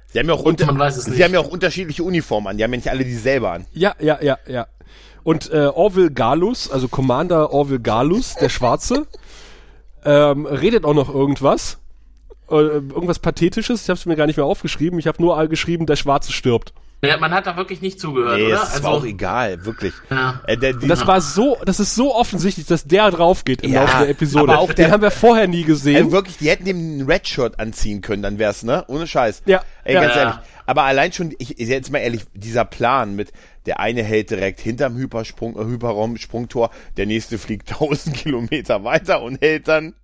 Sie 0.06 0.20
haben 0.20 0.28
ja 0.28 0.34
auch, 0.34 0.42
unter 0.42 0.86
es 0.86 1.04
sie 1.04 1.22
haben 1.22 1.34
ja 1.34 1.40
auch 1.40 1.48
unterschiedliche 1.48 2.02
Uniformen 2.02 2.46
an. 2.46 2.56
Die 2.56 2.64
haben 2.64 2.72
ja 2.72 2.76
nicht 2.78 2.90
alle 2.90 3.04
dieselbe 3.04 3.50
an. 3.50 3.66
Ja, 3.72 3.94
ja, 4.00 4.18
ja, 4.22 4.38
ja. 4.46 4.66
Und 5.24 5.50
äh, 5.50 5.66
Orville 5.66 6.12
Galus, 6.12 6.70
also 6.70 6.88
Commander 6.88 7.52
Orville 7.52 7.80
Galus, 7.80 8.34
der 8.36 8.48
Schwarze, 8.48 9.06
ähm, 10.04 10.46
redet 10.46 10.84
auch 10.84 10.94
noch 10.94 11.12
irgendwas. 11.12 11.78
Äh, 12.48 12.54
irgendwas 12.54 13.18
Pathetisches. 13.18 13.82
Ich 13.82 13.88
habe 13.88 13.98
es 13.98 14.06
mir 14.06 14.14
gar 14.14 14.26
nicht 14.26 14.36
mehr 14.36 14.46
aufgeschrieben. 14.46 15.00
Ich 15.00 15.08
habe 15.08 15.20
nur 15.20 15.36
all 15.36 15.48
geschrieben, 15.48 15.84
der 15.86 15.96
Schwarze 15.96 16.32
stirbt. 16.32 16.72
Ja, 17.04 17.18
man 17.18 17.32
hat 17.32 17.46
da 17.46 17.56
wirklich 17.56 17.82
nicht 17.82 18.00
zugehört, 18.00 18.38
Nee, 18.38 18.46
oder? 18.46 18.62
es 18.74 18.82
war 18.82 18.90
auch 18.92 19.04
egal, 19.04 19.64
wirklich. 19.66 19.92
ja. 20.10 20.40
Äh, 20.46 20.56
der, 20.56 20.72
die, 20.72 20.88
das 20.88 21.06
war 21.06 21.20
so, 21.20 21.56
das 21.64 21.78
ist 21.78 21.94
so 21.94 22.14
offensichtlich, 22.14 22.66
dass 22.66 22.84
der 22.84 23.10
drauf 23.10 23.44
geht 23.44 23.62
im 23.62 23.72
Ja, 23.72 23.82
Laufe 23.82 23.98
der 23.98 24.08
Episode. 24.08 24.52
aber 24.52 24.60
auch 24.60 24.72
der- 24.72 24.86
Den 24.86 24.92
haben 24.92 25.02
wir 25.02 25.10
vorher 25.10 25.46
nie 25.46 25.62
gesehen. 25.62 26.06
Ey, 26.06 26.12
wirklich, 26.12 26.38
die 26.38 26.48
hätten 26.48 26.64
dem 26.64 26.98
ein 26.98 27.02
Redshirt 27.06 27.60
anziehen 27.60 28.00
können, 28.00 28.22
dann 28.22 28.38
wär's, 28.38 28.62
ne? 28.62 28.84
Ohne 28.88 29.06
Scheiß. 29.06 29.42
Ja, 29.46 29.62
Ey, 29.84 29.94
ja. 29.94 30.00
ganz 30.02 30.14
Ja. 30.14 30.20
ehrlich. 30.22 30.36
Aber 30.64 30.82
allein 30.84 31.12
schon, 31.12 31.34
ich, 31.38 31.50
jetzt 31.58 31.92
mal 31.92 31.98
ehrlich, 31.98 32.22
dieser 32.34 32.64
Plan 32.64 33.14
mit, 33.14 33.30
der 33.66 33.78
eine 33.78 34.02
hält 34.02 34.30
direkt 34.30 34.60
hinterm 34.60 34.96
Hypersprung, 34.96 35.54
äh, 35.56 35.64
Hyperraum-Sprungtor, 35.64 36.70
der 36.96 37.06
nächste 37.06 37.38
fliegt 37.38 37.68
1000 37.80 38.16
Kilometer 38.16 38.82
weiter 38.84 39.22
und 39.22 39.40
hält 39.42 39.68
dann. 39.68 39.94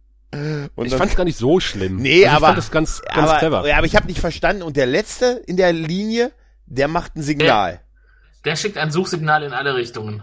Und 0.76 0.84
ich 0.86 0.90
dann, 0.90 0.98
fand's 0.98 1.16
gar 1.16 1.24
nicht 1.24 1.36
so 1.38 1.58
schlimm. 1.58 1.96
nee, 1.96 2.26
Also 2.26 2.36
aber, 2.36 2.36
ich 2.36 2.46
fand 2.48 2.58
das 2.58 2.70
ganz, 2.70 3.02
ganz 3.02 3.28
aber, 3.30 3.38
clever. 3.38 3.66
ja, 3.68 3.76
aber 3.76 3.86
ich 3.86 3.96
habe 3.96 4.06
nicht 4.06 4.20
verstanden. 4.20 4.62
Und 4.62 4.76
der 4.76 4.86
letzte 4.86 5.42
in 5.46 5.56
der 5.56 5.72
Linie, 5.74 6.32
der 6.72 6.88
macht 6.88 7.16
ein 7.16 7.22
Signal. 7.22 7.80
Der 8.44 8.56
schickt 8.56 8.78
ein 8.78 8.90
Suchsignal 8.90 9.42
in 9.42 9.52
alle 9.52 9.74
Richtungen. 9.74 10.22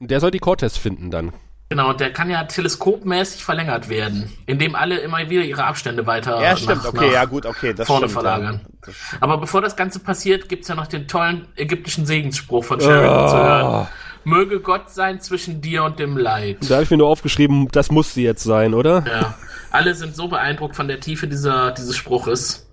Der 0.00 0.20
soll 0.20 0.30
die 0.30 0.38
Cortez 0.38 0.76
finden 0.76 1.10
dann. 1.10 1.32
Genau, 1.70 1.90
und 1.90 2.00
der 2.00 2.12
kann 2.12 2.30
ja 2.30 2.44
teleskopmäßig 2.44 3.44
verlängert 3.44 3.88
werden, 3.88 4.30
indem 4.46 4.74
alle 4.76 4.98
immer 4.98 5.28
wieder 5.30 5.42
ihre 5.42 5.64
Abstände 5.64 6.06
weiter 6.06 6.40
Ja, 6.40 6.56
stimmt, 6.56 6.84
nach, 6.84 6.92
okay, 6.92 7.06
nach 7.06 7.12
ja 7.12 7.24
gut, 7.24 7.46
okay, 7.46 7.74
das 7.74 7.86
vorne 7.86 8.06
stimmt. 8.06 8.12
verlagern. 8.12 8.60
Ja. 8.86 8.92
Aber 9.20 9.38
bevor 9.38 9.62
das 9.62 9.74
Ganze 9.74 9.98
passiert, 9.98 10.48
gibt's 10.48 10.68
ja 10.68 10.74
noch 10.74 10.86
den 10.86 11.08
tollen 11.08 11.48
ägyptischen 11.56 12.06
Segensspruch 12.06 12.64
von 12.64 12.80
Sheridan 12.80 13.28
zu 13.28 13.36
hören. 13.36 13.88
Möge 14.24 14.60
Gott 14.60 14.90
sein 14.90 15.20
zwischen 15.20 15.60
dir 15.60 15.82
und 15.84 15.98
dem 15.98 16.16
Leid. 16.16 16.58
Da 16.68 16.74
habe 16.74 16.84
ich 16.84 16.90
mir 16.90 16.98
nur 16.98 17.08
aufgeschrieben, 17.08 17.68
das 17.72 17.90
muss 17.90 18.14
sie 18.14 18.22
jetzt 18.22 18.44
sein, 18.44 18.74
oder? 18.74 19.04
Ja. 19.06 19.34
Alle 19.70 19.94
sind 19.94 20.14
so 20.14 20.28
beeindruckt 20.28 20.76
von 20.76 20.86
der 20.86 21.00
Tiefe 21.00 21.26
dieser, 21.26 21.72
dieses 21.72 21.96
Spruches. 21.96 22.68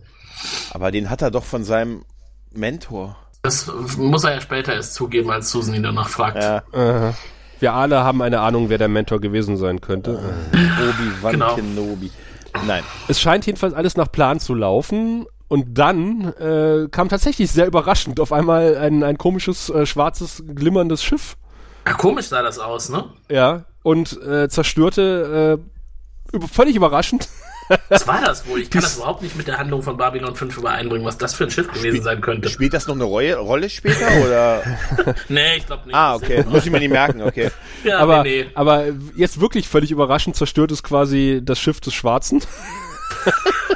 Aber 0.72 0.92
den 0.92 1.10
hat 1.10 1.22
er 1.22 1.32
doch 1.32 1.44
von 1.44 1.64
seinem 1.64 2.04
Mentor. 2.54 3.16
Das 3.44 3.70
muss 3.98 4.24
er 4.24 4.36
ja 4.36 4.42
später 4.42 4.74
erst 4.74 4.94
zugeben, 4.94 5.32
als 5.32 5.50
Susan 5.50 5.74
ihn 5.74 5.84
danach 5.84 6.10
fragt. 6.10 6.38
Ja, 6.44 6.58
Äh, 7.10 7.14
wir 7.60 7.74
alle 7.74 8.04
haben 8.04 8.22
eine 8.22 8.40
Ahnung, 8.42 8.70
wer 8.70 8.78
der 8.78 8.88
Mentor 8.88 9.20
gewesen 9.20 9.58
sein 9.58 9.82
könnte. 9.82 10.20
Obi-Wan 10.52 11.32
Genau. 11.32 11.56
Kenobi. 11.56 12.12
Nein. 12.66 12.84
Es 13.08 13.20
scheint 13.22 13.46
jedenfalls 13.46 13.74
alles 13.74 13.96
nach 13.98 14.12
Plan 14.12 14.40
zu 14.40 14.54
laufen. 14.54 15.26
Und 15.48 15.78
dann 15.78 16.34
äh, 16.40 16.88
kam 16.90 17.10
tatsächlich 17.10 17.52
sehr 17.52 17.68
überraschend 17.68 18.20
auf 18.22 18.32
einmal 18.32 18.78
ein, 18.78 19.04
ein 19.04 19.18
komisches, 19.18 19.70
äh, 19.70 19.86
schwarzes, 19.86 20.44
glimmerndes 20.48 21.04
Schiff. 21.04 21.36
Ja, 21.86 21.94
komisch 21.94 22.28
sah 22.28 22.42
das 22.42 22.58
aus, 22.58 22.88
ne? 22.90 23.06
Ja. 23.30 23.66
Und 23.84 24.22
äh, 24.22 24.48
zerstörte 24.48 25.60
äh, 26.32 26.36
über, 26.36 26.48
völlig 26.48 26.76
überraschend 26.78 27.28
Was 27.90 28.08
war 28.08 28.22
das 28.22 28.48
wohl? 28.48 28.62
Ich 28.62 28.70
kann 28.70 28.82
das 28.82 28.98
überhaupt 28.98 29.22
nicht 29.22 29.36
mit 29.36 29.48
der 29.48 29.58
Handlung 29.58 29.82
von 29.82 29.98
Babylon 29.98 30.36
5 30.36 30.58
übereinbringen, 30.58 31.06
was 31.06 31.18
das 31.18 31.34
für 31.34 31.46
ein 31.46 31.52
Schiff 31.52 31.72
gewesen 31.72 32.04
sein 32.04 32.22
könnte. 32.22 32.50
Spielt 32.50 32.74
das 32.74 32.88
noch 32.88 32.96
eine 32.96 33.06
Rolle, 33.06 33.38
Rolle 33.38 33.70
später 33.70 34.08
oder? 34.24 34.64
Nee, 35.30 35.58
ich 35.58 35.66
glaube 35.66 35.86
nicht. 35.86 35.96
ah, 35.96 36.16
okay. 36.16 36.44
Muss 36.48 36.66
ich 36.66 36.72
mir 36.72 36.80
nicht 36.80 36.92
merken, 36.92 37.22
okay. 37.22 37.50
Ja, 37.84 38.00
aber, 38.00 38.24
nee, 38.24 38.44
nee. 38.44 38.50
aber 38.54 38.86
jetzt 39.16 39.40
wirklich 39.40 39.68
völlig 39.68 39.92
überraschend 39.92 40.36
zerstört 40.36 40.72
es 40.72 40.84
quasi 40.84 41.42
das 41.44 41.60
Schiff 41.60 41.80
des 41.80 41.94
Schwarzen. 41.94 42.44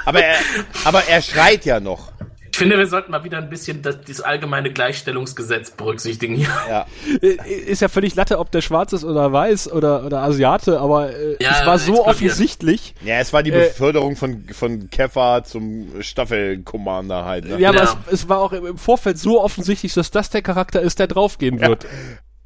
Aber 0.05 0.23
er, 0.23 0.37
aber 0.83 1.03
er 1.05 1.21
schreit 1.21 1.65
ja 1.65 1.79
noch. 1.79 2.11
Ich 2.55 2.59
finde, 2.59 2.77
wir 2.77 2.87
sollten 2.87 3.11
mal 3.11 3.25
wieder 3.25 3.37
ein 3.37 3.49
bisschen 3.49 3.81
das, 3.81 3.99
dieses 3.99 4.21
allgemeine 4.21 4.71
Gleichstellungsgesetz 4.71 5.71
berücksichtigen 5.71 6.35
hier. 6.35 6.47
Ja. 6.69 6.85
Äh, 7.21 7.35
ist 7.65 7.81
ja 7.81 7.89
völlig 7.89 8.15
Latte, 8.15 8.39
ob 8.39 8.49
der 8.49 8.61
schwarz 8.61 8.93
ist 8.93 9.03
oder 9.03 9.33
weiß 9.33 9.69
oder, 9.73 10.05
oder 10.05 10.21
Asiate, 10.21 10.79
aber 10.79 11.13
äh, 11.13 11.35
Ja, 11.43 11.59
es 11.59 11.65
war 11.65 11.77
so 11.77 11.91
explodiert. 11.95 12.07
offensichtlich. 12.15 12.95
Ja, 13.03 13.15
es 13.19 13.33
war 13.33 13.43
die 13.43 13.51
Äh, 13.51 13.65
Beförderung 13.67 14.15
von, 14.15 14.45
von 14.53 14.89
Keffer 14.89 15.43
zum 15.43 16.01
Staffelcommander 16.01 17.25
halt. 17.25 17.43
Ne? 17.43 17.59
Ja, 17.59 17.69
aber 17.71 17.79
Ja. 17.83 17.97
es, 18.07 18.13
es 18.21 18.29
war 18.29 18.39
auch 18.39 18.53
im 18.53 18.65
im 18.65 18.77
Vorfeld 18.77 19.17
so 19.19 19.41
offensichtlich, 19.43 19.93
dass 19.93 20.09
das 20.11 20.29
der 20.29 20.41
Charakter 20.41 20.81
ist, 20.81 20.97
der 20.99 21.07
draufgehen 21.07 21.59
wird 21.59 21.85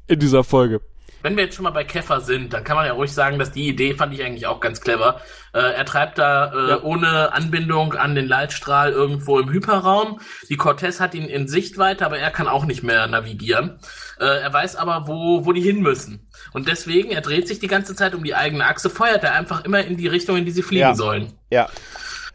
in 0.08 0.18
dieser 0.18 0.42
Folge. 0.42 0.80
Wenn 1.22 1.36
wir 1.36 1.44
jetzt 1.44 1.54
schon 1.56 1.64
mal 1.64 1.70
bei 1.70 1.84
Keffer 1.84 2.20
sind, 2.20 2.52
dann 2.52 2.64
kann 2.64 2.76
man 2.76 2.86
ja 2.86 2.92
ruhig 2.92 3.12
sagen, 3.12 3.38
dass 3.38 3.50
die 3.52 3.68
Idee 3.68 3.94
fand 3.94 4.14
ich 4.14 4.22
eigentlich 4.24 4.46
auch 4.46 4.60
ganz 4.60 4.80
clever. 4.80 5.20
Äh, 5.52 5.58
er 5.60 5.84
treibt 5.84 6.18
da 6.18 6.52
äh, 6.52 6.70
Ja. 6.70 6.82
ohne 6.82 7.32
Anbindung 7.32 7.94
an 7.94 8.14
den 8.14 8.26
Leitstrahl 8.28 8.92
irgendwo 8.92 9.38
im 9.38 9.50
Hyperraum. 9.50 10.20
Die 10.48 10.56
Cortez 10.56 11.00
hat 11.00 11.14
ihn 11.14 11.24
in 11.24 11.48
Sichtweite, 11.48 12.06
aber 12.06 12.18
er 12.18 12.30
kann 12.30 12.48
auch 12.48 12.64
nicht 12.64 12.82
mehr 12.82 13.06
navigieren. 13.06 13.78
Äh, 14.18 14.24
er 14.24 14.52
weiß 14.52 14.76
aber, 14.76 15.06
wo, 15.08 15.44
wo 15.44 15.52
die 15.52 15.60
hin 15.60 15.80
müssen. 15.82 16.28
Und 16.52 16.68
deswegen, 16.68 17.10
er 17.10 17.20
dreht 17.20 17.48
sich 17.48 17.58
die 17.58 17.66
ganze 17.68 17.94
Zeit 17.94 18.14
um 18.14 18.24
die 18.24 18.34
eigene 18.34 18.64
Achse, 18.66 18.88
feuert 18.90 19.22
er 19.24 19.34
einfach 19.34 19.64
immer 19.64 19.80
in 19.84 19.96
die 19.96 20.08
Richtung, 20.08 20.36
in 20.36 20.44
die 20.44 20.50
sie 20.52 20.62
fliegen 20.62 20.80
Ja. 20.80 20.94
sollen. 20.94 21.32
Ja, 21.50 21.68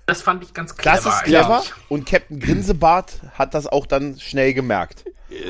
Das 0.07 0.21
fand 0.21 0.43
ich 0.43 0.53
ganz 0.53 0.75
clever. 0.75 0.95
das 0.97 1.05
ist 1.05 1.23
clever. 1.23 1.55
eigentlich. 1.57 1.73
Und 1.89 2.05
Captain 2.05 2.39
Grinsebart 2.39 3.13
hat 3.37 3.53
das 3.53 3.65
auch 3.67 3.85
dann 3.87 4.19
schnell 4.19 4.53
gemerkt. 4.53 5.03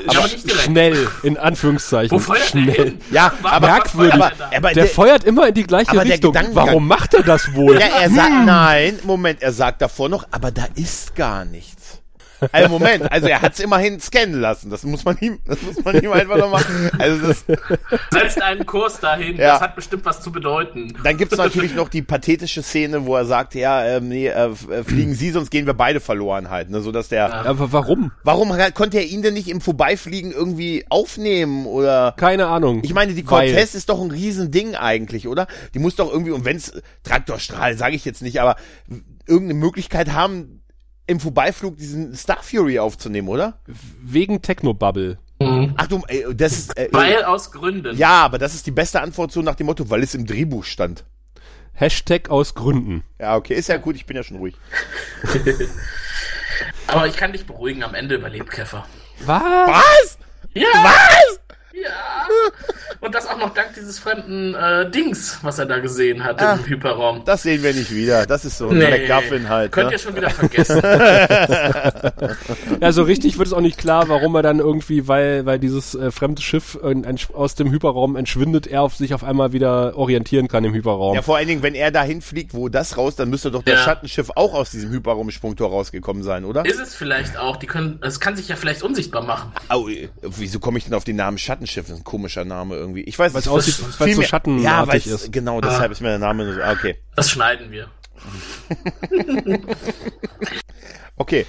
Aber 0.06 0.22
nicht 0.22 0.44
direkt. 0.48 0.62
Schnell, 0.64 1.08
in 1.22 1.36
Anführungszeichen. 1.36 2.10
Wo 2.10 2.18
feuert 2.18 2.40
er 2.42 2.46
Schnell. 2.48 2.72
hin? 2.74 3.00
Ja, 3.10 3.32
aber- 3.42 3.66
merkwürdig. 3.68 4.14
Aber, 4.14 4.32
er 4.50 4.56
aber 4.58 4.68
Der 4.72 4.84
der, 4.84 4.86
feuert 4.86 5.24
immer 5.24 5.48
in 5.48 5.54
die 5.54 5.62
gleiche 5.64 6.02
Richtung. 6.02 6.34
Warum 6.52 6.88
macht 6.88 7.12
er 7.14 7.22
das 7.22 7.54
wohl? 7.54 7.78
ja, 7.78 7.86
er 8.00 8.10
sagt, 8.10 8.44
nein, 8.46 8.98
Moment, 9.04 9.42
er 9.42 9.52
sagt 9.52 9.82
davor 9.82 10.08
noch, 10.08 10.26
aber 10.30 10.50
da 10.50 10.66
ist 10.74 11.14
gar 11.14 11.44
nichts. 11.44 11.85
Also 12.52 12.68
Moment, 12.68 13.10
also 13.10 13.28
er 13.28 13.40
hat 13.42 13.54
es 13.54 13.60
immerhin 13.60 14.00
scannen 14.00 14.40
lassen. 14.40 14.70
Das 14.70 14.82
muss 14.84 15.04
man 15.04 15.16
ihm, 15.20 15.38
das 15.46 15.60
muss 15.62 15.82
man 15.84 16.00
ihm 16.02 16.12
einfach 16.12 16.36
noch 16.36 16.50
machen. 16.50 16.90
Also 16.98 17.26
das, 17.28 17.44
Setzt 18.10 18.42
einen 18.42 18.66
Kurs 18.66 19.00
dahin, 19.00 19.36
Ja. 19.36 19.52
das 19.54 19.60
hat 19.62 19.76
bestimmt 19.76 20.04
was 20.04 20.20
zu 20.20 20.30
bedeuten. 20.32 20.92
dann 21.02 21.16
gibt's 21.16 21.36
natürlich 21.36 21.74
noch 21.74 21.88
die 21.88 22.02
pathetische 22.02 22.62
Szene, 22.62 23.06
wo 23.06 23.16
er 23.16 23.24
sagt, 23.24 23.54
ja, 23.54 23.84
ähm, 23.84 24.08
nee, 24.08 24.26
äh, 24.28 24.46
äh, 24.50 24.84
fliegen 24.84 25.14
Sie, 25.14 25.30
sonst 25.30 25.50
gehen 25.50 25.66
wir 25.66 25.74
beide 25.74 26.00
verloren 26.00 26.50
halt. 26.50 26.70
Ne, 26.70 26.80
so 26.80 26.92
dass 26.92 27.08
der, 27.08 27.32
Aber 27.32 27.72
warum? 27.72 28.12
warum 28.22 28.52
konnte 28.74 28.98
er 28.98 29.04
ihn 29.04 29.22
denn 29.22 29.34
nicht 29.34 29.48
im 29.48 29.60
Vorbeifliegen 29.60 30.32
irgendwie 30.32 30.84
aufnehmen 30.88 31.66
oder? 31.66 32.14
Keine 32.16 32.46
Ahnung. 32.46 32.80
Ich 32.84 32.94
meine, 32.94 33.14
die 33.14 33.22
Cortez 33.22 33.74
ist 33.74 33.88
doch 33.88 34.00
ein 34.00 34.10
Riesending 34.10 34.74
eigentlich, 34.74 35.28
oder? 35.28 35.46
Die 35.74 35.78
muss 35.78 35.96
doch 35.96 36.10
irgendwie, 36.12 36.32
und 36.32 36.44
wenn's 36.44 36.72
Traktorstrahl, 37.02 37.76
sage 37.76 37.96
ich 37.96 38.04
jetzt 38.04 38.22
nicht, 38.22 38.40
aber 38.40 38.56
irgendeine 39.26 39.58
Möglichkeit 39.58 40.12
haben, 40.12 40.60
im 41.06 41.20
Vorbeiflug 41.20 41.76
diesen 41.76 42.14
Star 42.16 42.42
Fury 42.42 42.78
aufzunehmen, 42.78 43.28
oder? 43.28 43.58
Wegen 44.02 44.42
Technobubble. 44.42 45.18
Ach 45.38 45.86
du, 45.86 46.02
ey, 46.08 46.24
das 46.34 46.52
ist, 46.52 46.76
äh, 46.78 46.88
Weil 46.92 47.22
aus 47.24 47.52
Gründen. 47.52 47.96
ja, 47.96 48.24
aber 48.24 48.38
das 48.38 48.54
ist 48.54 48.66
die 48.66 48.70
beste 48.70 49.02
Antwort 49.02 49.32
so 49.32 49.42
nach 49.42 49.54
dem 49.54 49.66
Motto, 49.66 49.90
weil 49.90 50.02
es 50.02 50.14
im 50.14 50.24
Drehbuch 50.26 50.64
stand. 50.64 51.04
Hashtag 51.74 52.30
aus 52.30 52.54
Gründen. 52.54 53.04
Ja, 53.20 53.36
okay, 53.36 53.52
ist 53.54 53.68
ja 53.68 53.76
gut, 53.76 53.96
ich 53.96 54.06
bin 54.06 54.16
ja 54.16 54.22
schon 54.22 54.38
ruhig. 54.38 54.54
Aber 56.86 57.06
ich 57.06 57.16
kann 57.16 57.32
dich 57.32 57.44
beruhigen, 57.46 57.82
am 57.82 57.94
Ende 57.94 58.14
überlebt 58.14 58.50
Käfer. 58.50 58.86
Was? 59.26 59.42
Was? 59.42 60.18
Ja! 60.54 60.68
Was? 60.72 61.40
Ja! 61.82 62.26
Und 63.00 63.14
das 63.14 63.26
auch 63.28 63.38
noch 63.38 63.52
dank 63.52 63.74
dieses 63.74 63.98
fremden 63.98 64.54
äh, 64.54 64.90
Dings, 64.90 65.38
was 65.42 65.58
er 65.58 65.66
da 65.66 65.78
gesehen 65.78 66.24
hat 66.24 66.40
Ah. 66.40 66.54
im 66.54 66.64
Hyperraum. 66.66 67.22
Das 67.24 67.42
sehen 67.42 67.62
wir 67.62 67.74
nicht 67.74 67.94
wieder. 67.94 68.24
Das 68.26 68.44
ist 68.44 68.58
so 68.58 68.68
ein 68.68 68.78
Nee. 68.78 68.90
McGuffin 68.90 69.48
halt. 69.48 69.70
Könnt 69.72 69.88
Ne? 69.88 69.92
ihr 69.92 69.98
schon 69.98 70.16
wieder 70.16 70.30
vergessen. 70.30 70.80
Ja, 72.80 72.92
so 72.92 73.02
richtig 73.04 73.38
wird 73.38 73.48
es 73.48 73.54
auch 73.54 73.60
nicht 73.60 73.78
klar, 73.78 74.08
warum 74.08 74.34
er 74.34 74.42
dann 74.42 74.58
irgendwie, 74.58 75.08
weil, 75.08 75.46
weil 75.46 75.58
dieses 75.58 75.94
äh, 75.94 76.10
fremde 76.10 76.42
Schiff 76.42 76.78
äh, 76.82 76.94
aus 77.32 77.54
dem 77.54 77.70
Hyperraum 77.70 78.16
entschwindet, 78.16 78.66
er 78.66 78.82
auf 78.82 78.96
sich 78.96 79.14
auf 79.14 79.24
einmal 79.24 79.52
wieder 79.52 79.96
orientieren 79.96 80.48
kann 80.48 80.64
im 80.64 80.74
Hyperraum. 80.74 81.14
Ja, 81.14 81.22
vor 81.22 81.36
allen 81.36 81.48
Dingen, 81.48 81.62
wenn 81.62 81.74
er 81.74 81.90
dahin 81.90 82.20
fliegt, 82.22 82.54
wo 82.54 82.68
das 82.68 82.96
raus, 82.96 83.16
dann 83.16 83.30
müsste 83.30 83.50
doch 83.50 83.62
das 83.62 83.74
Ja. 83.74 83.84
Schattenschiff 83.84 84.30
auch 84.34 84.54
aus 84.54 84.70
diesem 84.70 84.90
Hyperraumsprungtor 84.90 85.70
rausgekommen 85.70 86.22
sein, 86.22 86.44
oder? 86.44 86.64
Ist 86.66 86.80
es 86.80 86.94
vielleicht 86.94 87.36
auch, 87.38 87.56
die 87.56 87.66
können, 87.66 87.98
es 88.02 88.20
kann 88.20 88.36
sich 88.36 88.48
ja 88.48 88.56
vielleicht 88.56 88.82
unsichtbar 88.82 89.22
machen. 89.22 89.52
Au, 89.68 89.88
äh, 89.88 90.08
wieso 90.22 90.58
komme 90.58 90.78
ich 90.78 90.84
denn 90.84 90.94
auf 90.94 91.04
den 91.04 91.16
Namen 91.16 91.38
Schattenschiff? 91.66 91.88
Ist 91.94 92.00
ein 92.00 92.04
komischer 92.04 92.44
Name 92.44 92.76
irgendwie. 92.76 93.02
Ich 93.02 93.18
weiß 93.18 93.34
nicht. 93.34 93.48
aussieht, 93.48 93.74
viel 93.74 94.14
so 94.14 94.22
schattenartig 94.22 94.64
ja, 94.64 94.86
weil's- 94.86 95.06
ist. 95.06 95.32
Genau, 95.32 95.60
deshalb 95.60 95.92
ist 95.92 96.00
mir 96.00 96.08
der 96.08 96.18
Name. 96.18 96.52
so- 96.54 96.60
ah, 96.62 96.72
Okay, 96.72 96.96
Das 97.14 97.30
schneiden 97.30 97.70
wir. 97.70 97.88
okay. 101.16 101.46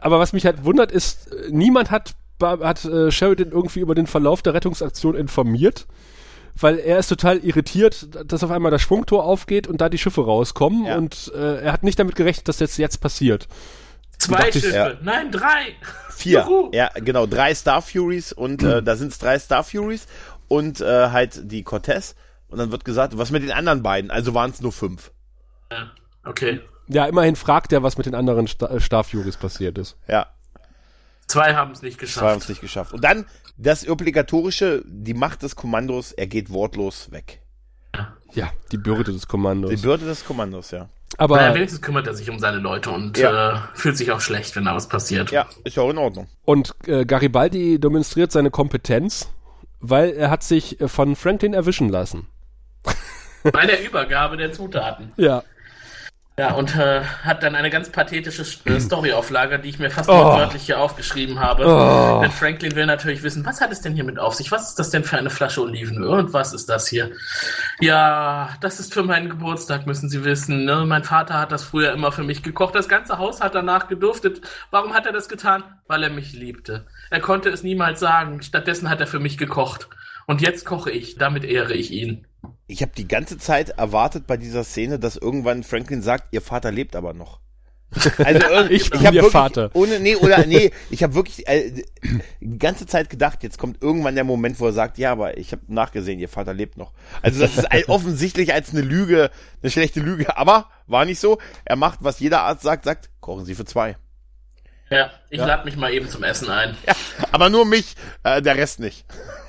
Aber 0.00 0.18
was 0.18 0.32
mich 0.32 0.46
halt 0.46 0.64
wundert 0.64 0.92
ist, 0.92 1.28
niemand 1.50 1.90
hat, 1.90 2.14
hat 2.40 2.84
äh, 2.84 3.10
Sheridan 3.10 3.50
irgendwie 3.52 3.80
über 3.80 3.94
den 3.94 4.06
Verlauf 4.06 4.42
der 4.42 4.54
Rettungsaktion 4.54 5.14
informiert. 5.14 5.86
Weil 6.58 6.78
er 6.78 6.98
ist 6.98 7.06
total 7.08 7.38
irritiert, 7.38 8.08
dass 8.26 8.42
auf 8.42 8.50
einmal 8.50 8.70
das 8.70 8.82
Schwungtor 8.82 9.24
aufgeht 9.24 9.66
und 9.68 9.80
da 9.80 9.88
die 9.88 9.98
Schiffe 9.98 10.24
rauskommen. 10.24 10.84
Ja. 10.84 10.96
Und 10.98 11.30
äh, 11.34 11.60
er 11.62 11.72
hat 11.72 11.84
nicht 11.84 11.98
damit 11.98 12.16
gerechnet, 12.16 12.48
dass 12.48 12.58
das 12.58 12.76
jetzt 12.76 12.98
passiert. 13.00 13.46
Zwei 14.20 14.36
dachte 14.36 14.58
ich, 14.58 14.64
Schiffe. 14.64 14.74
ja. 14.76 14.92
Nein, 15.02 15.30
drei. 15.32 15.74
Vier. 16.10 16.40
Juhu. 16.40 16.70
Ja, 16.72 16.90
genau. 16.94 17.26
Drei 17.26 17.54
Star 17.54 17.80
Furies 17.82 18.32
und 18.32 18.62
äh, 18.62 18.82
da 18.82 18.96
sind 18.96 19.12
es 19.12 19.18
drei 19.18 19.38
Star 19.38 19.64
Furies 19.64 20.06
und 20.48 20.80
äh, 20.80 21.10
halt 21.10 21.50
die 21.50 21.62
Cortez. 21.62 22.14
Und 22.48 22.58
dann 22.58 22.70
wird 22.72 22.84
gesagt, 22.84 23.16
was 23.16 23.30
mit 23.30 23.42
den 23.42 23.52
anderen 23.52 23.82
beiden? 23.82 24.10
Also 24.10 24.34
waren 24.34 24.50
es 24.50 24.60
nur 24.60 24.72
fünf. 24.72 25.10
Ja, 25.70 25.90
Okay. 26.24 26.60
Ja, 26.88 27.06
immerhin 27.06 27.36
fragt 27.36 27.72
er, 27.72 27.82
was 27.84 27.96
mit 27.96 28.06
den 28.06 28.14
anderen 28.16 28.48
Sta 28.48 28.66
äh, 28.66 28.80
Star 28.80 29.04
Furies 29.04 29.36
passiert 29.36 29.78
ist. 29.78 29.96
Ja, 30.08 30.26
Zwei 31.28 31.54
haben 31.54 31.70
es 31.70 31.80
nicht 31.82 31.94
zwei 32.00 32.06
haben 32.26 32.38
geschafft. 32.38 32.42
es 32.42 32.48
nicht 32.48 32.60
geschafft. 32.60 32.92
Und 32.92 33.04
dann 33.04 33.24
das 33.56 33.88
obligatorische, 33.88 34.82
die 34.84 35.14
Macht 35.14 35.42
des 35.44 35.54
Kommandos, 35.54 36.10
er 36.10 36.26
geht 36.26 36.50
wortlos 36.50 37.12
weg. 37.12 37.40
Ja, 38.32 38.50
die 38.72 38.78
Bürde 38.78 39.12
des 39.12 39.28
Kommandos. 39.28 39.70
Die 39.70 39.76
Bürde 39.76 40.06
des 40.06 40.24
Kommandos, 40.24 40.72
ja. 40.72 40.88
Aber 41.18 41.36
Naja, 41.36 41.54
wenigstens 41.54 41.82
kümmert 41.82 42.06
er 42.06 42.14
sich 42.14 42.30
um 42.30 42.38
seine 42.38 42.58
Leute 42.58 42.90
und 42.90 43.18
Ja. 43.18 43.52
äh, 43.52 43.58
fühlt 43.74 43.96
sich 43.96 44.12
auch 44.12 44.20
schlecht, 44.20 44.54
wenn 44.56 44.64
da 44.64 44.74
was 44.74 44.88
passiert. 44.88 45.30
Ja, 45.30 45.46
ist 45.64 45.76
ja 45.76 45.82
auch 45.82 45.90
in 45.90 45.98
Ordnung. 45.98 46.28
Und 46.44 46.74
äh, 46.86 47.04
Garibaldi 47.04 47.78
demonstriert 47.80 48.32
seine 48.32 48.50
Kompetenz, 48.50 49.28
weil 49.80 50.10
er 50.12 50.30
hat 50.30 50.42
sich 50.42 50.80
äh, 50.80 50.88
von 50.88 51.16
Franklin 51.16 51.52
erwischen 51.52 51.88
lassen. 51.88 52.26
Bei 53.42 53.66
der 53.66 53.84
Übergabe 53.84 54.36
der 54.36 54.52
Zutaten. 54.52 55.12
Ja. 55.16 55.42
Ja, 56.40 56.54
und 56.54 56.74
äh, 56.74 57.02
hat 57.22 57.42
dann 57.42 57.54
eine 57.54 57.68
ganz 57.68 57.90
pathetische 57.90 58.46
äh, 58.64 58.80
Storyauflage, 58.80 59.58
die 59.58 59.68
ich 59.68 59.78
mir 59.78 59.90
fast 59.90 60.08
Oh. 60.08 60.14
wortwörtlich 60.14 60.62
hier 60.62 60.80
aufgeschrieben 60.80 61.38
habe. 61.38 61.66
Oh. 61.66 62.22
Denn 62.22 62.30
Franklin 62.30 62.74
will 62.74 62.86
natürlich 62.86 63.22
wissen, 63.22 63.44
was 63.44 63.60
hat 63.60 63.70
es 63.70 63.82
denn 63.82 63.92
hier 63.92 64.04
mit 64.04 64.18
auf 64.18 64.32
sich? 64.34 64.50
Was 64.50 64.70
ist 64.70 64.78
das 64.78 64.88
denn 64.88 65.04
für 65.04 65.18
eine 65.18 65.28
Flasche 65.28 65.60
Olivenöl? 65.60 66.08
Und 66.08 66.32
was 66.32 66.54
ist 66.54 66.70
das 66.70 66.88
hier? 66.88 67.10
Ja, 67.78 68.56
das 68.62 68.80
ist 68.80 68.94
für 68.94 69.02
meinen 69.02 69.28
Geburtstag, 69.28 69.86
müssen 69.86 70.08
Sie 70.08 70.24
wissen. 70.24 70.64
Ne? 70.64 70.86
Mein 70.86 71.04
Vater 71.04 71.38
hat 71.38 71.52
das 71.52 71.62
früher 71.62 71.92
immer 71.92 72.10
für 72.10 72.22
mich 72.22 72.42
gekocht. 72.42 72.74
Das 72.74 72.88
ganze 72.88 73.18
Haus 73.18 73.42
hat 73.42 73.54
danach 73.54 73.88
geduftet. 73.88 74.40
Warum 74.70 74.94
hat 74.94 75.04
er 75.04 75.12
das 75.12 75.28
getan? 75.28 75.62
Weil 75.88 76.04
er 76.04 76.10
mich 76.10 76.32
liebte. 76.32 76.86
Er 77.10 77.20
konnte 77.20 77.50
es 77.50 77.62
niemals 77.62 78.00
sagen. 78.00 78.40
Stattdessen 78.40 78.88
hat 78.88 79.00
er 79.00 79.06
für 79.06 79.20
mich 79.20 79.36
gekocht. 79.36 79.88
Und 80.26 80.40
jetzt 80.40 80.64
koche 80.64 80.90
ich. 80.90 81.16
Damit 81.16 81.44
ehre 81.44 81.74
ich 81.74 81.90
ihn. 81.90 82.26
Ich 82.70 82.82
habe 82.82 82.92
die 82.96 83.08
ganze 83.08 83.36
Zeit 83.36 83.70
erwartet 83.70 84.28
bei 84.28 84.36
dieser 84.36 84.62
Szene, 84.62 85.00
dass 85.00 85.16
irgendwann 85.16 85.64
Franklin 85.64 86.02
sagt, 86.02 86.28
ihr 86.30 86.40
Vater 86.40 86.70
lebt 86.70 86.94
aber 86.94 87.14
noch. 87.14 87.40
Also 88.18 88.46
Ich 88.70 88.90
bin 88.90 89.00
hab 89.00 89.12
Ihr 89.12 89.22
wirklich, 89.22 89.32
Vater. 89.32 89.70
Ohne 89.74 89.98
nee 89.98 90.14
oder 90.14 90.46
nee, 90.46 90.70
ich 90.88 91.02
habe 91.02 91.14
wirklich 91.14 91.48
äh, 91.48 91.82
die 92.40 92.58
ganze 92.58 92.86
Zeit 92.86 93.10
gedacht, 93.10 93.42
jetzt 93.42 93.58
kommt 93.58 93.82
irgendwann 93.82 94.14
der 94.14 94.22
Moment, 94.22 94.60
wo 94.60 94.66
er 94.66 94.72
sagt, 94.72 94.98
ja, 94.98 95.10
aber 95.10 95.36
ich 95.36 95.50
habe 95.50 95.62
nachgesehen, 95.66 96.20
ihr 96.20 96.28
Vater 96.28 96.54
lebt 96.54 96.76
noch. 96.76 96.92
Also 97.22 97.40
das 97.40 97.58
ist 97.58 97.66
offensichtlich 97.88 98.54
als 98.54 98.70
eine 98.70 98.82
Lüge, 98.82 99.30
eine 99.62 99.70
schlechte 99.72 99.98
Lüge, 99.98 100.36
aber 100.36 100.68
war 100.86 101.04
nicht 101.04 101.18
so. 101.18 101.38
Er 101.64 101.74
macht, 101.74 101.98
was 102.02 102.20
jeder 102.20 102.42
Arzt 102.42 102.62
sagt, 102.62 102.84
sagt, 102.84 103.10
kochen 103.20 103.44
Sie 103.44 103.56
für 103.56 103.64
zwei. 103.64 103.96
Ja, 104.90 105.10
ich 105.30 105.38
lade 105.38 105.64
mich 105.64 105.76
mal 105.76 105.92
eben 105.92 106.08
zum 106.08 106.24
Essen 106.24 106.50
ein. 106.50 106.76
Ja, 106.86 106.94
aber 107.30 107.48
nur 107.48 107.64
mich, 107.64 107.94
äh, 108.24 108.42
der 108.42 108.56
Rest 108.56 108.80
nicht. 108.80 109.04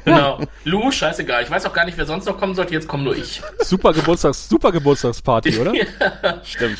Genau. 0.05 0.39
Lou, 0.65 0.91
scheißegal. 0.91 1.43
Ich 1.43 1.49
weiß 1.49 1.65
auch 1.65 1.73
gar 1.73 1.85
nicht, 1.85 1.97
wer 1.97 2.05
sonst 2.05 2.25
noch 2.25 2.37
kommen 2.37 2.53
sollte. 2.53 2.73
Jetzt 2.73 2.87
komm 2.87 3.03
nur 3.03 3.15
ich. 3.15 3.41
Super 3.59 3.91
Geburtstags, 3.93 4.47
super 4.47 4.71
Geburtstagsparty, 4.71 5.57
oder? 5.57 5.73
Stimmt. 6.43 6.77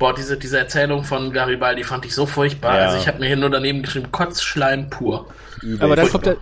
Boah, 0.00 0.14
diese, 0.14 0.36
diese 0.36 0.58
Erzählung 0.58 1.04
von 1.04 1.32
Garibaldi 1.32 1.84
fand 1.84 2.04
ich 2.04 2.14
so 2.14 2.26
furchtbar. 2.26 2.76
Ja. 2.76 2.84
Also 2.86 2.98
ich 2.98 3.06
habe 3.06 3.20
mir 3.20 3.26
hier 3.26 3.36
nur 3.36 3.50
daneben 3.50 3.82
geschrieben, 3.82 4.10
Kotzschleim 4.10 4.90
pur. 4.90 5.28
Übel. 5.60 5.84
Aber 5.84 5.94
dann 5.94 6.08
kommt 6.08 6.26
der, 6.26 6.38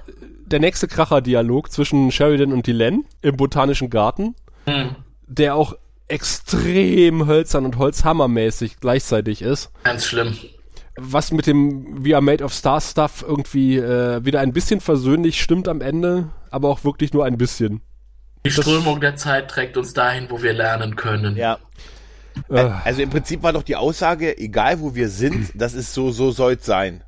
der 0.46 0.61
nächste 0.61 0.88
Kracher-Dialog 0.88 1.70
zwischen 1.70 2.11
Sheridan 2.11 2.54
und 2.54 2.66
Dylan 2.66 3.04
im 3.20 3.36
Botanischen 3.36 3.90
Garten, 3.90 4.34
Hm. 4.66 4.96
der 5.26 5.54
auch 5.56 5.74
extrem 6.08 7.26
hölzern 7.26 7.64
und 7.66 7.76
holzhammermäßig 7.76 8.80
gleichzeitig 8.80 9.42
ist. 9.42 9.70
Ganz 9.84 10.06
schlimm. 10.06 10.36
Was 11.03 11.32
mit 11.32 11.46
dem 11.46 12.05
We 12.05 12.14
Are 12.14 12.22
Made 12.22 12.44
of 12.44 12.53
Star 12.53 12.80
Stuff 12.80 13.24
irgendwie 13.26 13.76
äh, 13.78 14.24
wieder 14.24 14.40
ein 14.40 14.53
bisschen 14.53 14.80
versöhnlich 14.80 15.40
stimmt 15.40 15.68
am 15.68 15.80
Ende, 15.80 16.28
aber 16.51 16.68
auch 16.68 16.84
wirklich 16.84 17.12
nur 17.12 17.24
ein 17.24 17.38
bisschen. 17.38 17.80
Die 18.44 18.51
Strömung 18.51 19.01
der 19.01 19.16
Zeit 19.16 19.48
trägt 19.48 19.76
uns 19.76 19.92
dahin, 19.92 20.26
wo 20.30 20.42
wir 20.42 20.53
lernen 20.53 20.96
können. 20.96 21.36
Ja. 21.36 21.59
Äh, 22.48 22.70
Also 22.84 23.03
im 23.03 23.11
Prinzip 23.11 23.42
war 23.42 23.53
doch 23.53 23.62
die 23.62 23.76
Aussage, 23.76 24.38
egal 24.38 24.80
wo 24.80 24.94
wir 24.94 25.09
sind, 25.09 25.53
das 25.55 25.74
ist 25.74 25.92
so, 25.94 26.11
so 26.11 26.30
soll's 26.30 26.64
sein. 26.64 27.05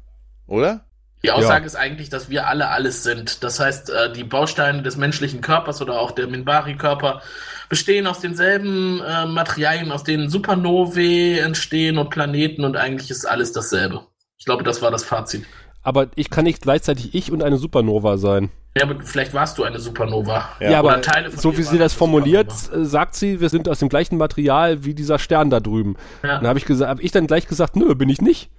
Oder? 0.47 0.85
Die 1.25 1.31
Aussage 1.31 1.67
ist 1.67 1.77
eigentlich, 1.77 2.09
dass 2.09 2.31
wir 2.31 2.49
alle 2.49 2.69
alles 2.71 3.05
sind. 3.05 3.45
Das 3.45 3.61
heißt, 3.61 3.91
äh, 3.91 4.13
die 4.13 4.25
Bausteine 4.25 4.83
des 4.83 4.97
menschlichen 4.97 5.41
Körpers 5.41 5.81
oder 5.81 6.01
auch 6.01 6.11
der 6.11 6.27
Minbari-Körper 6.27 7.23
bestehen 7.69 8.07
aus 8.09 8.19
denselben 8.21 9.01
äh, 9.01 9.27
Materialien, 9.27 9.93
aus 9.93 10.03
denen 10.03 10.29
Supernovae 10.29 11.39
entstehen 11.39 11.99
und 11.99 12.11
Planeten 12.11 12.65
und 12.65 12.77
eigentlich 12.77 13.11
ist 13.11 13.25
alles 13.25 13.53
dasselbe. 13.53 14.03
Ich 14.37 14.45
glaube, 14.47 14.65
das 14.65 14.83
war 14.83 14.91
das 14.91 15.05
Fazit. 15.05 15.45
aber 15.85 16.09
ich 16.17 16.31
kann 16.31 16.45
nicht 16.45 16.63
gleichzeitig 16.63 17.15
ich 17.15 17.31
und 17.31 17.43
eine 17.43 17.57
Supernova 17.57 18.17
sein. 18.17 18.51
Ja, 18.77 18.85
aber 18.85 19.01
vielleicht 19.03 19.35
warst 19.35 19.59
du 19.59 19.65
eine 19.65 19.79
Supernova. 19.79 20.49
Ja, 20.59 20.79
aber 20.79 21.01
Teile 21.03 21.31
von 21.31 21.39
so 21.39 21.57
wie 21.59 21.63
sie 21.63 21.79
das 21.79 21.93
formuliert, 21.93 22.51
Supernova. 22.51 22.85
äh, 22.85 22.89
sagt 22.89 23.15
sie, 23.15 23.41
wir 23.41 23.49
sind 23.49 23.69
aus 23.69 23.81
dem 23.81 23.89
gleichen 23.89 24.17
Material 24.17 24.85
wie 24.85 24.95
dieser 24.95 25.19
Stern 25.19 25.51
da 25.51 25.61
drüben. 25.61 25.97
Ja. 26.23 26.39
Dann 26.39 26.47
habe 26.47 26.59
ich 26.59 26.65
gesagt, 26.65 26.89
habe 26.89 27.03
ich 27.03 27.13
dann 27.13 27.27
gleich 27.27 27.47
gesagt, 27.47 27.77
nö, 27.77 27.95
bin 27.95 28.09
ich 28.09 28.21
nicht, 28.23 28.51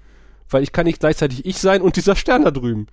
weil 0.53 0.63
ich 0.63 0.71
kann 0.71 0.85
nicht 0.85 0.99
gleichzeitig 0.99 1.45
ich 1.45 1.57
sein 1.57 1.81
und 1.81 1.95
dieser 1.95 2.15
Stern 2.15 2.43
da 2.43 2.51
drüben. 2.51 2.87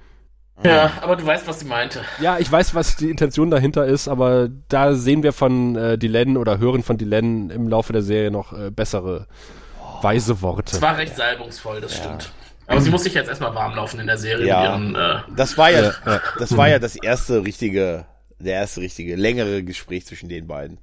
Ja, 0.63 0.93
aber 1.01 1.17
du 1.17 1.25
weißt, 1.25 1.47
was 1.49 1.61
sie 1.61 1.65
meinte. 1.67 2.03
Ja, 2.21 2.39
ich 2.39 2.51
weiß, 2.53 2.75
was 2.75 2.97
die 2.97 3.09
Intention 3.09 3.51
dahinter 3.51 3.87
ist, 3.87 4.09
aber 4.09 4.49
da 4.69 4.93
sehen 4.95 5.23
wir 5.23 5.33
von 5.33 5.75
äh, 5.75 5.97
Dylan 5.97 6.37
oder 6.37 6.59
hören 6.59 6.83
von 6.83 6.99
Dylan 6.99 7.49
im 7.49 7.67
Laufe 7.69 7.95
der 7.95 8.03
Serie 8.03 8.31
noch 8.31 8.53
äh, 8.53 8.71
bessere 8.71 9.27
weise 10.03 10.43
Worte. 10.43 10.77
Es 10.77 10.83
war 10.83 10.99
recht 10.99 11.17
salbungsvoll, 11.17 11.81
das 11.81 11.97
stimmt. 11.97 12.33
Aber 12.67 12.81
sie 12.81 12.91
muss 12.91 13.05
sich 13.05 13.15
jetzt 13.15 13.29
erstmal 13.29 13.55
warm 13.55 13.75
laufen 13.75 14.01
in 14.01 14.07
der 14.07 14.19
Serie 14.19 14.47
Ja. 14.47 14.65
ihren, 14.65 14.95
äh, 14.95 15.17
Das 15.35 15.57
war 15.59 15.71
ja, 15.71 15.81
Ja, 15.83 15.93
ja. 16.07 16.21
das 16.39 16.57
war 16.57 16.69
ja 16.69 16.79
das 16.79 16.95
erste 16.95 17.43
richtige, 17.43 18.05
der 18.39 18.55
erste 18.55 18.81
richtige, 18.83 19.17
längere 19.17 19.65
Gespräch 19.65 20.07
zwischen 20.07 20.29
den 20.29 20.47
beiden. 20.47 20.79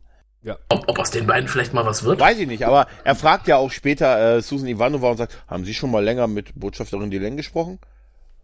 Ob, 0.69 0.87
ob 0.87 0.99
aus 0.99 1.11
den 1.11 1.27
beiden 1.27 1.47
vielleicht 1.49 1.73
mal 1.73 1.85
was 1.85 2.03
wird. 2.03 2.19
Weiß 2.19 2.37
ich 2.39 2.47
nicht, 2.47 2.65
aber 2.65 2.87
er 3.03 3.15
fragt 3.15 3.47
ja 3.47 3.57
auch 3.57 3.71
später 3.71 4.37
äh, 4.37 4.41
Susan 4.41 4.67
Ivanova 4.67 5.11
und 5.11 5.17
sagt, 5.17 5.37
haben 5.47 5.65
Sie 5.65 5.73
schon 5.73 5.91
mal 5.91 6.03
länger 6.03 6.27
mit 6.27 6.53
Botschafterin 6.55 7.09
Dylan 7.09 7.37
gesprochen? 7.37 7.79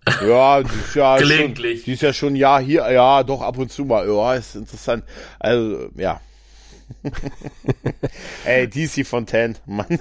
Ja, 0.22 0.62
die 0.62 0.68
ist 0.68 0.96
ja 0.96 1.18
schon, 1.18 1.30
Gelegentlich. 1.30 1.84
die 1.86 1.94
ist 1.94 2.02
ja 2.02 2.12
schon 2.12 2.36
ja 2.36 2.60
hier, 2.60 2.91
ja, 2.91 3.24
doch 3.24 3.41
ab 3.41 3.58
und 3.58 3.72
zu 3.72 3.86
mal. 3.86 4.06
Ja, 4.06 4.34
ist 4.34 4.56
interessant. 4.56 5.06
Also, 5.39 5.88
ja. 5.96 6.20
Ey, 8.46 8.68
DC 8.70 9.08
Fontaine, 9.08 9.56
Mann. 9.66 10.00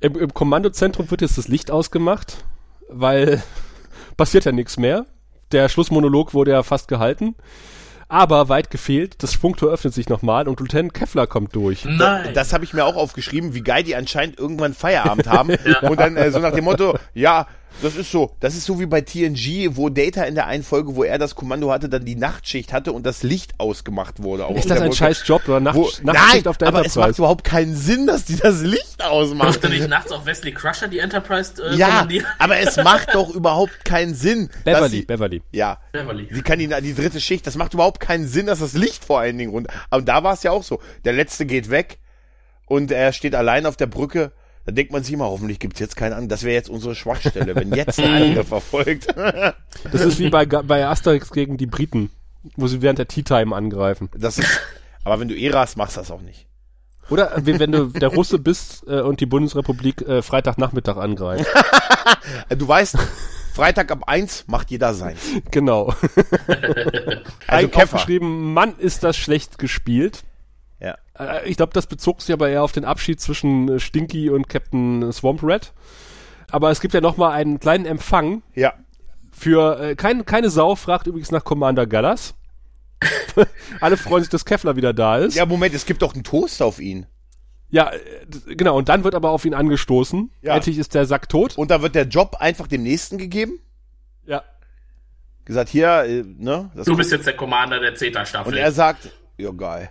Im, 0.00 0.16
Im 0.18 0.34
Kommandozentrum 0.34 1.08
wird 1.10 1.20
jetzt 1.20 1.38
das 1.38 1.46
Licht 1.46 1.70
ausgemacht, 1.70 2.44
weil 2.88 3.40
passiert 4.16 4.44
ja 4.44 4.52
nichts 4.52 4.76
mehr. 4.76 5.06
Der 5.52 5.68
Schlussmonolog 5.68 6.34
wurde 6.34 6.50
ja 6.50 6.62
fast 6.62 6.88
gehalten. 6.88 7.36
Aber 8.12 8.50
weit 8.50 8.70
gefehlt, 8.70 9.22
das 9.22 9.32
Sprungtor 9.32 9.72
öffnet 9.72 9.94
sich 9.94 10.10
nochmal 10.10 10.46
und 10.46 10.60
Lieutenant 10.60 10.92
Kevlar 10.92 11.26
kommt 11.26 11.56
durch. 11.56 11.86
Nein. 11.86 12.34
Das 12.34 12.52
habe 12.52 12.62
ich 12.62 12.74
mir 12.74 12.84
auch 12.84 12.94
aufgeschrieben, 12.94 13.54
wie 13.54 13.62
geil 13.62 13.84
die 13.84 13.96
anscheinend 13.96 14.38
irgendwann 14.38 14.74
Feierabend 14.74 15.28
haben. 15.28 15.56
Und 15.80 15.98
dann 15.98 16.18
äh, 16.18 16.30
so 16.30 16.38
nach 16.38 16.52
dem 16.52 16.64
Motto, 16.64 16.98
ja, 17.14 17.46
das 17.80 17.96
ist 17.96 18.10
so, 18.10 18.32
das 18.40 18.54
ist 18.54 18.64
so 18.64 18.78
wie 18.78 18.86
bei 18.86 19.00
TNG, 19.00 19.70
wo 19.76 19.88
Data 19.88 20.24
in 20.24 20.34
der 20.34 20.46
einen 20.46 20.62
Folge, 20.62 20.94
wo 20.94 21.04
er 21.04 21.18
das 21.18 21.34
Kommando 21.34 21.70
hatte, 21.72 21.88
dann 21.88 22.04
die 22.04 22.14
Nachtschicht 22.16 22.72
hatte 22.72 22.92
und 22.92 23.06
das 23.06 23.22
Licht 23.22 23.54
ausgemacht 23.58 24.22
wurde. 24.22 24.46
Auch 24.46 24.54
Ist 24.56 24.68
das 24.70 24.78
ein 24.78 24.84
Wolke. 24.84 24.96
scheiß 24.96 25.22
Job 25.26 25.42
oder 25.48 25.60
Nacht, 25.60 25.76
Wo, 25.76 25.88
Nachtschicht 26.02 26.44
nein, 26.44 26.46
auf 26.46 26.58
der 26.58 26.68
aber 26.68 26.80
es 26.80 26.94
macht 26.96 26.96
Enterprise? 27.08 27.20
überhaupt 27.22 27.44
keinen 27.44 27.74
Sinn, 27.76 28.06
dass 28.06 28.24
die 28.24 28.36
das 28.36 28.60
Licht 28.62 29.02
ausmachen. 29.02 29.46
Durfte 29.52 29.68
nicht 29.70 29.88
nachts 29.88 30.12
auch 30.12 30.26
Wesley 30.26 30.52
Crusher 30.52 30.88
die 30.88 30.98
Enterprise 30.98 31.54
äh, 31.62 31.74
Ja, 31.76 32.06
aber 32.38 32.58
es 32.58 32.76
macht 32.76 33.14
doch 33.14 33.30
überhaupt 33.30 33.84
keinen 33.84 34.14
Sinn. 34.14 34.48
dass 34.64 34.74
Beverly, 34.74 34.96
sie- 34.98 35.02
Beverly. 35.06 35.42
Ja. 35.52 35.78
Beverly. 35.92 36.28
Sie 36.30 36.42
kann 36.42 36.58
die, 36.58 36.68
die 36.68 36.94
dritte 36.94 37.20
Schicht, 37.20 37.46
das 37.46 37.56
macht 37.56 37.74
überhaupt 37.74 38.00
keinen 38.00 38.26
Sinn, 38.26 38.46
dass 38.46 38.58
das 38.60 38.74
Licht 38.74 39.04
vor 39.04 39.20
allen 39.20 39.38
Dingen 39.38 39.50
runter. 39.52 39.72
Aber 39.90 40.02
da 40.02 40.22
war 40.22 40.34
es 40.34 40.42
ja 40.42 40.50
auch 40.50 40.62
so. 40.62 40.80
Der 41.04 41.12
letzte 41.12 41.46
geht 41.46 41.70
weg 41.70 41.98
und 42.66 42.90
er 42.90 43.12
steht 43.12 43.34
allein 43.34 43.66
auf 43.66 43.76
der 43.76 43.86
Brücke. 43.86 44.32
Da 44.64 44.72
denkt 44.72 44.92
man 44.92 45.02
sich 45.02 45.12
immer, 45.14 45.24
hoffentlich 45.24 45.58
gibt's 45.58 45.80
jetzt 45.80 45.96
keinen 45.96 46.12
Angriff. 46.12 46.28
Das 46.28 46.42
wäre 46.44 46.54
jetzt 46.54 46.68
unsere 46.70 46.94
Schwachstelle, 46.94 47.54
wenn 47.56 47.72
jetzt 47.74 47.98
ein 47.98 48.22
Angriff 48.22 48.50
erfolgt. 48.50 49.08
Das 49.16 50.00
ist 50.00 50.18
wie 50.18 50.30
bei, 50.30 50.46
bei 50.46 50.86
Asterix 50.86 51.30
gegen 51.30 51.56
die 51.56 51.66
Briten, 51.66 52.10
wo 52.56 52.66
sie 52.68 52.80
während 52.82 52.98
der 52.98 53.08
Tea 53.08 53.22
Time 53.22 53.54
angreifen. 53.56 54.08
Das 54.16 54.38
ist, 54.38 54.60
aber 55.04 55.18
wenn 55.20 55.28
du 55.28 55.34
Eras 55.36 55.76
machst, 55.76 55.96
das 55.96 56.10
auch 56.10 56.20
nicht. 56.22 56.46
Oder 57.10 57.32
wenn 57.44 57.72
du 57.72 57.86
der 57.88 58.08
Russe 58.08 58.38
bist 58.38 58.84
äh, 58.86 59.00
und 59.00 59.20
die 59.20 59.26
Bundesrepublik 59.26 60.02
äh, 60.02 60.22
Freitagnachmittag 60.22 60.96
angreift. 60.96 61.46
Du 62.56 62.68
weißt, 62.68 62.96
Freitag 63.52 63.90
ab 63.90 64.04
eins 64.06 64.44
macht 64.46 64.70
jeder 64.70 64.94
sein. 64.94 65.16
genau. 65.50 65.92
Also 66.46 67.22
Also 67.48 67.68
Käfer. 67.68 67.82
aufgeschrieben, 67.96 68.54
Mann, 68.54 68.74
ist 68.78 69.02
das 69.02 69.16
schlecht 69.16 69.58
gespielt. 69.58 70.22
Äh, 71.26 71.48
Ich 71.48 71.56
glaube, 71.56 71.72
das 71.72 71.86
bezog 71.86 72.20
sich 72.22 72.32
aber 72.32 72.48
eher 72.48 72.62
auf 72.62 72.72
den 72.72 72.84
Abschied 72.84 73.20
zwischen 73.20 73.68
äh, 73.68 73.78
Stinky 73.80 74.30
und 74.30 74.48
Captain 74.48 75.12
Swamp 75.12 75.42
Red. 75.42 75.72
Aber 76.50 76.70
es 76.70 76.80
gibt 76.80 76.94
ja 76.94 77.00
noch 77.00 77.16
mal 77.16 77.30
einen 77.32 77.60
kleinen 77.60 77.86
Empfang 77.86 78.42
Ja. 78.54 78.74
für 79.30 79.80
äh, 79.80 79.94
kein, 79.96 80.24
keine 80.26 80.50
Sau 80.50 80.74
fragt 80.76 81.06
übrigens 81.06 81.30
nach 81.30 81.44
Commander 81.44 81.86
Gallas. 81.86 82.34
Alle 83.80 83.96
freuen 83.96 84.22
sich, 84.22 84.30
dass 84.30 84.44
Kevlar 84.44 84.76
wieder 84.76 84.92
da 84.92 85.18
ist. 85.18 85.34
Ja, 85.34 85.46
Moment, 85.46 85.74
es 85.74 85.86
gibt 85.86 86.02
doch 86.02 86.14
einen 86.14 86.22
Toast 86.24 86.62
auf 86.62 86.78
ihn. 86.78 87.06
Ja, 87.70 87.90
äh, 87.90 88.54
genau. 88.54 88.76
Und 88.76 88.88
dann 88.90 89.02
wird 89.02 89.14
aber 89.14 89.30
auf 89.30 89.44
ihn 89.44 89.54
angestoßen. 89.54 90.30
Ja. 90.42 90.54
Endlich 90.56 90.78
ist 90.78 90.94
der 90.94 91.06
Sack 91.06 91.28
tot. 91.28 91.56
Und 91.56 91.70
da 91.70 91.80
wird 91.82 91.94
der 91.94 92.04
Job 92.06 92.36
einfach 92.38 92.66
dem 92.68 92.82
nächsten 92.82 93.18
gegeben. 93.18 93.58
ja. 94.26 94.42
Gesagt, 95.44 95.70
hier, 95.70 96.04
äh, 96.04 96.22
ne? 96.38 96.70
Das 96.76 96.86
Du 96.86 96.96
bist 96.96 97.10
jetzt 97.10 97.26
der 97.26 97.34
Commander 97.36 97.80
der 97.80 97.96
Zeta-Staffel. 97.96 98.52
Und 98.52 98.58
er 98.58 98.70
sagt, 98.70 99.10
ja 99.38 99.50
geil. 99.50 99.90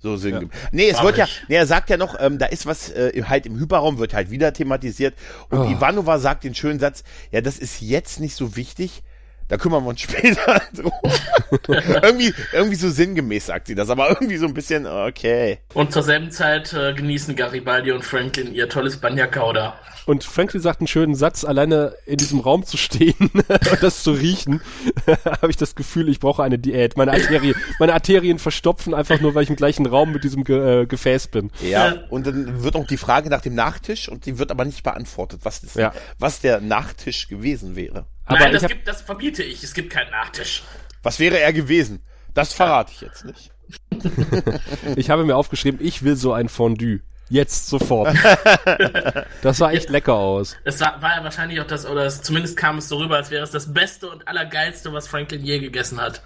So 0.00 0.16
sinngemäß. 0.16 0.50
Nee, 0.70 0.88
es 0.90 0.96
Mach 0.98 1.04
wird 1.04 1.16
ja, 1.18 1.24
ich. 1.24 1.42
nee, 1.48 1.56
er 1.56 1.66
sagt 1.66 1.90
ja 1.90 1.96
noch, 1.96 2.14
ähm, 2.20 2.38
da 2.38 2.46
ist 2.46 2.66
was, 2.66 2.88
äh, 2.90 3.08
im- 3.08 3.28
halt 3.28 3.46
im 3.46 3.58
Hyperraum 3.58 3.98
wird 3.98 4.14
halt 4.14 4.30
wieder 4.30 4.52
thematisiert. 4.52 5.14
Und 5.50 5.58
Oh. 5.58 5.64
Ivanova 5.70 6.18
sagt 6.20 6.44
den 6.44 6.54
schönen 6.54 6.78
Satz, 6.78 7.02
ja, 7.32 7.40
das 7.40 7.58
ist 7.58 7.80
jetzt 7.80 8.20
nicht 8.20 8.36
so 8.36 8.54
wichtig, 8.54 9.02
da 9.48 9.56
kümmern 9.56 9.82
wir 9.84 9.88
uns 9.90 10.00
später 10.02 10.60
drum. 10.74 10.92
irgendwie, 12.02 12.34
irgendwie 12.52 12.76
so 12.76 12.90
sinngemäß 12.90 13.46
sagt 13.46 13.66
sie 13.68 13.74
das, 13.74 13.90
aber 13.90 14.10
irgendwie 14.10 14.36
so 14.36 14.46
ein 14.46 14.54
bisschen, 14.54 14.86
okay. 14.86 15.58
Und 15.74 15.92
zur 15.92 16.02
selben 16.02 16.30
Zeit 16.30 16.72
äh, 16.72 16.92
genießen 16.94 17.34
Garibaldi 17.36 17.92
und 17.92 18.04
Franklin 18.04 18.54
ihr 18.54 18.68
tolles 18.68 18.98
Banya 18.98 19.26
Kauda. 19.26 19.74
Und 20.06 20.24
Franklin 20.24 20.62
sagt 20.62 20.80
einen 20.80 20.86
schönen 20.86 21.14
Satz, 21.14 21.44
alleine 21.44 21.92
in 22.06 22.16
diesem 22.16 22.40
Raum 22.40 22.64
zu 22.64 22.78
stehen 22.78 23.14
und 23.38 23.82
das 23.82 24.02
zu 24.02 24.12
riechen, 24.12 24.62
habe 25.06 25.50
ich 25.50 25.58
das 25.58 25.74
Gefühl, 25.74 26.08
ich 26.08 26.18
brauche 26.18 26.42
eine 26.42 26.58
Diät. 26.58 26.96
Meine, 26.96 27.12
Arterie, 27.12 27.54
meine 27.78 27.92
Arterien 27.92 28.38
verstopfen 28.38 28.94
einfach 28.94 29.20
nur, 29.20 29.34
weil 29.34 29.42
ich 29.42 29.50
im 29.50 29.56
gleichen 29.56 29.84
Raum 29.84 30.12
mit 30.12 30.24
diesem 30.24 30.44
Ge 30.44 30.82
äh, 30.82 30.86
Gefäß 30.86 31.28
bin. 31.28 31.50
Ja, 31.60 31.68
Ja. 31.88 31.94
und 32.08 32.26
dann 32.26 32.62
wird 32.62 32.74
auch 32.76 32.86
die 32.86 32.96
Frage 32.96 33.28
nach 33.28 33.42
dem 33.42 33.54
Nachtisch 33.54 34.08
und 34.08 34.24
die 34.24 34.38
wird 34.38 34.50
aber 34.50 34.64
nicht 34.64 34.82
beantwortet, 34.82 35.40
was, 35.42 35.60
das, 35.60 35.74
Ja. 35.74 35.92
was 36.18 36.40
der 36.40 36.62
Nachtisch 36.62 37.28
gewesen 37.28 37.76
wäre. 37.76 38.06
Aber 38.28 38.38
Nein, 38.40 38.52
das, 38.52 38.62
hab- 38.62 38.70
gibt, 38.70 38.86
das 38.86 39.00
verbiete 39.02 39.42
ich. 39.42 39.62
Es 39.62 39.74
gibt 39.74 39.90
keinen 39.90 40.10
Nachtisch. 40.10 40.62
Was 41.02 41.18
wäre 41.18 41.38
er 41.40 41.52
gewesen? 41.52 42.02
Das 42.34 42.52
verrate 42.52 42.92
ich 42.94 43.00
jetzt 43.00 43.24
nicht. 43.24 43.50
Ich 44.96 45.10
habe 45.10 45.24
mir 45.24 45.36
aufgeschrieben, 45.36 45.80
ich 45.84 46.02
will 46.02 46.16
so 46.16 46.32
ein 46.32 46.48
Fondue. 46.48 47.00
Jetzt 47.30 47.66
sofort. 47.68 48.16
Das 49.42 49.58
sah 49.58 49.70
echt 49.70 49.90
lecker 49.90 50.14
aus. 50.14 50.56
Es 50.64 50.80
war, 50.80 51.00
war 51.02 51.16
ja 51.16 51.24
wahrscheinlich 51.24 51.60
auch 51.60 51.66
das, 51.66 51.86
oder 51.86 52.04
es, 52.06 52.22
zumindest 52.22 52.56
kam 52.56 52.78
es 52.78 52.88
so 52.88 52.96
rüber, 52.98 53.16
als 53.16 53.30
wäre 53.30 53.42
es 53.44 53.50
das 53.50 53.72
Beste 53.72 54.08
und 54.08 54.26
Allergeilste, 54.26 54.92
was 54.92 55.06
Franklin 55.08 55.44
je 55.44 55.58
gegessen 55.58 56.00
hat. 56.00 56.22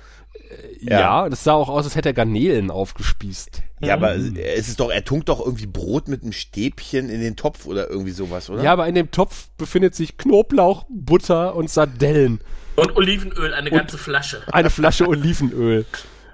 Ja, 0.80 1.28
das 1.28 1.44
sah 1.44 1.52
auch 1.52 1.68
aus, 1.68 1.84
als 1.84 1.94
hätte 1.94 2.10
er 2.10 2.12
Garnelen 2.12 2.70
aufgespießt. 2.70 3.62
Ja, 3.80 3.94
aber 3.94 4.14
es 4.14 4.68
ist 4.68 4.80
doch, 4.80 4.90
er 4.90 5.04
tunkt 5.04 5.28
doch 5.28 5.40
irgendwie 5.44 5.66
Brot 5.66 6.08
mit 6.08 6.22
einem 6.22 6.32
Stäbchen 6.32 7.08
in 7.08 7.20
den 7.20 7.36
Topf 7.36 7.66
oder 7.66 7.88
irgendwie 7.88 8.12
sowas, 8.12 8.50
oder? 8.50 8.62
Ja, 8.62 8.72
aber 8.72 8.86
in 8.86 8.94
dem 8.94 9.10
Topf 9.10 9.48
befindet 9.56 9.94
sich 9.94 10.16
Knoblauch, 10.16 10.84
Butter 10.88 11.54
und 11.54 11.70
Sardellen. 11.70 12.40
Und 12.76 12.96
Olivenöl, 12.96 13.54
eine 13.54 13.70
ganze 13.70 13.98
Flasche. 13.98 14.42
Eine 14.50 14.70
Flasche 14.70 15.06
Olivenöl. 15.06 15.84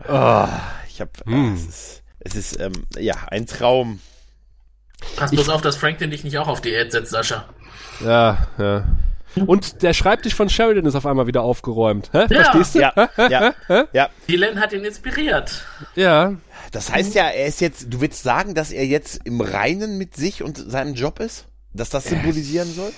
Ich 0.04 0.10
hab, 1.00 1.10
ah, 1.26 1.52
es 1.54 1.66
ist, 1.66 2.02
es 2.20 2.34
ist 2.34 2.60
ähm, 2.60 2.72
ja, 2.98 3.14
ein 3.30 3.46
Traum. 3.46 4.00
Pass 5.16 5.30
bloß 5.30 5.48
auf, 5.48 5.62
dass 5.62 5.76
Franklin 5.76 6.10
dich 6.10 6.24
nicht 6.24 6.38
auch 6.38 6.48
auf 6.48 6.60
Diät 6.60 6.92
setzt, 6.92 7.10
Sascha. 7.10 7.48
Ja, 8.00 8.46
ja. 8.58 8.84
Und 9.46 9.82
der 9.82 9.92
Schreibtisch 9.92 10.34
von 10.34 10.48
Sheridan 10.48 10.86
ist 10.86 10.94
auf 10.94 11.06
einmal 11.06 11.26
wieder 11.26 11.42
aufgeräumt. 11.42 12.10
Hä? 12.12 12.26
Ja. 12.30 12.44
Verstehst 12.44 12.74
du? 12.74 12.78
Ja, 12.80 12.92
ja, 13.28 13.54
ja. 13.92 14.08
Dylan 14.28 14.60
hat 14.60 14.72
ihn 14.72 14.84
inspiriert. 14.84 15.64
Ja. 15.94 16.34
Das 16.72 16.92
heißt 16.92 17.14
ja, 17.14 17.28
er 17.28 17.46
ist 17.46 17.60
jetzt, 17.60 17.86
du 17.92 18.00
willst 18.00 18.22
sagen, 18.22 18.54
dass 18.54 18.70
er 18.72 18.84
jetzt 18.86 19.20
im 19.24 19.40
Reinen 19.40 19.96
mit 19.98 20.16
sich 20.16 20.42
und 20.42 20.56
seinem 20.58 20.94
Job 20.94 21.20
ist? 21.20 21.46
Dass 21.72 21.90
das 21.90 22.04
symbolisieren 22.04 22.68
soll? 22.72 22.92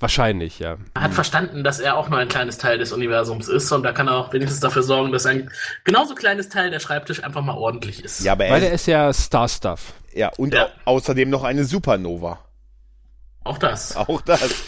Wahrscheinlich, 0.00 0.58
ja. 0.58 0.76
Er 0.94 1.02
hat 1.02 1.14
verstanden, 1.14 1.62
dass 1.64 1.80
er 1.80 1.96
auch 1.96 2.08
nur 2.08 2.18
ein 2.18 2.28
kleines 2.28 2.58
Teil 2.58 2.78
des 2.78 2.92
Universums 2.92 3.48
ist 3.48 3.70
und 3.72 3.84
da 3.84 3.92
kann 3.92 4.08
er 4.08 4.16
auch 4.16 4.32
wenigstens 4.32 4.60
dafür 4.60 4.82
sorgen, 4.82 5.12
dass 5.12 5.24
ein 5.24 5.50
genauso 5.84 6.14
kleines 6.14 6.48
Teil 6.48 6.70
der 6.70 6.80
Schreibtisch 6.80 7.22
einfach 7.22 7.42
mal 7.42 7.54
ordentlich 7.56 8.04
ist. 8.04 8.22
Ja, 8.24 8.32
aber 8.32 8.44
Weil 8.50 8.62
er 8.62 8.68
er, 8.68 8.74
ist 8.74 8.86
ja 8.86 9.12
Star-Stuff. 9.12 9.94
ja, 10.12 10.30
und 10.36 10.52
Ja. 10.52 10.68
au 10.84 10.96
außerdem 10.96 11.30
noch 11.30 11.44
eine 11.44 11.64
Supernova. 11.64 12.40
Auch 13.44 13.58
das. 13.58 13.96
Auch 13.96 14.20
das. 14.22 14.64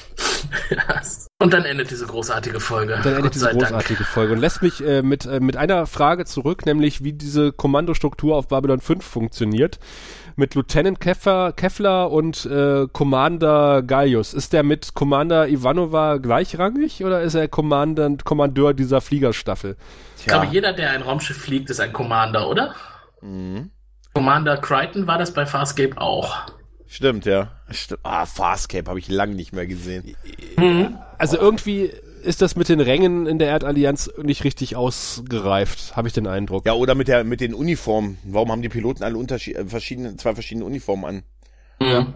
Und 1.38 1.52
dann 1.52 1.64
endet 1.64 1.90
diese 1.90 2.06
großartige 2.06 2.60
Folge. 2.60 2.92
Dann 3.02 3.04
endet 3.04 3.22
Gott 3.22 3.34
diese 3.34 3.44
sei 3.46 3.52
Dank. 3.52 3.62
großartige 3.62 4.04
Folge 4.04 4.32
und 4.34 4.38
lässt 4.38 4.62
mich 4.62 4.84
äh, 4.84 5.02
mit, 5.02 5.26
äh, 5.26 5.40
mit 5.40 5.56
einer 5.56 5.86
Frage 5.86 6.24
zurück, 6.24 6.66
nämlich 6.66 7.04
wie 7.04 7.12
diese 7.12 7.52
Kommandostruktur 7.52 8.36
auf 8.36 8.48
Babylon 8.48 8.80
5 8.80 9.04
funktioniert. 9.04 9.78
Mit 10.36 10.54
Lieutenant 10.54 11.00
Keffer, 11.00 11.52
Keffler 11.52 12.10
und 12.10 12.44
äh, 12.46 12.86
Commander 12.92 13.82
Gaius. 13.82 14.34
Ist 14.34 14.52
der 14.52 14.62
mit 14.62 14.94
Commander 14.94 15.48
Ivanova 15.48 16.18
gleichrangig 16.18 17.04
oder 17.04 17.22
ist 17.22 17.34
er 17.34 17.48
Kommandant, 17.48 18.24
Kommandeur 18.24 18.74
dieser 18.74 19.00
Fliegerstaffel? 19.00 19.76
Ich 20.18 20.26
glaube, 20.26 20.46
jeder, 20.50 20.74
der 20.74 20.90
ein 20.90 21.02
Raumschiff 21.02 21.38
fliegt, 21.38 21.70
ist 21.70 21.80
ein 21.80 21.92
Commander, 21.92 22.48
oder? 22.48 22.74
Mhm. 23.22 23.70
Commander 24.12 24.56
Crichton 24.58 25.06
war 25.06 25.18
das 25.18 25.32
bei 25.32 25.46
Farscape 25.46 25.98
auch. 25.98 26.46
Stimmt, 26.88 27.26
ja. 27.26 27.50
Stimmt. 27.70 28.00
Ah, 28.04 28.26
Farscape 28.26 28.88
habe 28.88 28.98
ich 28.98 29.08
lange 29.08 29.34
nicht 29.34 29.52
mehr 29.52 29.66
gesehen. 29.66 30.16
Also 31.18 31.38
irgendwie 31.38 31.90
ist 32.22 32.42
das 32.42 32.56
mit 32.56 32.68
den 32.68 32.80
Rängen 32.80 33.26
in 33.26 33.38
der 33.38 33.48
Erdallianz 33.48 34.10
nicht 34.22 34.44
richtig 34.44 34.76
ausgereift, 34.76 35.96
habe 35.96 36.08
ich 36.08 36.14
den 36.14 36.26
Eindruck. 36.26 36.66
Ja, 36.66 36.74
oder 36.74 36.94
mit 36.94 37.08
der 37.08 37.24
mit 37.24 37.40
den 37.40 37.54
Uniformen. 37.54 38.18
Warum 38.24 38.50
haben 38.50 38.62
die 38.62 38.68
Piloten 38.68 39.04
alle 39.04 39.16
Unterschied, 39.16 39.56
äh, 39.56 39.64
verschiedene, 39.64 40.16
zwei 40.16 40.34
verschiedene 40.34 40.64
Uniformen 40.64 41.04
an? 41.04 41.22
Mhm. 41.80 42.14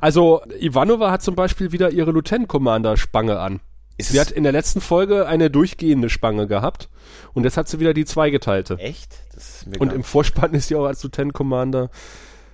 Also 0.00 0.42
Ivanova 0.60 1.10
hat 1.10 1.22
zum 1.22 1.34
Beispiel 1.34 1.72
wieder 1.72 1.90
ihre 1.90 2.12
Lieutenant 2.12 2.48
Commander 2.48 2.96
Spange 2.96 3.38
an. 3.38 3.60
Ist 3.96 4.10
Sie 4.10 4.20
hat 4.20 4.32
in 4.32 4.42
der 4.42 4.52
letzten 4.52 4.80
Folge 4.80 5.26
eine 5.26 5.50
durchgehende 5.50 6.10
Spange 6.10 6.48
gehabt 6.48 6.88
und 7.32 7.44
jetzt 7.44 7.56
hat 7.56 7.68
sie 7.68 7.78
wieder 7.78 7.94
die 7.94 8.04
zweigeteilte. 8.04 8.76
echt? 8.78 9.18
Das 9.34 9.56
ist 9.56 9.66
mir 9.66 9.78
Und 9.78 9.92
im 9.92 10.02
Vorspann 10.02 10.52
ist 10.54 10.68
sie 10.68 10.74
auch 10.74 10.86
als 10.86 11.02
Lieutenant 11.04 11.32
Commander. 11.32 11.90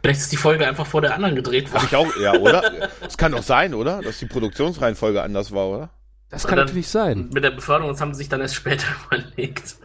Vielleicht 0.02 0.20
ist 0.20 0.32
die 0.32 0.36
Folge 0.36 0.66
einfach 0.66 0.86
vor 0.86 1.02
der 1.02 1.14
anderen 1.14 1.36
gedreht 1.36 1.72
worden. 1.72 1.84
ich 1.86 1.96
auch, 1.96 2.16
ja, 2.16 2.34
oder? 2.34 2.88
Es 3.06 3.18
kann 3.18 3.32
doch 3.32 3.42
sein, 3.42 3.74
oder? 3.74 4.00
Dass 4.02 4.18
die 4.18 4.26
Produktionsreihenfolge 4.26 5.22
anders 5.22 5.52
war, 5.52 5.68
oder? 5.68 5.90
Das 6.30 6.46
kann 6.46 6.56
dann- 6.56 6.66
natürlich 6.66 6.88
sein. 6.88 7.28
Mit 7.32 7.44
der 7.44 7.50
Beförderung, 7.50 7.92
das 7.92 8.00
haben 8.00 8.14
sie 8.14 8.18
sich 8.18 8.28
dann 8.28 8.40
erst 8.40 8.54
später 8.54 8.86
überlegt. 9.06 9.76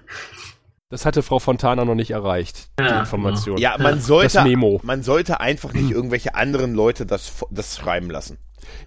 Das 0.90 1.06
hatte 1.06 1.24
Frau 1.24 1.40
Fontana 1.40 1.84
noch 1.84 1.96
nicht 1.96 2.12
erreicht, 2.12 2.70
die 2.80 2.84
Ja, 2.84 3.00
Information. 3.00 3.58
Ja, 3.58 3.76
man 3.80 4.00
sollte, 4.00 4.36
Das 4.36 4.44
Memo. 4.44 4.80
man 4.84 5.02
sollte 5.04 5.40
einfach 5.40 5.74
nicht 5.74 5.92
irgendwelche 5.92 6.36
anderen 6.36 6.74
Leute 6.76 7.06
das, 7.06 7.34
das 7.50 7.76
schreiben 7.78 8.10
lassen. 8.10 8.38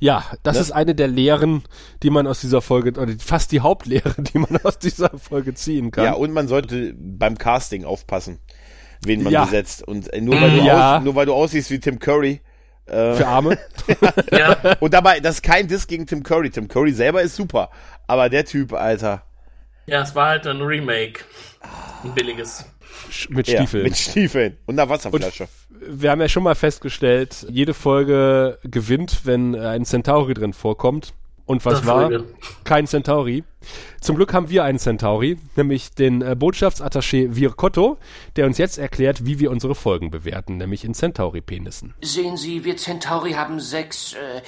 Ja, 0.01 0.25
das 0.45 0.57
Ne? 0.57 0.63
ist 0.63 0.71
eine 0.73 0.95
der 0.95 1.09
Lehren, 1.09 1.63
die 2.03 2.11
man 2.11 2.27
aus 2.27 2.41
dieser 2.41 2.63
Folge, 2.63 2.99
oder 3.01 3.13
fast 3.19 3.53
die 3.53 3.61
Hauptlehre, 3.61 4.15
die 4.19 4.39
man 4.39 4.57
aus 4.63 4.79
dieser 4.79 5.11
Folge 5.19 5.55
ziehen 5.55 5.91
kann. 5.91 6.05
Ja, 6.05 6.13
und 6.15 6.33
man 6.33 6.49
sollte 6.49 6.95
beim 6.97 7.37
Casting 7.37 7.85
aufpassen, 7.85 8.39
wen 9.05 9.23
man 9.23 9.33
Ja. 9.33 9.45
besetzt. 9.45 9.83
Und 9.87 10.13
äh, 10.13 10.21
nur, 10.21 10.41
weil 10.41 10.51
du 10.51 10.65
Ja. 10.65 10.99
aus, 10.99 11.05
nur 11.05 11.15
weil 11.15 11.27
du 11.27 11.35
aussiehst 11.35 11.71
wie 11.71 11.79
Tim 11.81 11.99
Curry. 11.99 12.41
Äh, 12.87 13.15
Für 13.15 13.27
Arme. 13.27 13.59
Ja, 14.33 14.57
und 14.81 14.95
dabei, 14.95 15.21
das 15.21 15.37
ist 15.37 15.43
kein 15.43 15.69
Diss 15.69 15.87
gegen 15.87 16.07
Tim 16.07 16.23
Curry. 16.23 16.51
Tim 16.51 16.69
Curry 16.69 16.93
selber 16.93 17.23
ist 17.23 17.37
super. 17.37 17.71
Aber 18.07 18.29
der 18.31 18.45
Typ, 18.45 18.73
Alter. 18.73 19.23
ja, 19.87 20.03
es 20.03 20.15
war 20.15 20.29
halt 20.29 20.47
ein 20.47 20.61
Remake. 20.63 21.21
Ein 22.05 22.15
billiges. 22.15 22.65
Mit 23.29 23.47
Ja, 23.49 23.59
Stiefeln. 23.59 23.85
mit 23.85 23.97
Stiefeln 23.97 24.59
und 24.67 24.79
einer 24.79 24.89
Wasserflasche. 24.91 25.49
Wir 25.71 26.11
haben 26.11 26.21
ja 26.21 26.29
schon 26.29 26.43
mal 26.43 26.55
festgestellt, 26.55 27.47
jede 27.49 27.73
Folge 27.75 28.59
gewinnt, 28.65 29.21
wenn 29.25 29.55
ein 29.55 29.85
Centauri 29.85 30.35
drin 30.35 30.53
vorkommt. 30.53 31.15
Und 31.49 31.65
was 31.65 31.81
Das 31.81 31.87
war? 31.87 32.11
Kein 32.65 32.87
Centauri. 32.87 33.43
Zum 34.03 34.17
Glück 34.17 34.35
haben 34.35 34.51
wir 34.51 34.65
einen 34.65 34.79
Centauri, 34.79 35.39
nämlich 35.57 35.95
den 35.95 36.21
äh, 36.21 36.37
Botschaftsattaché 36.39 37.35
Virkotto, 37.35 37.97
der 38.37 38.45
uns 38.45 38.59
jetzt 38.59 38.77
erklärt, 38.77 39.25
wie 39.25 39.39
wir 39.39 39.51
unsere 39.51 39.75
Folgen 39.75 40.11
bewerten, 40.11 40.59
nämlich 40.59 40.85
in 40.85 40.93
Centauri-Penissen. 40.93 41.95
Sehen 42.03 42.37
Sie, 42.37 42.65
wir 42.65 42.77
Centauri 42.77 43.33
haben 43.33 43.61
sechs. 43.61 44.13
Äh, 44.13 44.43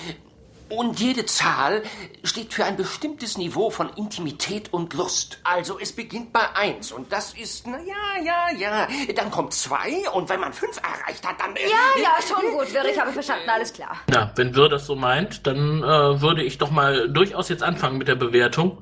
und 0.70 1.00
jede 1.00 1.26
Zahl 1.26 1.82
steht 2.24 2.54
für 2.54 2.64
ein 2.64 2.76
bestimmtes 2.76 3.36
Niveau 3.36 3.70
von 3.70 3.90
Intimität 3.96 4.72
und 4.72 4.94
Lust. 4.94 5.38
Also 5.44 5.78
es 5.78 5.92
beginnt 5.92 6.32
bei 6.32 6.54
eins 6.54 6.92
und 6.92 7.12
das 7.12 7.34
ist, 7.34 7.66
na 7.66 7.78
ja, 7.78 8.24
ja, 8.24 8.58
ja. 8.58 8.88
Dann 9.14 9.30
kommt 9.30 9.52
zwei 9.52 10.08
und 10.12 10.28
wenn 10.28 10.40
man 10.40 10.52
fünf 10.52 10.78
erreicht 10.78 11.26
hat, 11.26 11.40
dann. 11.40 11.54
Ja, 11.56 12.02
ja, 12.02 12.10
schon 12.26 12.50
gut, 12.52 12.72
Wirr, 12.72 12.84
ich 12.84 12.98
habe 12.98 13.12
verstanden, 13.12 13.48
alles 13.48 13.72
klar. 13.72 13.96
Ja, 14.12 14.32
wenn 14.36 14.54
Wir 14.54 14.68
das 14.68 14.86
so 14.86 14.94
meint, 14.94 15.46
dann 15.46 15.82
äh, 15.82 16.20
würde 16.20 16.42
ich 16.42 16.58
doch 16.58 16.70
mal 16.70 17.08
durchaus 17.08 17.48
jetzt 17.48 17.62
anfangen 17.62 17.98
mit 17.98 18.08
der 18.08 18.14
Bewertung. 18.14 18.78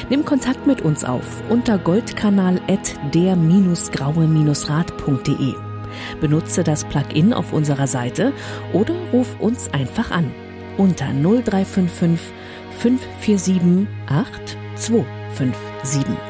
Nimm 0.10 0.26
Kontakt 0.26 0.68
mit 0.68 0.82
uns 0.82 1.06
auf 1.06 1.42
unter 1.48 1.78
goldkanal 1.78 2.60
at 2.68 2.94
der-graue-rat.de. 3.14 5.54
Benutze 6.20 6.66
das 6.66 6.84
Plugin 6.84 7.32
auf 7.32 7.54
unserer 7.54 7.88
Seite 7.88 8.34
oder 8.74 8.96
ruf 9.14 9.40
uns 9.40 9.72
einfach 9.72 10.12
an 10.12 10.30
unter 10.80 11.08
0355 11.08 12.34
547 12.82 13.88
8257. 14.08 16.29